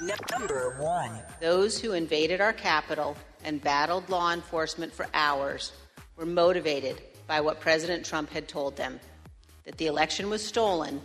[0.00, 1.12] Number one.
[1.40, 5.70] Those who invaded our capital and battled law enforcement for hours
[6.16, 8.98] were motivated by what President Trump had told them
[9.66, 11.00] that the election was stolen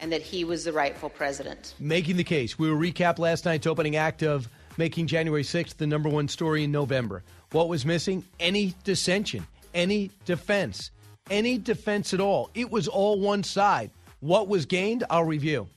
[0.00, 1.72] and that he was the rightful president.
[1.78, 2.58] Making the case.
[2.58, 6.64] We will recap last night's opening act of making January 6th the number one story
[6.64, 7.22] in November.
[7.52, 8.24] What was missing?
[8.38, 10.90] Any dissension, any defense,
[11.30, 12.50] any defense at all.
[12.54, 13.90] It was all one side.
[14.20, 15.04] What was gained?
[15.08, 15.68] I'll review.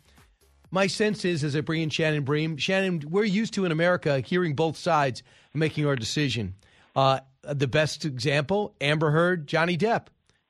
[0.72, 4.22] My sense is, as I bring in Shannon Bream, Shannon, we're used to in America
[4.22, 5.22] hearing both sides
[5.54, 6.56] making our decision.
[6.96, 10.08] Uh, the best example, Amber Heard, Johnny Depp.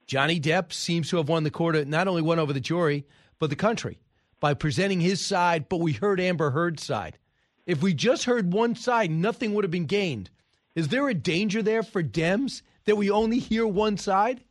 [0.07, 3.05] Johnny Depp seems to have won the court, not only won over the jury,
[3.39, 3.99] but the country
[4.39, 7.17] by presenting his side, but we heard Amber Heard's side.
[7.65, 10.29] If we just heard one side, nothing would have been gained.
[10.75, 14.41] Is there a danger there for Dems that we only hear one side?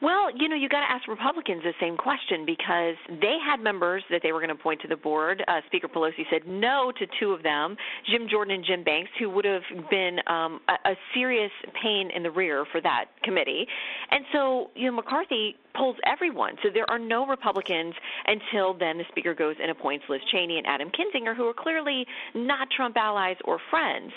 [0.00, 4.02] Well, you know, you got to ask Republicans the same question because they had members
[4.10, 5.42] that they were going to appoint to the board.
[5.48, 7.76] Uh, Speaker Pelosi said no to two of them,
[8.10, 11.52] Jim Jordan and Jim Banks, who would have been um, a, a serious
[11.82, 13.66] pain in the rear for that committee.
[14.10, 16.54] And so, you know, McCarthy polls everyone.
[16.62, 17.94] So there are no Republicans
[18.26, 22.06] until then the Speaker goes and appoints Liz Cheney and Adam Kinzinger, who are clearly
[22.34, 24.12] not Trump allies or friends.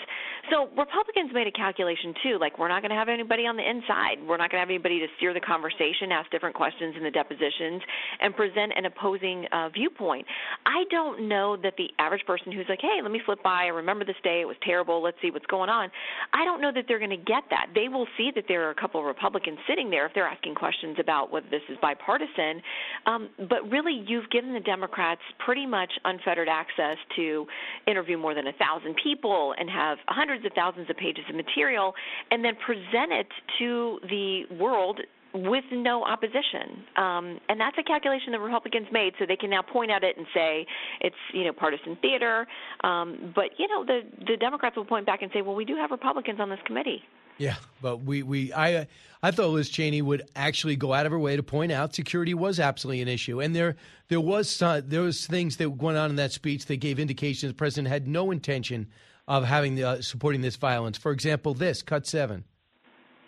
[0.50, 3.68] So Republicans made a calculation too, like we're not going to have anybody on the
[3.68, 4.18] inside.
[4.26, 7.10] We're not going to have anybody to steer the conversation, ask different questions in the
[7.10, 7.82] depositions,
[8.20, 10.26] and present an opposing uh, viewpoint.
[10.64, 13.64] I don't know that the average person who's like, hey, let me flip by.
[13.64, 14.40] I remember this day.
[14.40, 15.02] It was terrible.
[15.02, 15.90] Let's see what's going on.
[16.32, 17.68] I don't know that they're going to get that.
[17.74, 20.54] They will see that there are a couple of Republicans sitting there if they're asking
[20.54, 22.62] questions about whether this is bipartisan.
[23.06, 27.46] Um, but really, you've given the Democrats pretty much unfettered access to
[27.86, 31.94] interview more than a thousand people and have hundreds of thousands of pages of material
[32.30, 35.00] and then present it to the world
[35.34, 36.84] with no opposition.
[36.96, 40.16] Um, and that's a calculation the Republicans made, so they can now point at it
[40.16, 40.66] and say
[41.00, 42.46] it's you know partisan theater.
[42.82, 45.76] Um, but you know the the Democrats will point back and say, well, we do
[45.76, 47.02] have Republicans on this committee.
[47.38, 48.88] Yeah, but we, we I
[49.22, 52.34] I thought Liz Cheney would actually go out of her way to point out security
[52.34, 53.76] was absolutely an issue, and there
[54.08, 57.50] there was uh, there was things that went on in that speech that gave indications
[57.50, 58.88] the president had no intention
[59.26, 60.98] of having the, uh, supporting this violence.
[60.98, 62.44] For example, this cut seven.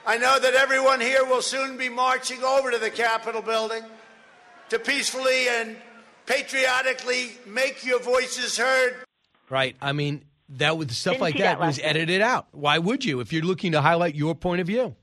[0.07, 3.83] I know that everyone here will soon be marching over to the Capitol building
[4.71, 5.77] to peacefully and
[6.25, 9.05] patriotically make your voices heard.
[9.51, 9.77] Right.
[9.83, 10.25] I mean,
[10.59, 12.49] that with stuff Didn't like that, that was edited out.
[12.53, 14.95] Why would you if you're looking to highlight your point of view?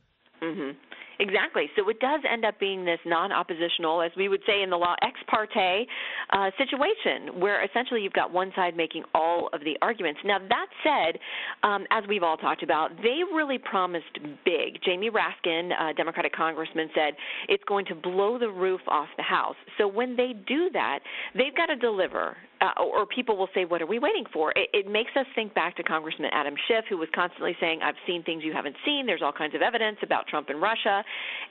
[0.42, 0.72] hmm
[1.20, 1.70] Exactly.
[1.76, 4.76] So it does end up being this non oppositional, as we would say in the
[4.76, 5.88] law, ex parte
[6.32, 10.20] uh, situation where essentially you've got one side making all of the arguments.
[10.24, 11.20] Now, that said,
[11.64, 14.80] um, as we've all talked about, they really promised big.
[14.86, 17.16] Jamie Raskin, uh, Democratic congressman, said
[17.50, 19.56] it's going to blow the roof off the House.
[19.78, 21.00] So when they do that,
[21.34, 22.38] they've got to deliver.
[22.60, 24.52] Uh, or people will say, What are we waiting for?
[24.56, 27.96] It, it makes us think back to Congressman Adam Schiff, who was constantly saying, I've
[28.06, 29.06] seen things you haven't seen.
[29.06, 31.04] There's all kinds of evidence about Trump and Russia.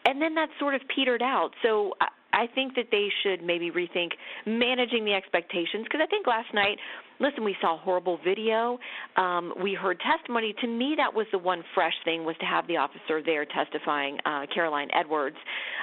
[0.05, 1.51] And then that sort of petered out.
[1.63, 4.13] So I, I think that they should maybe rethink
[4.45, 6.79] managing the expectations because I think last night,
[7.21, 8.79] listen, we saw horrible video.
[9.17, 10.55] Um, we heard testimony.
[10.61, 14.19] To me, that was the one fresh thing was to have the officer there testifying,
[14.25, 15.37] uh, Caroline Edwards.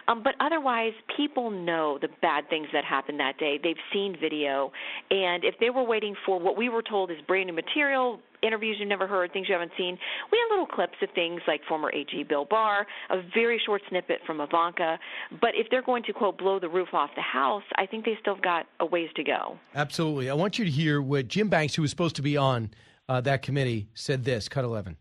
[0.08, 3.60] Um, but otherwise, people know the bad things that happened that day.
[3.62, 4.72] They've seen video,
[5.10, 8.78] and if they were waiting for what we were told is brand new material, interviews
[8.80, 9.98] you've never heard, things you haven't seen.
[10.32, 14.20] We had little clips of things like former AG Bill Barr, a very short snippet
[14.26, 15.00] from Ivanka.
[15.40, 18.18] But if they're going to, quote, blow the roof off the house, I think they
[18.22, 19.58] still got a ways to go.
[19.74, 20.30] Absolutely.
[20.30, 22.72] I want you to hear what Jim Banks, who was supposed to be on
[23.10, 24.48] uh, that committee, said this.
[24.48, 24.98] Cut 11.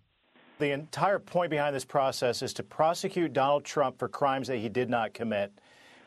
[0.58, 4.68] The entire point behind this process is to prosecute Donald Trump for crimes that he
[4.68, 5.52] did not commit.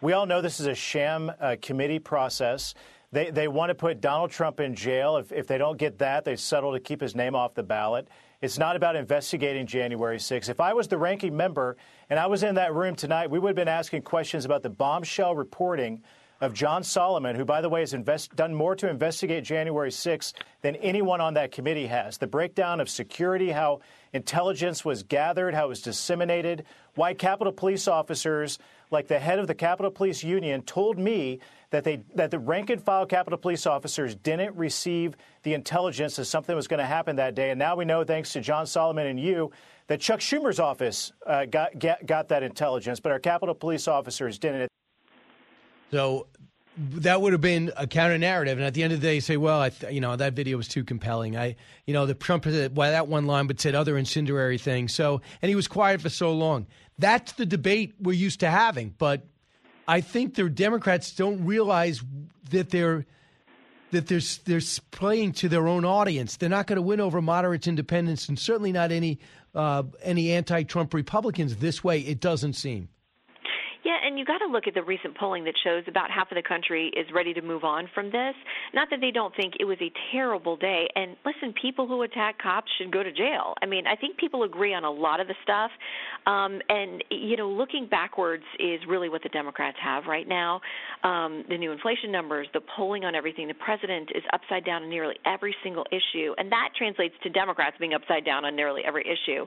[0.01, 2.73] We all know this is a sham uh, committee process.
[3.11, 5.17] They, they want to put Donald Trump in jail.
[5.17, 8.07] If, if they don't get that, they settle to keep his name off the ballot.
[8.41, 10.49] It's not about investigating January 6th.
[10.49, 11.77] If I was the ranking member
[12.09, 14.69] and I was in that room tonight, we would have been asking questions about the
[14.69, 16.03] bombshell reporting
[16.41, 20.33] of John Solomon, who, by the way, has invest, done more to investigate January 6th
[20.61, 22.17] than anyone on that committee has.
[22.17, 23.79] The breakdown of security, how
[24.13, 28.59] intelligence was gathered, how it was disseminated, why Capitol Police officers,
[28.91, 31.39] like the head of the Capitol Police Union, told me
[31.69, 36.25] that they that the rank and file Capitol Police officers didn't receive the intelligence that
[36.25, 37.49] something was going to happen that day.
[37.51, 39.51] And now we know, thanks to John Solomon and you,
[39.87, 44.37] that Chuck Schumer's office uh, got, got got that intelligence, but our Capitol Police officers
[44.37, 44.69] didn't.
[45.91, 46.27] So
[46.77, 49.37] that would have been a counter narrative, and at the end of the day, say,
[49.37, 51.55] "Well, I th- you know that video was too compelling." I,
[51.85, 54.93] you know, the Trump said well, that one line, but said other incendiary things.
[54.93, 56.67] So, and he was quiet for so long.
[56.99, 58.93] That's the debate we're used to having.
[58.97, 59.25] But
[59.87, 62.03] I think the Democrats don't realize
[62.49, 63.05] that they're
[63.91, 66.37] that they're they're playing to their own audience.
[66.37, 69.19] They're not going to win over moderates, independents, and certainly not any
[69.53, 71.99] uh, any anti-Trump Republicans this way.
[72.01, 72.89] It doesn't seem.
[73.85, 76.35] Yeah, and you got to look at the recent polling that shows about half of
[76.35, 78.33] the country is ready to move on from this.
[78.73, 80.89] Not that they don't think it was a terrible day.
[80.95, 83.53] And listen, people who attack cops should go to jail.
[83.61, 85.69] I mean, I think people agree on a lot of the stuff.
[86.25, 90.61] Um, and, you know, looking backwards is really what the Democrats have right now.
[91.03, 93.47] Um, the new inflation numbers, the polling on everything.
[93.47, 96.33] The president is upside down on nearly every single issue.
[96.37, 99.45] And that translates to Democrats being upside down on nearly every issue.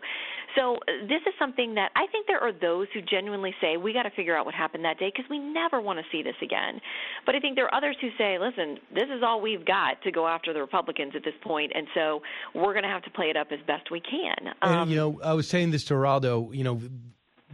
[0.57, 3.93] So uh, this is something that I think there are those who genuinely say we
[3.93, 6.37] got to figure out what happened that day because we never want to see this
[6.43, 6.81] again.
[7.27, 10.11] But I think there are others who say, listen, this is all we've got to
[10.11, 12.23] go after the Republicans at this point, and so
[12.55, 14.55] we're going to have to play it up as best we can.
[14.63, 16.55] Um, and, you know, I was saying this to Geraldo.
[16.55, 16.68] You know,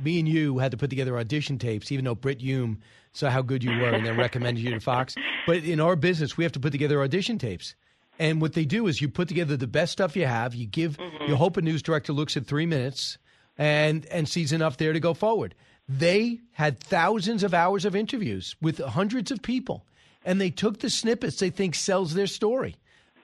[0.02, 2.80] me and you had to put together audition tapes, even though Brit Hume
[3.12, 5.14] saw how good you were and then recommended you to Fox.
[5.46, 7.74] But in our business, we have to put together audition tapes.
[8.18, 10.54] And what they do is you put together the best stuff you have.
[10.54, 11.24] You give, Mm-hmm.
[11.28, 13.18] you hope a news director looks at three minutes
[13.58, 15.54] and and sees enough there to go forward.
[15.88, 19.84] They had thousands of hours of interviews with hundreds of people,
[20.24, 22.76] and they took the snippets they think sells their story.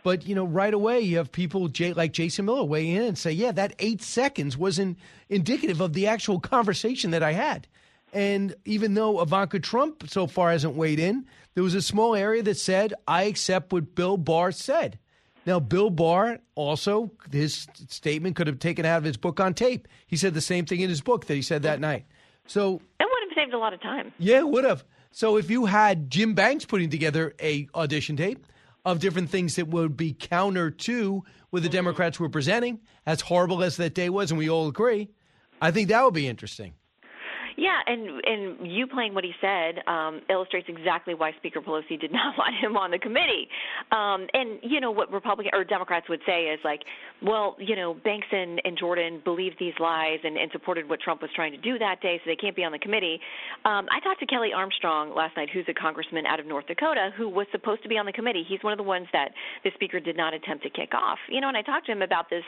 [0.03, 3.33] But you know, right away you have people like Jason Miller weigh in and say,
[3.33, 4.99] "Yeah, that eight seconds wasn't
[5.29, 7.67] indicative of the actual conversation that I had."
[8.13, 12.43] And even though Ivanka Trump so far hasn't weighed in, there was a small area
[12.43, 14.99] that said, "I accept what Bill Barr said."
[15.47, 19.89] Now, Bill Barr also, his statement could have taken out of his book on tape.
[20.07, 22.05] He said the same thing in his book that he said that night.
[22.47, 24.13] So That would have saved a lot of time.
[24.19, 24.85] yeah, it would have.
[25.13, 28.47] So if you had Jim Banks putting together a audition tape
[28.85, 31.77] of different things that would be counter to what the mm-hmm.
[31.77, 35.11] Democrats were presenting, as horrible as that day was, and we all agree,
[35.61, 36.74] I think that would be interesting.
[37.57, 42.13] Yeah, and and you playing what he said um, illustrates exactly why Speaker Pelosi did
[42.21, 43.49] not want him on the committee.
[43.91, 46.81] Um, and you know what Republican or Democrats would say is like,
[47.23, 51.23] well, you know, Banks and, and Jordan believed these lies and, and supported what Trump
[51.23, 53.21] was trying to do that day, so they can't be on the committee.
[53.65, 57.11] Um, I talked to Kelly Armstrong last night, who's a congressman out of North Dakota,
[57.17, 58.45] who was supposed to be on the committee.
[58.47, 59.31] He's one of the ones that
[59.65, 61.19] the speaker did not attempt to kick off.
[61.29, 62.45] You know, and I talked to him about this,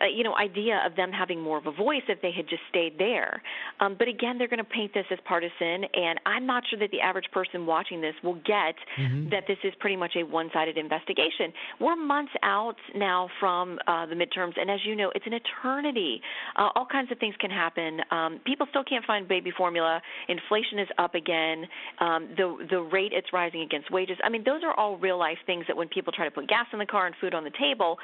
[0.00, 2.62] uh, you know, idea of them having more of a voice if they had just
[2.68, 3.42] stayed there.
[3.80, 6.78] Um, but again again, they're going to paint this as partisan, and I'm not sure
[6.78, 9.30] that the average person watching this will get Mhm.
[9.30, 11.52] that this is pretty much a one-sided investigation.
[11.78, 16.22] We're months out now from uh, the midterms, and as you know, it's an eternity.
[16.56, 18.02] Uh, all kinds of things can happen.
[18.10, 20.00] Um, people still can't find baby formula.
[20.28, 21.68] Inflation is up again.
[21.98, 24.18] Um, the the rate it's rising against wages.
[24.24, 26.66] I mean, those are all real life things that when people try to put gas
[26.72, 27.98] in the car and food on the table,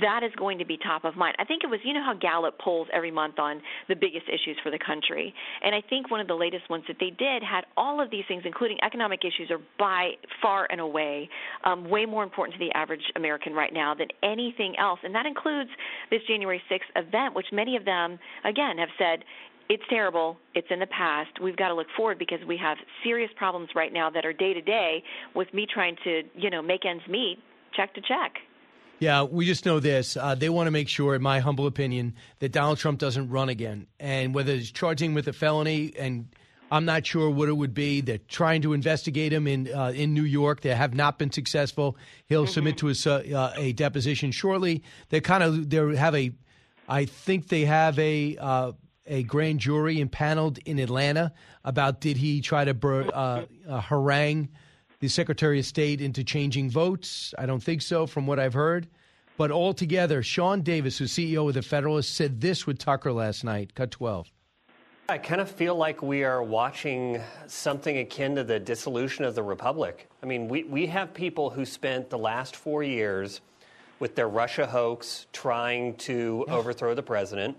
[0.00, 1.36] that is going to be top of mind.
[1.38, 4.56] I think it was you know how Gallup polls every month on the biggest issues
[4.62, 7.64] for the country, and I think one of the latest ones that they did had
[7.76, 11.28] all of these things, including economic issues, are by far and away
[11.64, 15.26] um, way more important to the average American right now than anything else, and that
[15.26, 15.70] includes
[16.10, 19.24] this January 6th event, which many of them again have said
[19.68, 20.36] it's terrible.
[20.54, 21.30] It's in the past.
[21.42, 24.52] We've got to look forward because we have serious problems right now that are day
[24.52, 25.02] to day
[25.34, 27.38] with me trying to, you know, make ends meet,
[27.74, 28.34] check to check.
[29.04, 30.16] Yeah, we just know this.
[30.16, 33.50] Uh, they want to make sure, in my humble opinion, that Donald Trump doesn't run
[33.50, 33.86] again.
[34.00, 36.34] And whether it's charging with a felony, and
[36.70, 38.00] I'm not sure what it would be.
[38.00, 40.62] They're trying to investigate him in uh, in New York.
[40.62, 41.98] They have not been successful.
[42.28, 44.82] He'll submit to a, uh, a deposition shortly.
[45.10, 46.32] They kind of they have a,
[46.88, 48.38] I think they have a.
[48.38, 48.72] Uh,
[49.06, 54.48] a grand jury impaneled in Atlanta about did he try to bur- uh, uh, harangue
[55.04, 57.34] the Secretary of State into changing votes?
[57.38, 58.88] I don't think so, from what I've heard.
[59.36, 63.74] But altogether, Sean Davis, who's CEO of the Federalist, said this with Tucker last night.
[63.74, 64.30] Cut 12.
[65.08, 69.42] I kind of feel like we are watching something akin to the dissolution of the
[69.42, 70.08] Republic.
[70.22, 73.42] I mean, we, we have people who spent the last four years
[73.98, 77.58] with their Russia hoax trying to overthrow the president.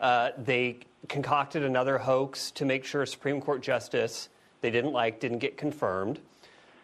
[0.00, 0.78] Uh, they
[1.08, 5.56] concocted another hoax to make sure a Supreme Court justice they didn't like didn't get
[5.56, 6.20] confirmed.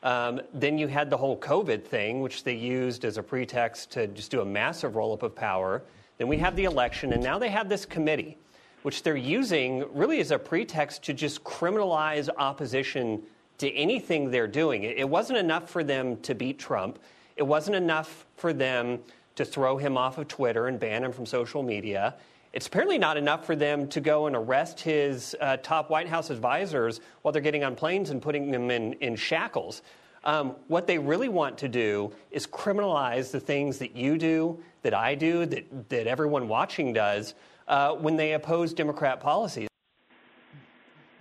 [0.02, 4.08] Um, then you had the whole COVID thing, which they used as a pretext to
[4.08, 5.82] just do a massive roll up of power.
[6.18, 8.36] Then we have the election, and now they have this committee,
[8.82, 13.22] which they're using really as a pretext to just criminalize opposition
[13.58, 14.82] to anything they're doing.
[14.82, 16.98] It, it wasn't enough for them to beat Trump,
[17.36, 18.98] it wasn't enough for them
[19.36, 22.14] to throw him off of Twitter and ban him from social media.
[22.52, 26.28] It's apparently not enough for them to go and arrest his uh, top White House
[26.28, 29.82] advisors while they're getting on planes and putting them in, in shackles.
[30.24, 34.92] Um, what they really want to do is criminalize the things that you do, that
[34.92, 37.34] I do, that, that everyone watching does
[37.68, 39.68] uh, when they oppose Democrat policies.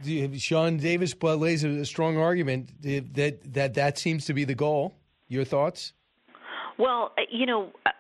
[0.04, 4.96] The- Sean Davis lays a strong argument that, that that seems to be the goal.
[5.30, 5.94] Your thoughts?
[6.78, 7.92] Well, uh, you know, uh,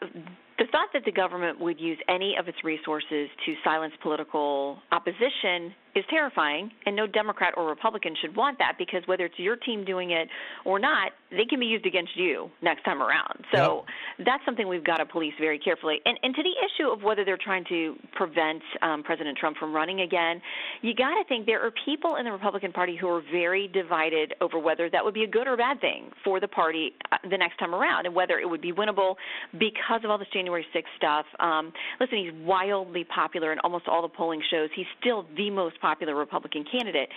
[0.61, 5.73] the thought that the government would use any of its resources to silence political opposition
[5.95, 9.83] is terrifying, and no Democrat or Republican should want that because whether it's your team
[9.83, 10.27] doing it
[10.65, 13.43] or not, they can be used against you next time around.
[13.53, 13.85] So
[14.19, 15.99] that's something we've got to police very carefully.
[16.05, 19.73] And, and to the issue of whether they're trying to prevent um, President Trump from
[19.73, 20.41] running again,
[20.81, 24.33] you got to think there are people in the Republican Party who are very divided
[24.41, 27.37] over whether that would be a good or bad thing for the party uh, the
[27.37, 29.15] next time around, and whether it would be winnable
[29.53, 31.25] because of all this January 6th stuff.
[31.39, 34.69] Um, listen, he's wildly popular in almost all the polling shows.
[34.75, 37.09] He's still the most popular Republican candidate.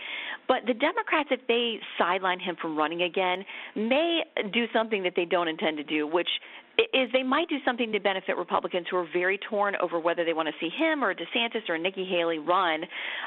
[0.48, 3.44] But the Democrats, if they sideline him from running again,
[3.76, 4.22] may
[4.52, 6.28] do something that they don't intend to do, which
[6.92, 10.32] is they might do something to benefit Republicans who are very torn over whether they
[10.32, 12.84] want to see him or DeSantis or Nikki Haley run.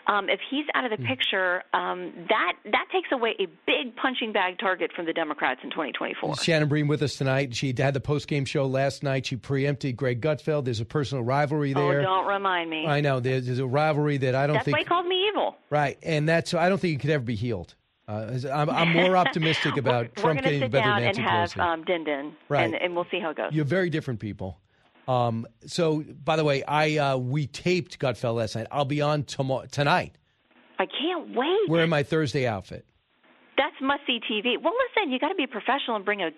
[0.08, 4.34] Um, if he's out of the picture, um, that that takes away a big punching
[4.34, 6.38] bag target from the Democrats in 2024.
[6.38, 7.56] Shannon Bream with us tonight.
[7.56, 9.26] She had the post game show last night.
[9.26, 10.66] She preempted Greg Gutfeld.
[10.66, 12.00] There's a personal rivalry there.
[12.02, 12.86] Oh, don't remind me.
[12.86, 15.28] I know there's, there's a rivalry that I don't That's think why he called me
[15.30, 15.56] evil.
[15.70, 17.76] right, and that's I don't think it could ever be healed.
[18.08, 21.22] Uh, I'm, I'm more optimistic about We're Trump to getting better down than and Nancy
[21.22, 21.60] have Pelosi.
[21.74, 22.64] um, Din Din, Right.
[22.66, 23.52] and, and we'll see how it goes.
[23.52, 24.60] You're very different people.
[25.08, 28.68] Um, so, by the way, I uh, we taped Gutfeld last night.
[28.72, 30.16] I'll be on tomorrow tonight.
[30.80, 31.70] I can't wait.
[31.70, 32.86] Wearing my Thursday outfit.
[33.58, 34.62] That's must see TV.
[34.62, 36.30] Well, listen, you got to be professional and bring a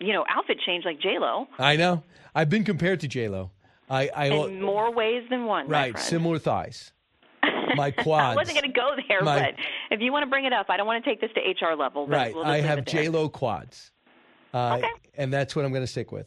[0.00, 2.02] you know outfit change like J Lo I know.
[2.34, 3.50] I've been compared to J Lo.
[3.90, 5.68] I, I in more ways than one.
[5.68, 6.92] right similar thighs.
[7.76, 8.32] My quads.
[8.32, 9.54] I wasn't going to go there, My- but
[9.90, 11.74] if you want to bring it up, I don't want to take this to HR
[11.76, 12.06] level.
[12.06, 12.34] But Right.
[12.34, 12.84] we'll I have.
[12.84, 13.90] J Lo quads.
[14.52, 14.88] Uh, Okay.
[15.16, 16.26] And that's what I'm going to stick with.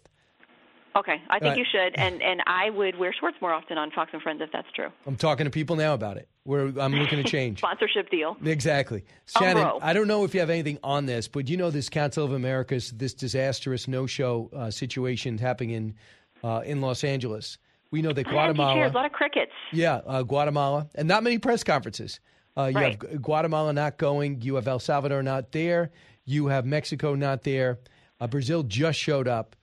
[0.95, 1.57] Okay, I think Right.
[1.59, 4.51] you should, and and I would wear shorts more often on Fox and Friends if
[4.51, 4.88] that's true.
[5.05, 6.27] I'm talking to people now about it.
[6.43, 7.59] We're, I'm looking to change.
[7.59, 8.35] Sponsorship deal.
[8.43, 9.03] Exactly.
[9.27, 9.69] Shannon.
[9.84, 12.31] I don't know if you have anything on this, but you know this Council of
[12.34, 15.95] America's, this disastrous no-show uh, situation happening in
[16.43, 17.59] uh, in Los Angeles.
[17.91, 18.73] We know that Empty Guatemala.
[18.76, 19.51] chairs, a lot of crickets.
[19.72, 22.19] Yeah, uh, Guatemala, and not many press conferences.
[22.57, 23.01] Uh, you Right.
[23.01, 24.41] have Guatemala not going.
[24.41, 25.91] You have El Salvador not there.
[26.26, 27.80] You have Mexico not there.
[28.19, 29.55] Uh, Brazil just showed up,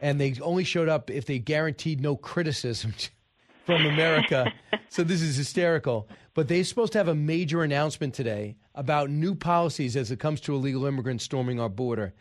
[0.00, 2.94] and they only showed up if they guaranteed no criticism
[3.66, 4.52] from America.
[4.88, 6.08] so this is hysterical.
[6.34, 10.40] But they're supposed to have a major announcement today about new policies as it comes
[10.42, 12.14] to illegal immigrants storming our border.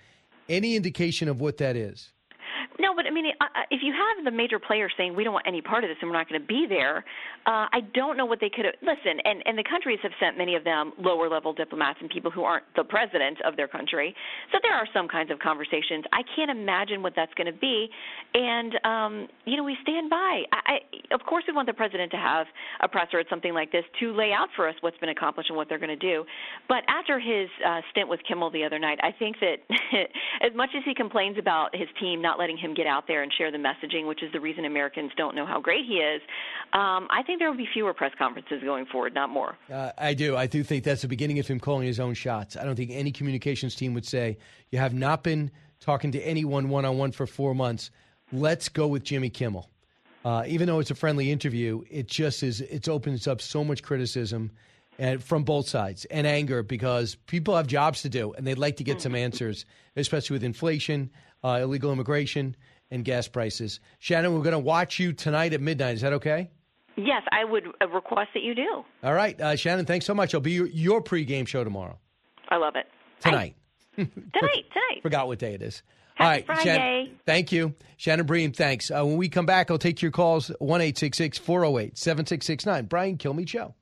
[0.50, 2.12] Any indication of what that is?
[2.80, 3.26] No, but I mean,
[3.72, 6.12] if you have the major players saying we don't want any part of this and
[6.12, 7.06] we're not going to be there,
[7.48, 8.66] uh, I don't know what they could.
[8.82, 12.30] Listen, and and the countries have sent many of them lower level diplomats and people
[12.30, 14.14] who aren't the president of their country.
[14.52, 16.04] So there are some kinds of conversations.
[16.12, 17.88] I can't imagine what that's going to be,
[18.34, 20.44] and um, you know, we stand by.
[20.52, 22.48] I, I of course we want the president to have
[22.82, 25.56] a presser at something like this to lay out for us what's been accomplished and
[25.56, 26.26] what they're going to do.
[26.68, 29.64] But after his uh, stint with Kimmel the other night, I think that
[30.44, 33.32] as much as he complains about his team not letting him get out there and
[33.38, 36.22] share the messaging, which is the reason Americans don't know how great he is,
[36.74, 39.58] um, I think there will be fewer press conferences going forward, not more.
[39.72, 40.36] Uh, I do.
[40.36, 42.58] I do think that's the beginning of him calling his own shots.
[42.58, 44.38] I don't think any communications team would say,
[44.70, 47.92] You have not been talking to anyone one on one for four months.
[48.32, 49.70] Let's go with Jimmy Kimmel.
[50.24, 52.62] Uh, even though it's a friendly interview, it just is.
[52.62, 54.52] It opens up so much criticism,
[55.00, 58.78] and from both sides and anger because people have jobs to do and they'd like
[58.78, 59.66] to get some answers,
[59.96, 61.10] especially with inflation
[61.44, 62.56] uh, illegal immigration,
[62.92, 63.80] and gas prices.
[64.00, 65.96] Shannon, we're going to watch you tonight at midnight.
[65.96, 66.50] Is that okay?
[66.98, 68.84] Yes, I would uh, request that you do.
[69.04, 69.86] All right, uh, Shannon.
[69.86, 70.36] Thanks so much.
[70.36, 71.98] I'll be your, your pregame show tomorrow.
[72.50, 72.86] I love it.
[73.22, 73.56] Tonight.
[73.96, 75.02] tonight, tonight.
[75.02, 75.84] Forgot what day it is.
[76.16, 76.64] Happy All right, Friday.
[76.64, 77.74] Shannon, thank you.
[77.98, 78.92] Shannon Bream, thanks.
[78.92, 82.86] Uh, when we come back, I'll take your calls 1 408 7669.
[82.86, 83.74] Brian Kilmeade Show.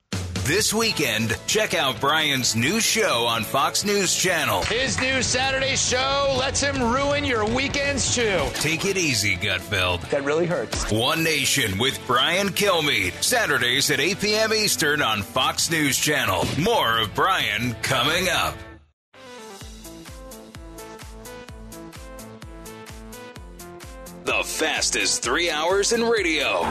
[0.50, 4.64] This weekend, check out Brian's new show on Fox News Channel.
[4.64, 8.48] His new Saturday show lets him ruin your weekends too.
[8.56, 10.10] Take it easy, Gutfeld.
[10.10, 10.92] That really hurts.
[10.92, 13.22] One Nation with Brian Kilmeade.
[13.22, 14.52] Saturdays at 8 p.m.
[14.52, 16.44] Eastern on Fox News Channel.
[16.58, 18.56] More of Brian coming up.
[24.26, 26.62] The fastest three hours in radio.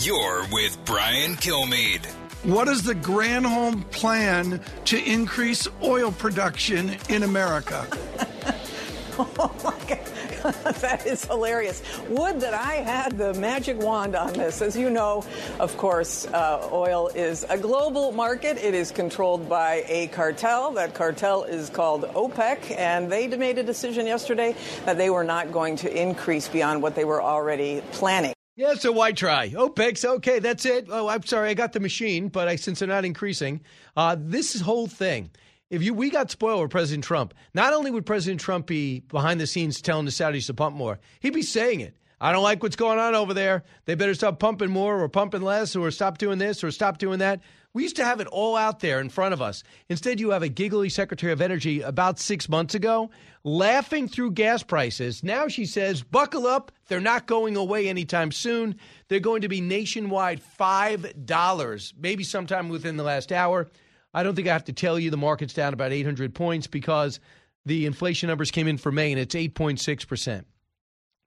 [0.00, 2.15] You're with Brian Kilmeade.
[2.46, 7.84] What is the Granholm plan to increase oil production in America?
[9.18, 9.98] oh my God.
[10.76, 11.82] that is hilarious.
[12.08, 14.62] Would that I had the magic wand on this.
[14.62, 15.24] As you know,
[15.58, 18.58] of course, uh, oil is a global market.
[18.58, 20.70] It is controlled by a cartel.
[20.70, 24.54] That cartel is called OPEC, and they made a decision yesterday
[24.84, 28.35] that they were not going to increase beyond what they were already planning.
[28.58, 29.50] Yeah, so why try?
[29.50, 30.38] OPEC's okay.
[30.38, 30.86] That's it.
[30.90, 33.60] Oh, I'm sorry, I got the machine, but I since they're not increasing,
[33.98, 35.30] uh, this whole thing.
[35.68, 39.40] If you we got spoiled with President Trump, not only would President Trump be behind
[39.40, 41.98] the scenes telling the Saudis to pump more, he'd be saying it.
[42.18, 43.62] I don't like what's going on over there.
[43.84, 47.18] They better stop pumping more or pumping less or stop doing this or stop doing
[47.18, 47.40] that.
[47.76, 49.62] We used to have it all out there in front of us.
[49.90, 53.10] Instead, you have a giggly Secretary of Energy about six months ago
[53.44, 55.22] laughing through gas prices.
[55.22, 56.72] Now she says, buckle up.
[56.88, 58.76] They're not going away anytime soon.
[59.08, 63.68] They're going to be nationwide $5, maybe sometime within the last hour.
[64.14, 67.20] I don't think I have to tell you the market's down about 800 points because
[67.66, 70.46] the inflation numbers came in for May and it's 8.6%.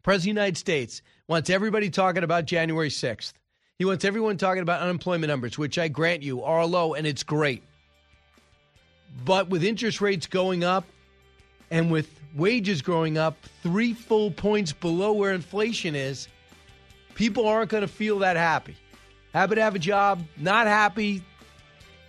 [0.02, 3.34] President of the United States wants everybody talking about January 6th.
[3.80, 7.24] He wants everyone talking about unemployment numbers, which I grant you are low and it's
[7.24, 7.64] great.
[9.24, 10.84] But with interest rates going up
[11.72, 16.28] and with wages growing up three full points below where inflation is,
[17.16, 18.76] people aren't going to feel that happy.
[19.34, 21.24] Happy to have a job, not happy,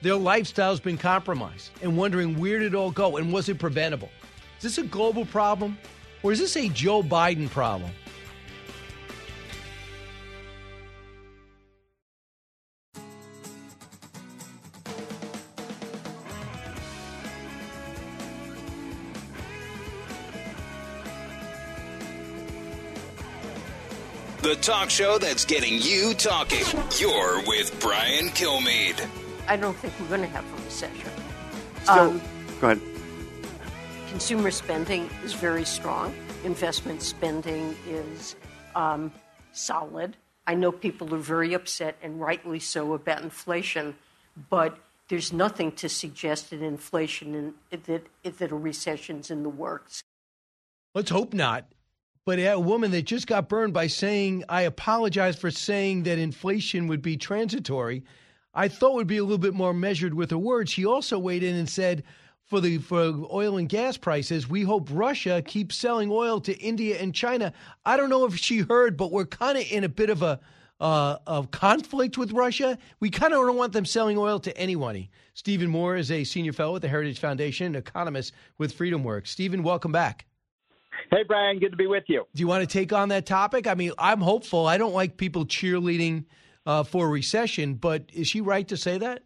[0.03, 4.09] their lifestyle's been compromised and wondering where did it all go and was it preventable?
[4.57, 5.79] Is this a global problem
[6.25, 7.93] or is this a Joe Biden problem?
[24.43, 26.65] The talk show that's getting you talking.
[26.99, 29.07] You're with Brian Kilmeade.
[29.47, 31.11] I don't think we're going to have a recession.
[31.87, 32.23] Um,
[32.59, 32.81] Go ahead.
[34.09, 36.15] Consumer spending is very strong.
[36.43, 38.35] Investment spending is
[38.75, 39.13] um,
[39.53, 40.17] solid.
[40.47, 43.95] I know people are very upset, and rightly so, about inflation,
[44.49, 47.35] but there's nothing to suggest that inflation
[47.71, 50.03] and that, that a recession's in the works.
[50.95, 51.67] Let's hope not.
[52.27, 56.87] But a woman that just got burned by saying, I apologize for saying that inflation
[56.89, 58.05] would be transitory,
[58.53, 60.71] I thought would be a little bit more measured with her words.
[60.71, 62.03] She also weighed in and said,
[62.45, 66.99] for the for oil and gas prices, we hope Russia keeps selling oil to India
[67.01, 67.53] and China.
[67.87, 70.41] I don't know if she heard, but we're kind of in a bit of a
[70.81, 72.77] uh, of conflict with Russia.
[72.99, 75.09] We kind of don't want them selling oil to anyone.
[75.35, 79.29] Stephen Moore is a senior fellow at the Heritage Foundation, an economist with FreedomWorks.
[79.29, 80.27] Stephen, welcome back.
[81.11, 82.25] Hey, Brian, good to be with you.
[82.35, 83.67] Do you want to take on that topic?
[83.67, 84.67] I mean, I'm hopeful.
[84.67, 86.25] I don't like people cheerleading
[86.67, 87.75] uh, for a recession.
[87.75, 89.23] But is she right to say that?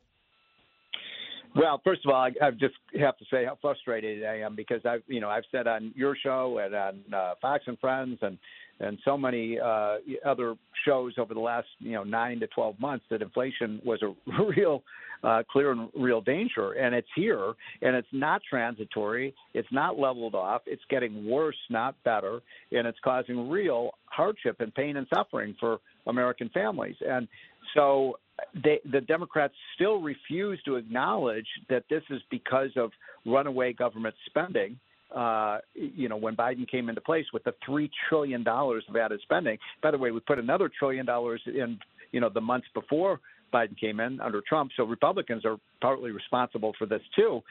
[1.56, 4.80] Well, first of all, I, I just have to say how frustrated I am because
[4.84, 8.38] I've, you know, I've said on your show and on uh, Fox and Friends and
[8.80, 13.04] and so many uh, other shows over the last, you know, nine to twelve months
[13.10, 14.82] that inflation was a real,
[15.22, 19.34] uh, clear and real danger, and it's here, and it's not transitory.
[19.54, 20.62] It's not leveled off.
[20.66, 22.40] It's getting worse, not better,
[22.72, 26.96] and it's causing real hardship and pain and suffering for American families.
[27.06, 27.28] And
[27.74, 28.18] so
[28.62, 32.90] they, the Democrats still refuse to acknowledge that this is because of
[33.26, 34.78] runaway government spending.
[35.14, 39.20] Uh, you know, when Biden came into place with the three trillion dollars of added
[39.22, 39.58] spending.
[39.82, 41.78] By the way, we put another trillion dollars in,
[42.10, 43.20] you know, the months before
[43.52, 44.72] Biden came in under Trump.
[44.76, 47.42] So Republicans are partly responsible for this too.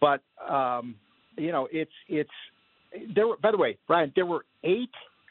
[0.00, 0.94] But um,
[1.36, 2.30] you know, it's it's
[3.14, 3.26] there.
[3.26, 4.90] Were, by the way, Brian, there were eight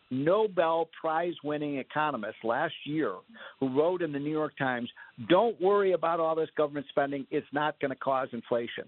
[0.10, 3.14] Nobel Prize winning economist last year
[3.60, 4.90] who wrote in the New York Times,
[5.30, 8.86] Don't worry about all this government spending, it's not going to cause inflation.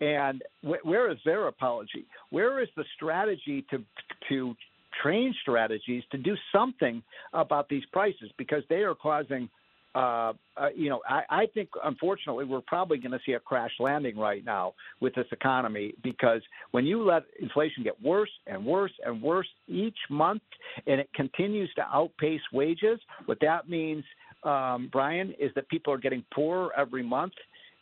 [0.00, 2.06] And wh- where is their apology?
[2.30, 3.82] Where is the strategy to,
[4.28, 4.54] to
[5.02, 7.02] train strategies to do something
[7.32, 8.30] about these prices?
[8.36, 9.48] Because they are causing
[9.94, 13.72] uh, uh, you know, I, I think unfortunately we're probably going to see a crash
[13.78, 16.40] landing right now with this economy because
[16.70, 20.42] when you let inflation get worse and worse and worse each month,
[20.86, 24.04] and it continues to outpace wages, what that means,
[24.44, 27.34] um, Brian, is that people are getting poorer every month.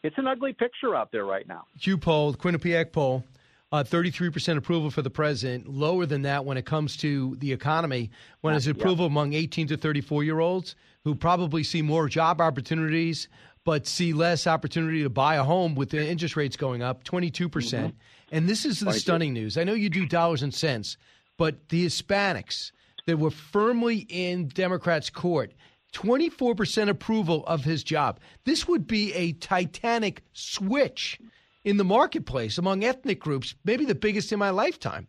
[0.03, 1.65] It's an ugly picture out there right now.
[1.81, 3.25] Q poll, Quinnipiac poll.
[3.73, 8.11] Uh, 33% approval for the president, lower than that when it comes to the economy.
[8.41, 9.13] When it's approval yeah.
[9.13, 10.75] among 18 to 34 year olds
[11.05, 13.29] who probably see more job opportunities
[13.65, 17.51] but see less opportunity to buy a home with the interest rates going up 22%.
[17.53, 17.97] percent mm hmm
[18.37, 19.01] And this is the 22.
[19.01, 19.59] stunning news.
[19.59, 20.97] I know you do dollars and cents,
[21.37, 22.71] but the Hispanics
[23.07, 25.53] that were firmly in Democrats' court
[25.93, 28.21] 24% approval of his job.
[28.45, 31.19] This would be a titanic switch
[31.65, 35.09] in the marketplace among ethnic groups, maybe the biggest in my lifetime.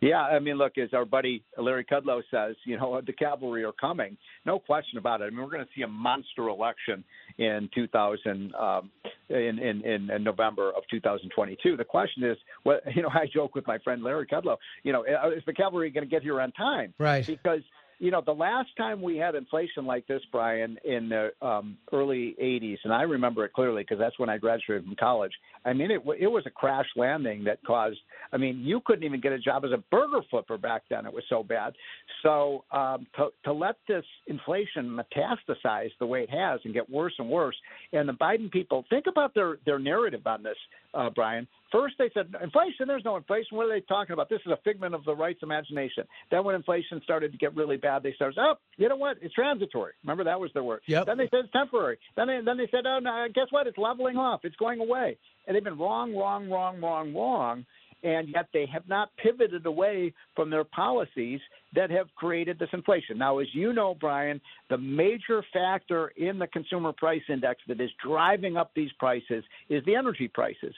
[0.00, 3.72] Yeah, I mean, look, as our buddy Larry Kudlow says, you know, the cavalry are
[3.72, 4.16] coming.
[4.44, 5.24] No question about it.
[5.24, 7.02] I mean, we're going to see a monster election
[7.38, 8.90] in 2000, um,
[9.30, 11.76] in, in, in November of 2022.
[11.76, 15.04] The question is, what, you know, I joke with my friend Larry Kudlow, you know,
[15.04, 16.94] is the cavalry going to get here on time?
[16.98, 17.26] Right.
[17.26, 17.62] Because–
[17.98, 22.34] you know, the last time we had inflation like this, Brian, in the um, early
[22.42, 25.32] 80s, and I remember it clearly because that's when I graduated from college.
[25.64, 27.98] I mean, it, it was a crash landing that caused,
[28.32, 31.06] I mean, you couldn't even get a job as a burger flipper back then.
[31.06, 31.74] It was so bad.
[32.22, 37.14] So um, to, to let this inflation metastasize the way it has and get worse
[37.18, 37.56] and worse,
[37.92, 40.56] and the Biden people, think about their, their narrative on this,
[40.94, 41.46] uh, Brian.
[41.72, 42.86] First, they said inflation.
[42.86, 43.56] There's no inflation.
[43.56, 44.28] What are they talking about?
[44.28, 46.04] This is a figment of the right's imagination.
[46.30, 49.18] Then, when inflation started to get really bad, they started, oh, you know what?
[49.20, 49.92] It's transitory.
[50.02, 50.80] Remember that was their word.
[50.86, 51.06] Yep.
[51.06, 51.98] Then they said it's temporary.
[52.16, 53.66] Then they then they said, oh, no, guess what?
[53.66, 54.40] It's leveling off.
[54.44, 55.16] It's going away.
[55.46, 57.66] And they've been wrong, wrong, wrong, wrong, wrong.
[58.02, 61.40] And yet they have not pivoted away from their policies
[61.74, 63.16] that have created this inflation.
[63.16, 67.90] Now, as you know, Brian, the major factor in the consumer price index that is
[68.04, 70.74] driving up these prices is the energy prices.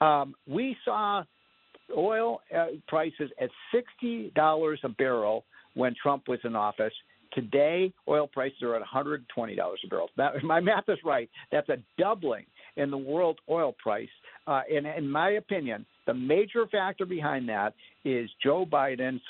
[0.00, 1.24] Um, we saw
[1.96, 3.50] oil uh, prices at
[4.02, 5.44] $60 a barrel
[5.74, 6.92] when Trump was in office.
[7.32, 10.10] Today, oil prices are at $120 a barrel.
[10.16, 11.28] That, my math is right.
[11.52, 12.46] That's a doubling
[12.76, 14.08] in the world oil price.
[14.46, 17.74] Uh, and in my opinion, the major factor behind that
[18.04, 19.22] is Joe Biden's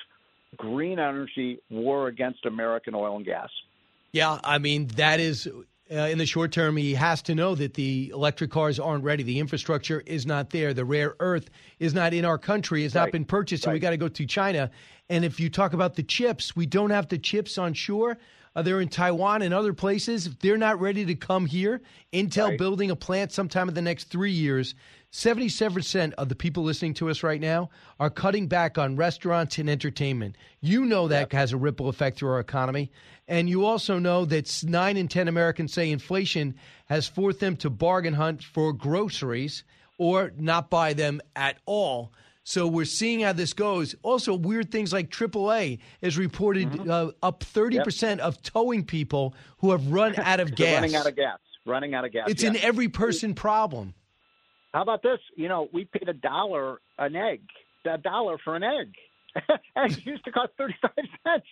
[0.57, 3.51] green energy war against American oil and gas.
[4.13, 5.49] Yeah, I mean, that is
[5.91, 9.23] uh, in the short term, he has to know that the electric cars aren't ready.
[9.23, 10.75] The infrastructure is not there.
[10.75, 11.49] The rare earth
[11.79, 12.85] is not in our country.
[12.85, 13.03] It's right.
[13.03, 13.73] not been purchased, right.
[13.73, 14.71] we got to go to China.
[15.09, 18.19] And if you talk about the chips, we don't have the chips on shore.
[18.55, 20.27] Uh, they're in Taiwan and other places.
[20.27, 21.81] If they're not ready to come here,
[22.13, 22.59] Intel right.
[22.59, 24.75] building a plant sometime in the next three years.
[25.13, 29.71] 77% of the people listening to us right now are cutting back on restaurants and
[29.71, 30.37] entertainment.
[30.61, 31.33] You know that yep.
[31.33, 32.91] has a ripple effect through our economy.
[33.27, 36.55] And you also know that nine in 10 Americans say inflation
[36.87, 39.65] has forced them to bargain hunt for groceries
[39.99, 42.13] or not buy them at all.
[42.49, 43.95] So we're seeing how this goes.
[44.03, 46.91] Also, weird things like AAA is reported mm-hmm.
[46.91, 48.21] uh, up 30% yep.
[48.21, 50.77] of towing people who have run out of gas.
[50.77, 51.39] running out of gas.
[51.67, 52.25] Running out of gas.
[52.31, 53.93] It's an every person problem.
[54.73, 55.19] How about this?
[55.37, 57.43] You know, we paid a dollar an egg,
[57.85, 58.95] a dollar for an egg
[59.77, 61.47] and it used to cost 35 cents.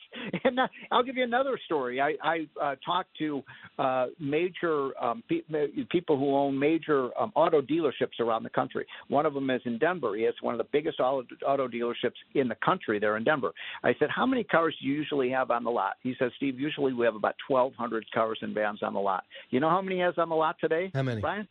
[0.45, 2.01] And uh, I'll give you another story.
[2.01, 3.43] I, I uh, talked to
[3.79, 5.43] uh, major um, pe-
[5.91, 8.87] people who own major um, auto dealerships around the country.
[9.09, 10.17] One of them is in Denver.
[10.17, 13.53] He has one of the biggest auto, auto dealerships in the country there in Denver.
[13.83, 15.95] I said, How many cars do you usually have on the lot?
[16.03, 19.25] He says, Steve, usually we have about 1,200 cars and vans on the lot.
[19.51, 20.91] You know how many he has on the lot today?
[20.95, 21.21] How many?
[21.21, 21.49] Brian?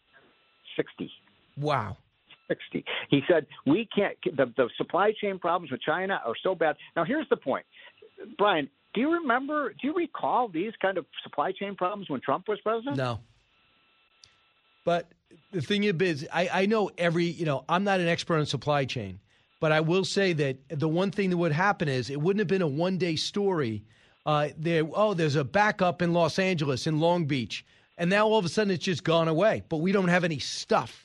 [0.76, 1.10] 60.
[1.58, 1.98] Wow.
[2.48, 2.86] 60.
[3.10, 6.76] He said, we can't, the, the supply chain problems with China are so bad.
[6.96, 7.66] Now, here's the point.
[8.38, 12.48] Brian, do you remember, do you recall these kind of supply chain problems when Trump
[12.48, 12.98] was president?
[12.98, 13.20] No.
[14.86, 15.12] But
[15.52, 18.86] the thing is, I, I know every, you know, I'm not an expert on supply
[18.86, 19.20] chain,
[19.60, 22.48] but I will say that the one thing that would happen is it wouldn't have
[22.48, 23.84] been a one day story.
[24.26, 27.66] Uh, there, oh, there's a backup in Los Angeles, in Long Beach.
[27.98, 30.40] And now all of a sudden it's just gone away, but we don't have any
[30.40, 31.05] stuff.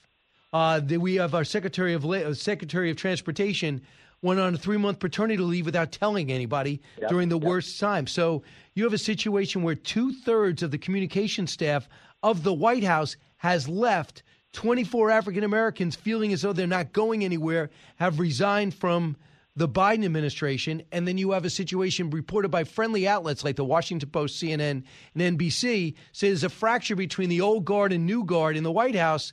[0.52, 3.82] Uh, that we have our Secretary of uh, Secretary of Transportation
[4.22, 7.48] went on a three month paternity leave without telling anybody Yep, during the yep.
[7.48, 8.06] worst time.
[8.06, 8.42] So
[8.74, 11.88] you have a situation where two thirds of the communication staff
[12.22, 14.22] of the White House has left.
[14.52, 19.16] 24 African Americans feeling as though they're not going anywhere have resigned from
[19.54, 20.82] the Biden administration.
[20.90, 24.82] And then you have a situation reported by friendly outlets like the Washington Post, CNN,
[25.14, 28.72] and NBC say there's a fracture between the old guard and new guard in the
[28.72, 29.32] White House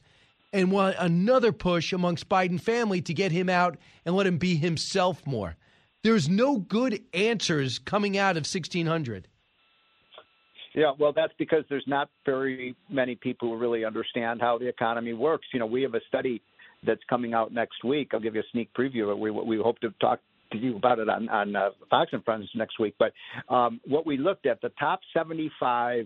[0.58, 4.56] and want another push amongst Biden family to get him out and let him be
[4.56, 5.56] himself more.
[6.04, 9.28] There's no good answers coming out of 1600.
[10.74, 15.14] Yeah, well, that's because there's not very many people who really understand how the economy
[15.14, 15.46] works.
[15.54, 16.42] You know, we have a study
[16.84, 18.10] that's coming out next week.
[18.14, 19.16] I'll give you a sneak preview.
[19.18, 20.20] We we hope to talk
[20.52, 22.96] to you about it on on uh, Fox and Friends next week.
[22.98, 23.14] But
[23.54, 26.06] um, what we looked at the top 75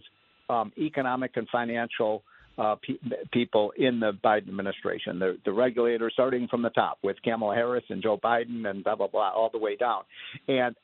[0.49, 2.23] um, economic and financial
[2.57, 7.17] uh, pe- people in the Biden administration, the, the regulators starting from the top with
[7.23, 10.03] Kamala Harris and Joe Biden and blah blah blah all the way down,
[10.47, 10.75] and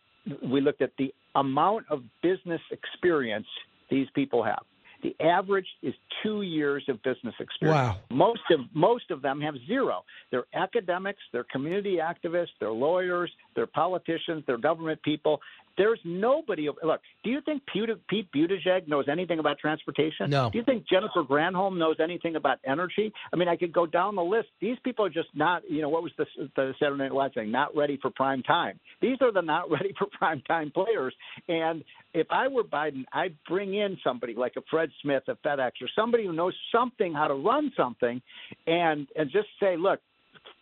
[0.43, 3.47] we looked at the amount of business experience
[3.89, 4.63] these people have.
[5.03, 5.93] The average is
[6.23, 7.77] two years of business experience.
[7.77, 7.97] Wow.
[8.09, 10.03] Most of most of them have zero.
[10.31, 15.41] They're academics, they're community activists, they're lawyers, they're politicians, they're government people.
[15.77, 16.69] There's nobody.
[16.83, 20.29] Look, do you think Pete Buttigieg knows anything about transportation?
[20.29, 20.49] No.
[20.49, 23.13] Do you think Jennifer Granholm knows anything about energy?
[23.31, 24.47] I mean, I could go down the list.
[24.59, 25.69] These people are just not.
[25.69, 26.25] You know, what was the,
[26.55, 27.51] the Saturday Night Live thing?
[27.51, 28.79] Not ready for prime time.
[29.01, 31.13] These are the not ready for prime time players.
[31.47, 31.83] And
[32.17, 35.87] if I were Biden, I'd bring in somebody like a Fred Smith at FedEx or
[35.95, 38.21] somebody who knows something how to run something,
[38.65, 39.99] and and just say, look,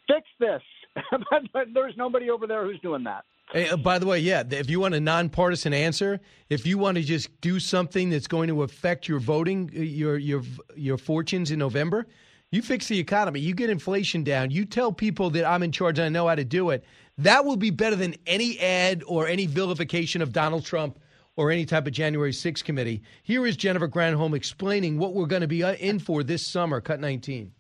[0.08, 0.62] fix this.
[1.12, 3.24] but, but there's nobody over there who's doing that.
[3.52, 6.20] Hey, uh, by the way, yeah, if you want a nonpartisan answer,
[6.50, 10.18] if you want to just do something that's going to affect your voting, uh, your
[10.18, 10.42] your
[10.76, 12.06] your fortunes in November,
[12.52, 16.00] you fix the economy, you get inflation down, you tell people that I'm in charge
[16.00, 16.84] and I know how to do it.
[17.18, 21.00] That will be better than any ad or any vilification of Donald Trump
[21.38, 23.02] or any type of January 6th committee.
[23.24, 26.82] Here is Jennifer Granholm explaining what we're going to be uh, in for this summer,
[26.82, 27.52] cut 19.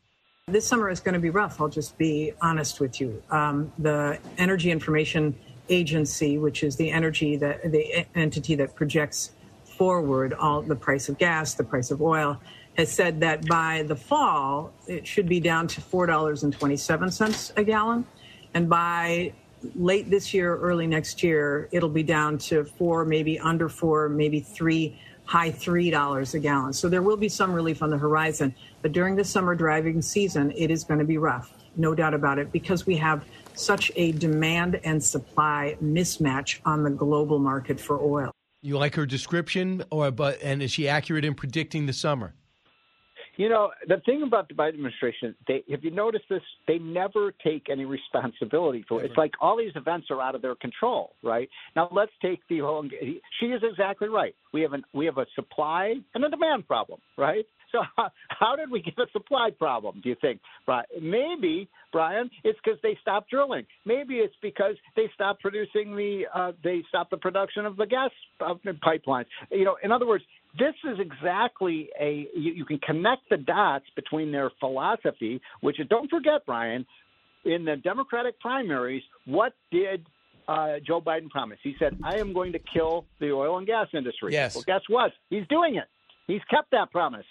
[0.47, 1.59] This summer is going to be rough.
[1.59, 3.21] I'll just be honest with you.
[3.31, 5.35] Um, the Energy Information
[5.69, 9.31] Agency, which is the energy that the entity that projects
[9.63, 12.39] forward all the price of gas, the price of oil,
[12.77, 17.09] has said that by the fall it should be down to four dollars and twenty-seven
[17.09, 18.05] cents a gallon,
[18.53, 19.33] and by
[19.75, 24.39] late this year, early next year, it'll be down to four, maybe under four, maybe
[24.39, 26.73] three, high three dollars a gallon.
[26.73, 28.53] So there will be some relief on the horizon.
[28.81, 32.39] But during the summer driving season, it is going to be rough, no doubt about
[32.39, 33.25] it, because we have
[33.55, 38.31] such a demand and supply mismatch on the global market for oil.
[38.61, 42.35] You like her description, or but and is she accurate in predicting the summer?
[43.37, 46.41] You know, the thing about the Biden administration, they have you noticed this?
[46.67, 49.07] They never take any responsibility for it.
[49.07, 51.49] It's like all these events are out of their control, right?
[51.75, 52.87] Now let's take the whole.
[53.39, 54.35] She is exactly right.
[54.53, 57.45] We have an we have a supply and a demand problem, right?
[57.71, 60.01] So how, how did we get a supply problem?
[60.01, 60.85] Do you think, Brian?
[61.01, 63.65] Maybe, Brian, it's because they stopped drilling.
[63.85, 68.11] Maybe it's because they stopped producing the uh, they stopped the production of the gas
[68.41, 69.25] pipelines.
[69.51, 70.23] You know, in other words,
[70.57, 75.87] this is exactly a you, you can connect the dots between their philosophy, which is
[75.87, 76.85] don't forget, Brian,
[77.43, 80.05] in the Democratic primaries, what did
[80.47, 81.59] uh, Joe Biden promise?
[81.63, 84.55] He said, "I am going to kill the oil and gas industry." Yes.
[84.55, 85.11] Well, guess what?
[85.29, 85.85] He's doing it.
[86.27, 87.25] He's kept that promise.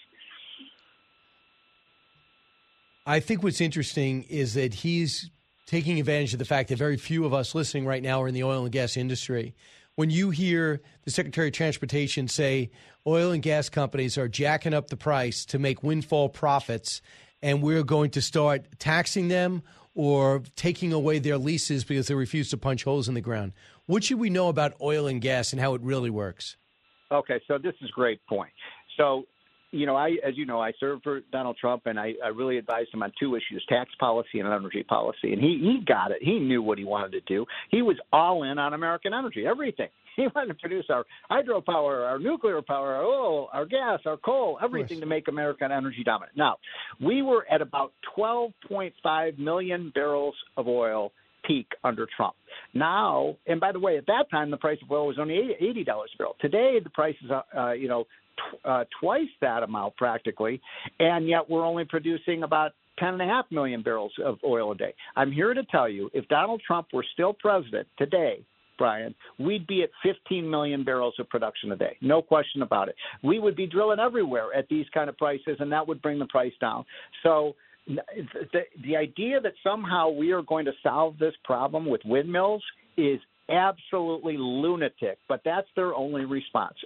[3.07, 5.31] I think what's interesting is that he's
[5.67, 8.35] taking advantage of the fact that very few of us listening right now are in
[8.35, 9.55] the oil and gas industry.
[9.97, 12.71] When you hear the Secretary of Transportation say
[13.07, 17.01] oil and gas companies are jacking up the price to make windfall profits
[17.41, 19.63] and we're going to start taxing them
[19.95, 23.53] or taking away their leases because they refuse to punch holes in the ground.
[23.87, 26.57] What should we know about oil and gas and how it really works?
[27.13, 28.53] Okay, so this is a great point.
[28.97, 29.25] So,
[29.75, 32.59] you know, I, as you know, I served for Donald Trump, and I, I really
[32.59, 35.33] advised him on two issues: tax policy and energy policy.
[35.33, 36.19] And he he got it.
[36.21, 37.45] He knew what he wanted to do.
[37.71, 39.89] He was all in on American energy, everything.
[40.17, 44.61] He wanted to produce our hydropower, our nuclear power, our oil, our gas, our coal,
[44.63, 46.37] everything to make American energy dominant.
[46.37, 46.59] Now,
[47.05, 51.11] we were at about 12.5 million barrels of oil
[51.45, 52.35] peak under Trump.
[52.73, 55.85] Now, and by the way, at that time the price of oil was only eighty
[55.85, 56.37] dollars a barrel.
[56.41, 58.05] Today the price is, uh, uh, you know,
[58.65, 60.61] uh, twice that amount practically,
[60.99, 64.77] and yet we're only producing about ten and a half million barrels of oil a
[64.77, 64.95] day.
[65.17, 68.45] I'm here to tell you, if Donald Trump were still president today,
[68.79, 71.97] Brian, we'd be at 15 million barrels of production a day.
[72.01, 72.97] No question about it.
[73.23, 76.27] We would be drilling everywhere at these kind of prices, and that would bring the
[76.27, 76.85] price down.
[77.23, 77.55] So
[77.87, 82.63] the, the idea that somehow we are going to solve this problem with windmills
[82.97, 86.77] is absolutely lunatic, but that's their only response.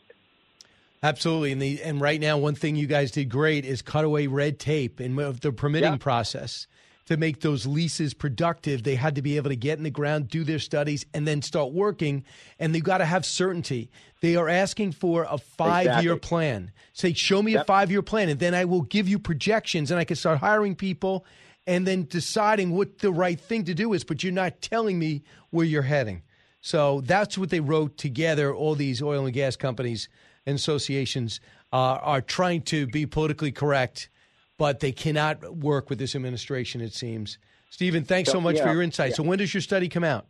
[1.03, 4.27] Absolutely, and the and right now, one thing you guys did great is cut away
[4.27, 5.99] red tape in the permitting Yeah.
[5.99, 6.66] process
[7.07, 8.83] to make those leases productive.
[8.83, 11.41] They had to be able to get in the ground, do their studies, and then
[11.41, 12.25] start working.
[12.59, 13.91] And they've got to have certainty.
[14.20, 16.19] They are asking for a five-year Exactly.
[16.19, 16.73] plan.
[16.93, 20.05] Say, show me a five-year plan, and then I will give you projections, and I
[20.05, 21.25] can start hiring people,
[21.66, 24.05] and then deciding what the right thing to do is.
[24.05, 26.23] But you're not telling me where you're heading.
[26.61, 28.53] So that's what they wrote together.
[28.55, 30.09] All these oil and gas companies
[30.49, 31.41] and associations
[31.73, 34.09] uh, are trying to be politically correct,
[34.57, 37.39] but they cannot work with this administration, it seems.
[37.70, 39.11] Stephen, thanks so So, much for your insight.
[39.11, 39.16] yeah.
[39.16, 40.27] So, when does your study come out?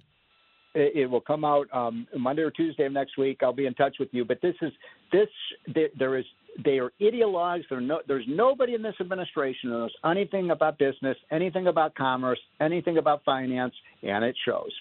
[0.75, 3.39] It, it will come out um, Monday or Tuesday of next week.
[3.43, 4.25] I'll be in touch with you.
[4.25, 4.73] But this is
[5.13, 5.29] this
[5.73, 6.25] there, there is
[6.65, 7.63] they are ideologues.
[7.71, 12.41] There no, there's nobody in this administration who knows anything about business, anything about commerce,
[12.61, 14.73] anything about finance, and it shows.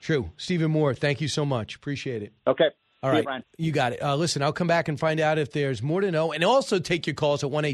[0.00, 0.30] True.
[0.36, 1.76] Stephen Moore, thank you so much.
[1.76, 2.32] Appreciate it.
[2.46, 2.70] Okay.
[3.02, 3.22] All See you.
[3.22, 3.44] Brian.
[3.56, 4.02] You got it.
[4.02, 6.32] Uh, listen, I'll come back and find out if there's more to know.
[6.32, 7.64] And also take your calls at 1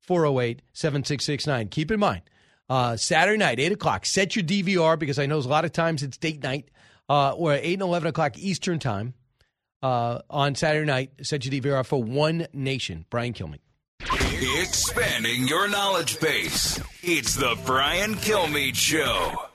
[0.00, 1.68] 408 7669.
[1.68, 2.22] Keep in mind,
[2.68, 6.02] uh, Saturday night, 8 o'clock, set your DVR because I know a lot of times
[6.02, 6.70] it's date night
[7.08, 9.14] uh, or 8 and 11 o'clock Eastern time
[9.82, 11.10] uh, on Saturday night.
[11.22, 13.06] Set your DVR for One Nation.
[13.10, 13.60] Brian Kilmeade.
[14.60, 16.80] Expanding your knowledge base.
[17.02, 19.47] It's the Brian Kilmeade Show.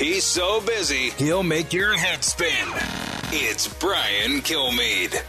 [0.00, 2.48] He's so busy, he'll make your head spin.
[3.32, 5.22] It's Brian Kilmeade.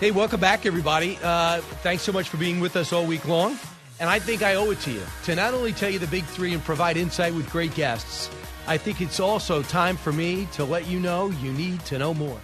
[0.00, 1.18] Hey, welcome back, everybody.
[1.22, 3.58] Uh, thanks so much for being with us all week long.
[4.00, 6.24] And I think I owe it to you to not only tell you the big
[6.24, 8.30] three and provide insight with great guests,
[8.66, 12.14] I think it's also time for me to let you know you need to know
[12.14, 12.40] more.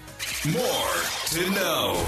[0.52, 0.94] More
[1.28, 2.06] to know.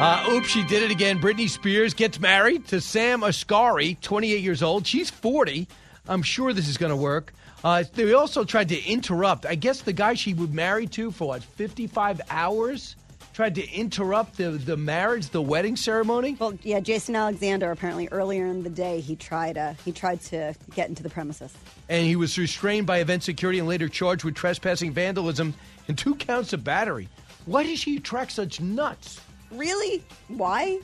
[0.00, 1.20] Uh, oops, she did it again.
[1.20, 4.86] Britney Spears gets married to Sam Asghari, 28 years old.
[4.86, 5.68] She's 40.
[6.08, 7.34] I'm sure this is going to work.
[7.66, 9.44] Uh, they also tried to interrupt.
[9.44, 12.94] I guess the guy she would marry to for what 55 hours
[13.34, 16.36] tried to interrupt the the marriage, the wedding ceremony.
[16.38, 20.54] Well, yeah, Jason Alexander apparently earlier in the day he tried uh, he tried to
[20.76, 21.52] get into the premises.
[21.88, 25.52] and he was restrained by event security and later charged with trespassing, vandalism,
[25.88, 27.08] and two counts of battery.
[27.46, 29.20] Why does she attract such nuts?
[29.50, 30.04] Really?
[30.28, 30.78] Why?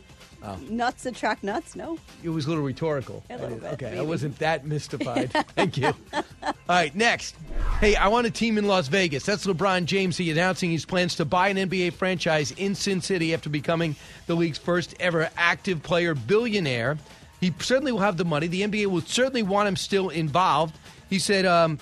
[0.45, 0.59] Oh.
[0.69, 1.77] Nuts attract nuts?
[1.77, 1.99] No.
[2.23, 3.23] It was a little rhetorical.
[3.31, 5.31] A little bit, okay, I wasn't that mystified.
[5.55, 5.93] Thank you.
[6.13, 7.37] All right, next.
[7.81, 9.25] Hey, I want a team in Las Vegas.
[9.25, 10.17] That's LeBron James.
[10.17, 13.95] He announcing his plans to buy an NBA franchise in Sin City after becoming
[14.27, 16.99] the league's first ever active player billionaire.
[17.41, 18.47] He certainly will have the money.
[18.49, 20.77] The NBA will certainly want him still involved.
[21.09, 21.79] He said um,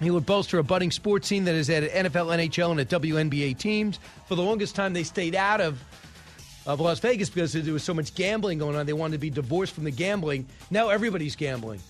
[0.00, 3.58] he would bolster a budding sports scene that has had NFL, NHL, and a WNBA
[3.58, 3.98] teams.
[4.26, 5.82] For the longest time, they stayed out of
[6.68, 8.86] of Las Vegas because there was so much gambling going on.
[8.86, 10.46] They wanted to be divorced from the gambling.
[10.70, 11.80] Now everybody's gambling.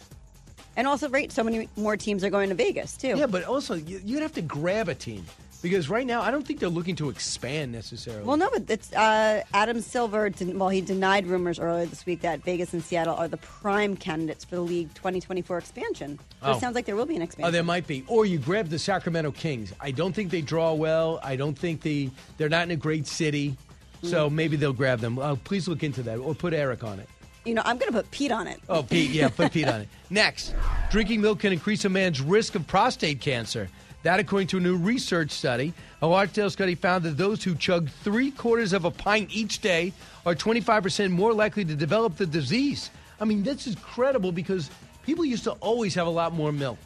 [0.77, 3.17] And also, right, so many more teams are going to Vegas too.
[3.19, 5.25] Yeah, but also you, you'd have to grab a team
[5.61, 8.23] because right now I don't think they're looking to expand necessarily.
[8.23, 10.31] Well, no, but it's uh, Adam Silver.
[10.31, 13.97] Den- well, he denied rumors earlier this week that Vegas and Seattle are the prime
[13.97, 16.21] candidates for the league 2024 expansion.
[16.21, 16.53] So Oh.
[16.53, 17.49] it sounds like there will be an expansion.
[17.49, 18.05] Oh, there might be.
[18.07, 19.73] Or you grab the Sacramento Kings.
[19.81, 21.19] I don't think they draw well.
[21.25, 23.57] I don't think they they're not in a great city.
[24.03, 25.19] So maybe they'll grab them.
[25.19, 27.09] Uh, please look into that or put Eric on it.
[27.45, 28.61] You know, I'm going to put Pete on it.
[28.69, 29.89] Oh, Pete, yeah, put Pete on it.
[30.11, 30.55] Next,
[30.91, 33.69] drinking milk can increase a man's risk of prostate cancer.
[34.03, 35.73] That, according to a new research study,
[36.03, 39.93] a large-scale study found that those who chug three quarters of a pint each day
[40.25, 42.91] are 25% more likely to develop the disease.
[43.21, 44.71] I mean, this is credible because
[45.03, 46.79] people used to always have a lot more milk.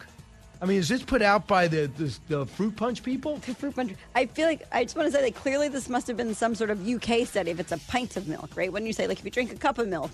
[0.62, 3.36] I mean, is this put out by the the, the fruit punch people?
[3.38, 3.94] The fruit punch.
[4.14, 6.54] I feel like I just want to say that clearly this must have been some
[6.54, 7.50] sort of UK study.
[7.50, 8.72] If it's a pint of milk, right?
[8.72, 10.10] When you say like if you drink a cup of milk,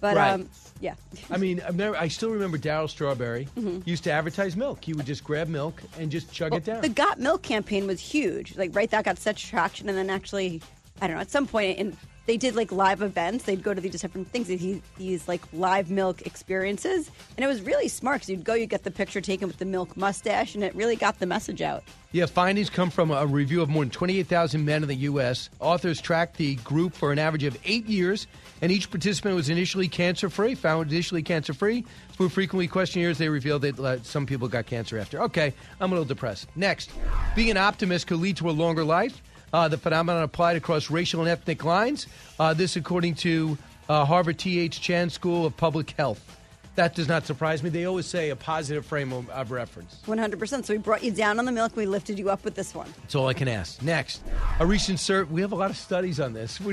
[0.00, 0.32] but Right.
[0.32, 0.50] um,
[0.80, 0.94] yeah.
[1.30, 3.86] I mean, I've never, I still remember Darryl Strawberry Mhm.
[3.86, 4.84] used to advertise milk.
[4.84, 6.82] He would just grab milk and just chug it down.
[6.82, 8.56] The Got Milk campaign was huge.
[8.56, 9.88] Like, right, that got such traction.
[9.88, 10.60] And then actually,
[11.00, 11.96] I don't know, at some point, in,
[12.26, 13.44] they did like live events.
[13.44, 17.10] They'd go to these different things, these, these like live milk experiences.
[17.36, 19.64] And it was really smart because you'd go, you'd get the picture taken with the
[19.64, 21.84] milk mustache, and it really got the message out.
[22.12, 25.50] Yeah, findings come from a review of more than 28,000 men in the U.S.
[25.58, 28.28] Authors tracked the group for an average of eight years,
[28.62, 31.84] and each participant was initially cancer free, found initially cancer free.
[32.12, 35.22] Through frequently questionnaires, they revealed that uh, some people got cancer after.
[35.22, 36.48] Okay, I'm a little depressed.
[36.54, 36.92] Next,
[37.34, 39.20] being an optimist could lead to a longer life.
[39.54, 42.08] Uh, the phenomenon applied across racial and ethnic lines.
[42.40, 43.56] Uh, this, according to
[43.88, 44.80] uh, Harvard T.H.
[44.80, 46.36] Chan School of Public Health.
[46.74, 47.70] That does not surprise me.
[47.70, 50.00] They always say a positive frame of, of reference.
[50.06, 50.64] 100%.
[50.64, 51.76] So we brought you down on the milk.
[51.76, 52.92] We lifted you up with this one.
[53.02, 53.80] That's all I can ask.
[53.80, 54.24] Next,
[54.58, 55.32] a recent survey.
[55.32, 56.60] We have a lot of studies on this.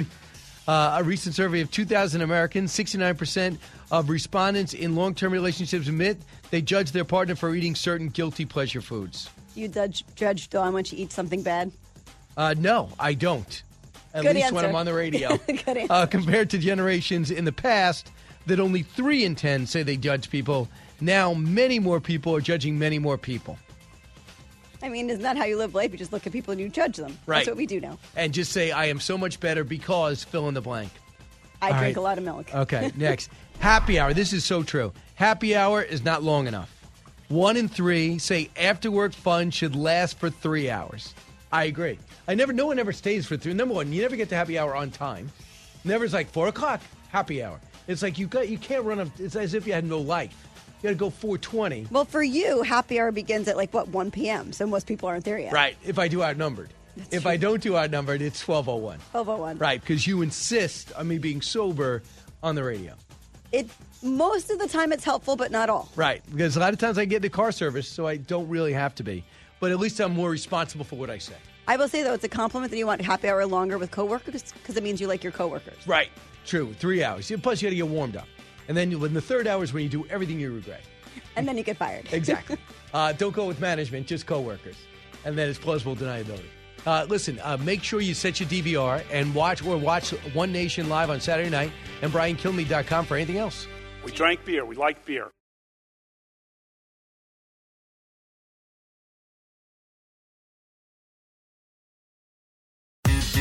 [0.68, 3.58] Uh, a recent survey of 2,000 Americans, 69%
[3.90, 6.20] of respondents in long-term relationships admit
[6.52, 9.28] they judge their partner for eating certain guilty pleasure foods.
[9.56, 11.72] You judge, judge Dawn when she eats something bad.
[12.38, 13.64] Uh, no, I don't.
[14.14, 14.66] At Good least when.
[14.66, 15.38] I'm on the radio.
[15.48, 15.94] Good answer.
[15.94, 18.12] uh, compared to generations in the past
[18.46, 20.68] that only three in ten say they judge people.
[21.00, 23.58] Now, many more people are judging many more people.
[24.84, 25.92] I mean, isn't that how you live life?
[25.92, 27.18] You just look at people and you judge them.
[27.26, 27.38] Right.
[27.38, 28.00] That's what we do now.
[28.16, 30.92] And just say, I am so much better because fill in the blank.
[31.62, 31.98] I All drink right.
[31.98, 32.54] a lot of milk.
[32.54, 33.30] Okay, next.
[33.60, 34.14] Happy hour.
[34.14, 34.92] This is so true.
[35.16, 36.76] Happy hour is not long enough.
[37.30, 41.14] One in three say after work fun should last for three hours.
[41.52, 42.00] I agree.
[42.28, 43.54] I never, no one ever stays for three.
[43.54, 45.32] Number one, you never get to happy hour on time.
[45.84, 47.60] Never is like four o'clock happy hour.
[47.88, 49.12] It's like you got, you can't run.
[49.20, 50.36] It's as if you had no life.
[50.82, 51.88] You got to go four twenty.
[51.92, 54.54] Well, for you, happy hour begins at like what 1 p.m.
[54.54, 55.54] So most people aren't there yet.
[55.54, 55.76] Right.
[55.84, 56.70] If I do outnumbered.
[57.12, 59.00] if I don't do outnumbered, it's twelve oh one.
[59.12, 59.58] 1201.
[59.58, 62.04] Right, because you insist on me being sober
[62.44, 62.94] on the radio.
[63.52, 63.70] It
[64.02, 65.90] most of the time it's helpful, but not all.
[65.96, 68.74] Right, because a lot of times I get the car service, so I don't really
[68.74, 69.24] have to be.
[69.60, 71.36] But at least I'm more responsible for what I say.
[71.68, 74.52] I will say though, it's a compliment that you want happy hour longer with coworkers
[74.54, 75.86] because it means you like your coworkers.
[75.88, 76.10] Right.
[76.46, 76.74] True.
[76.74, 77.30] Three hours.
[77.30, 78.28] Yeah, Plus, you got to get warmed up,
[78.68, 80.82] and then you, in the third hour is when you do everything you regret.
[81.36, 82.08] And then you get fired.
[82.12, 82.58] Exactly.
[82.94, 84.76] uh, don't go with management, just coworkers,
[85.24, 86.46] and then it's plausible deniability.
[86.86, 90.90] Uh, listen, uh, make sure you set your DVR and watch or watch One Nation
[90.90, 91.72] live on Saturday night
[92.02, 93.68] and BrianKilmeade.com for anything else.
[94.04, 94.66] We drank beer.
[94.66, 95.30] We like beer.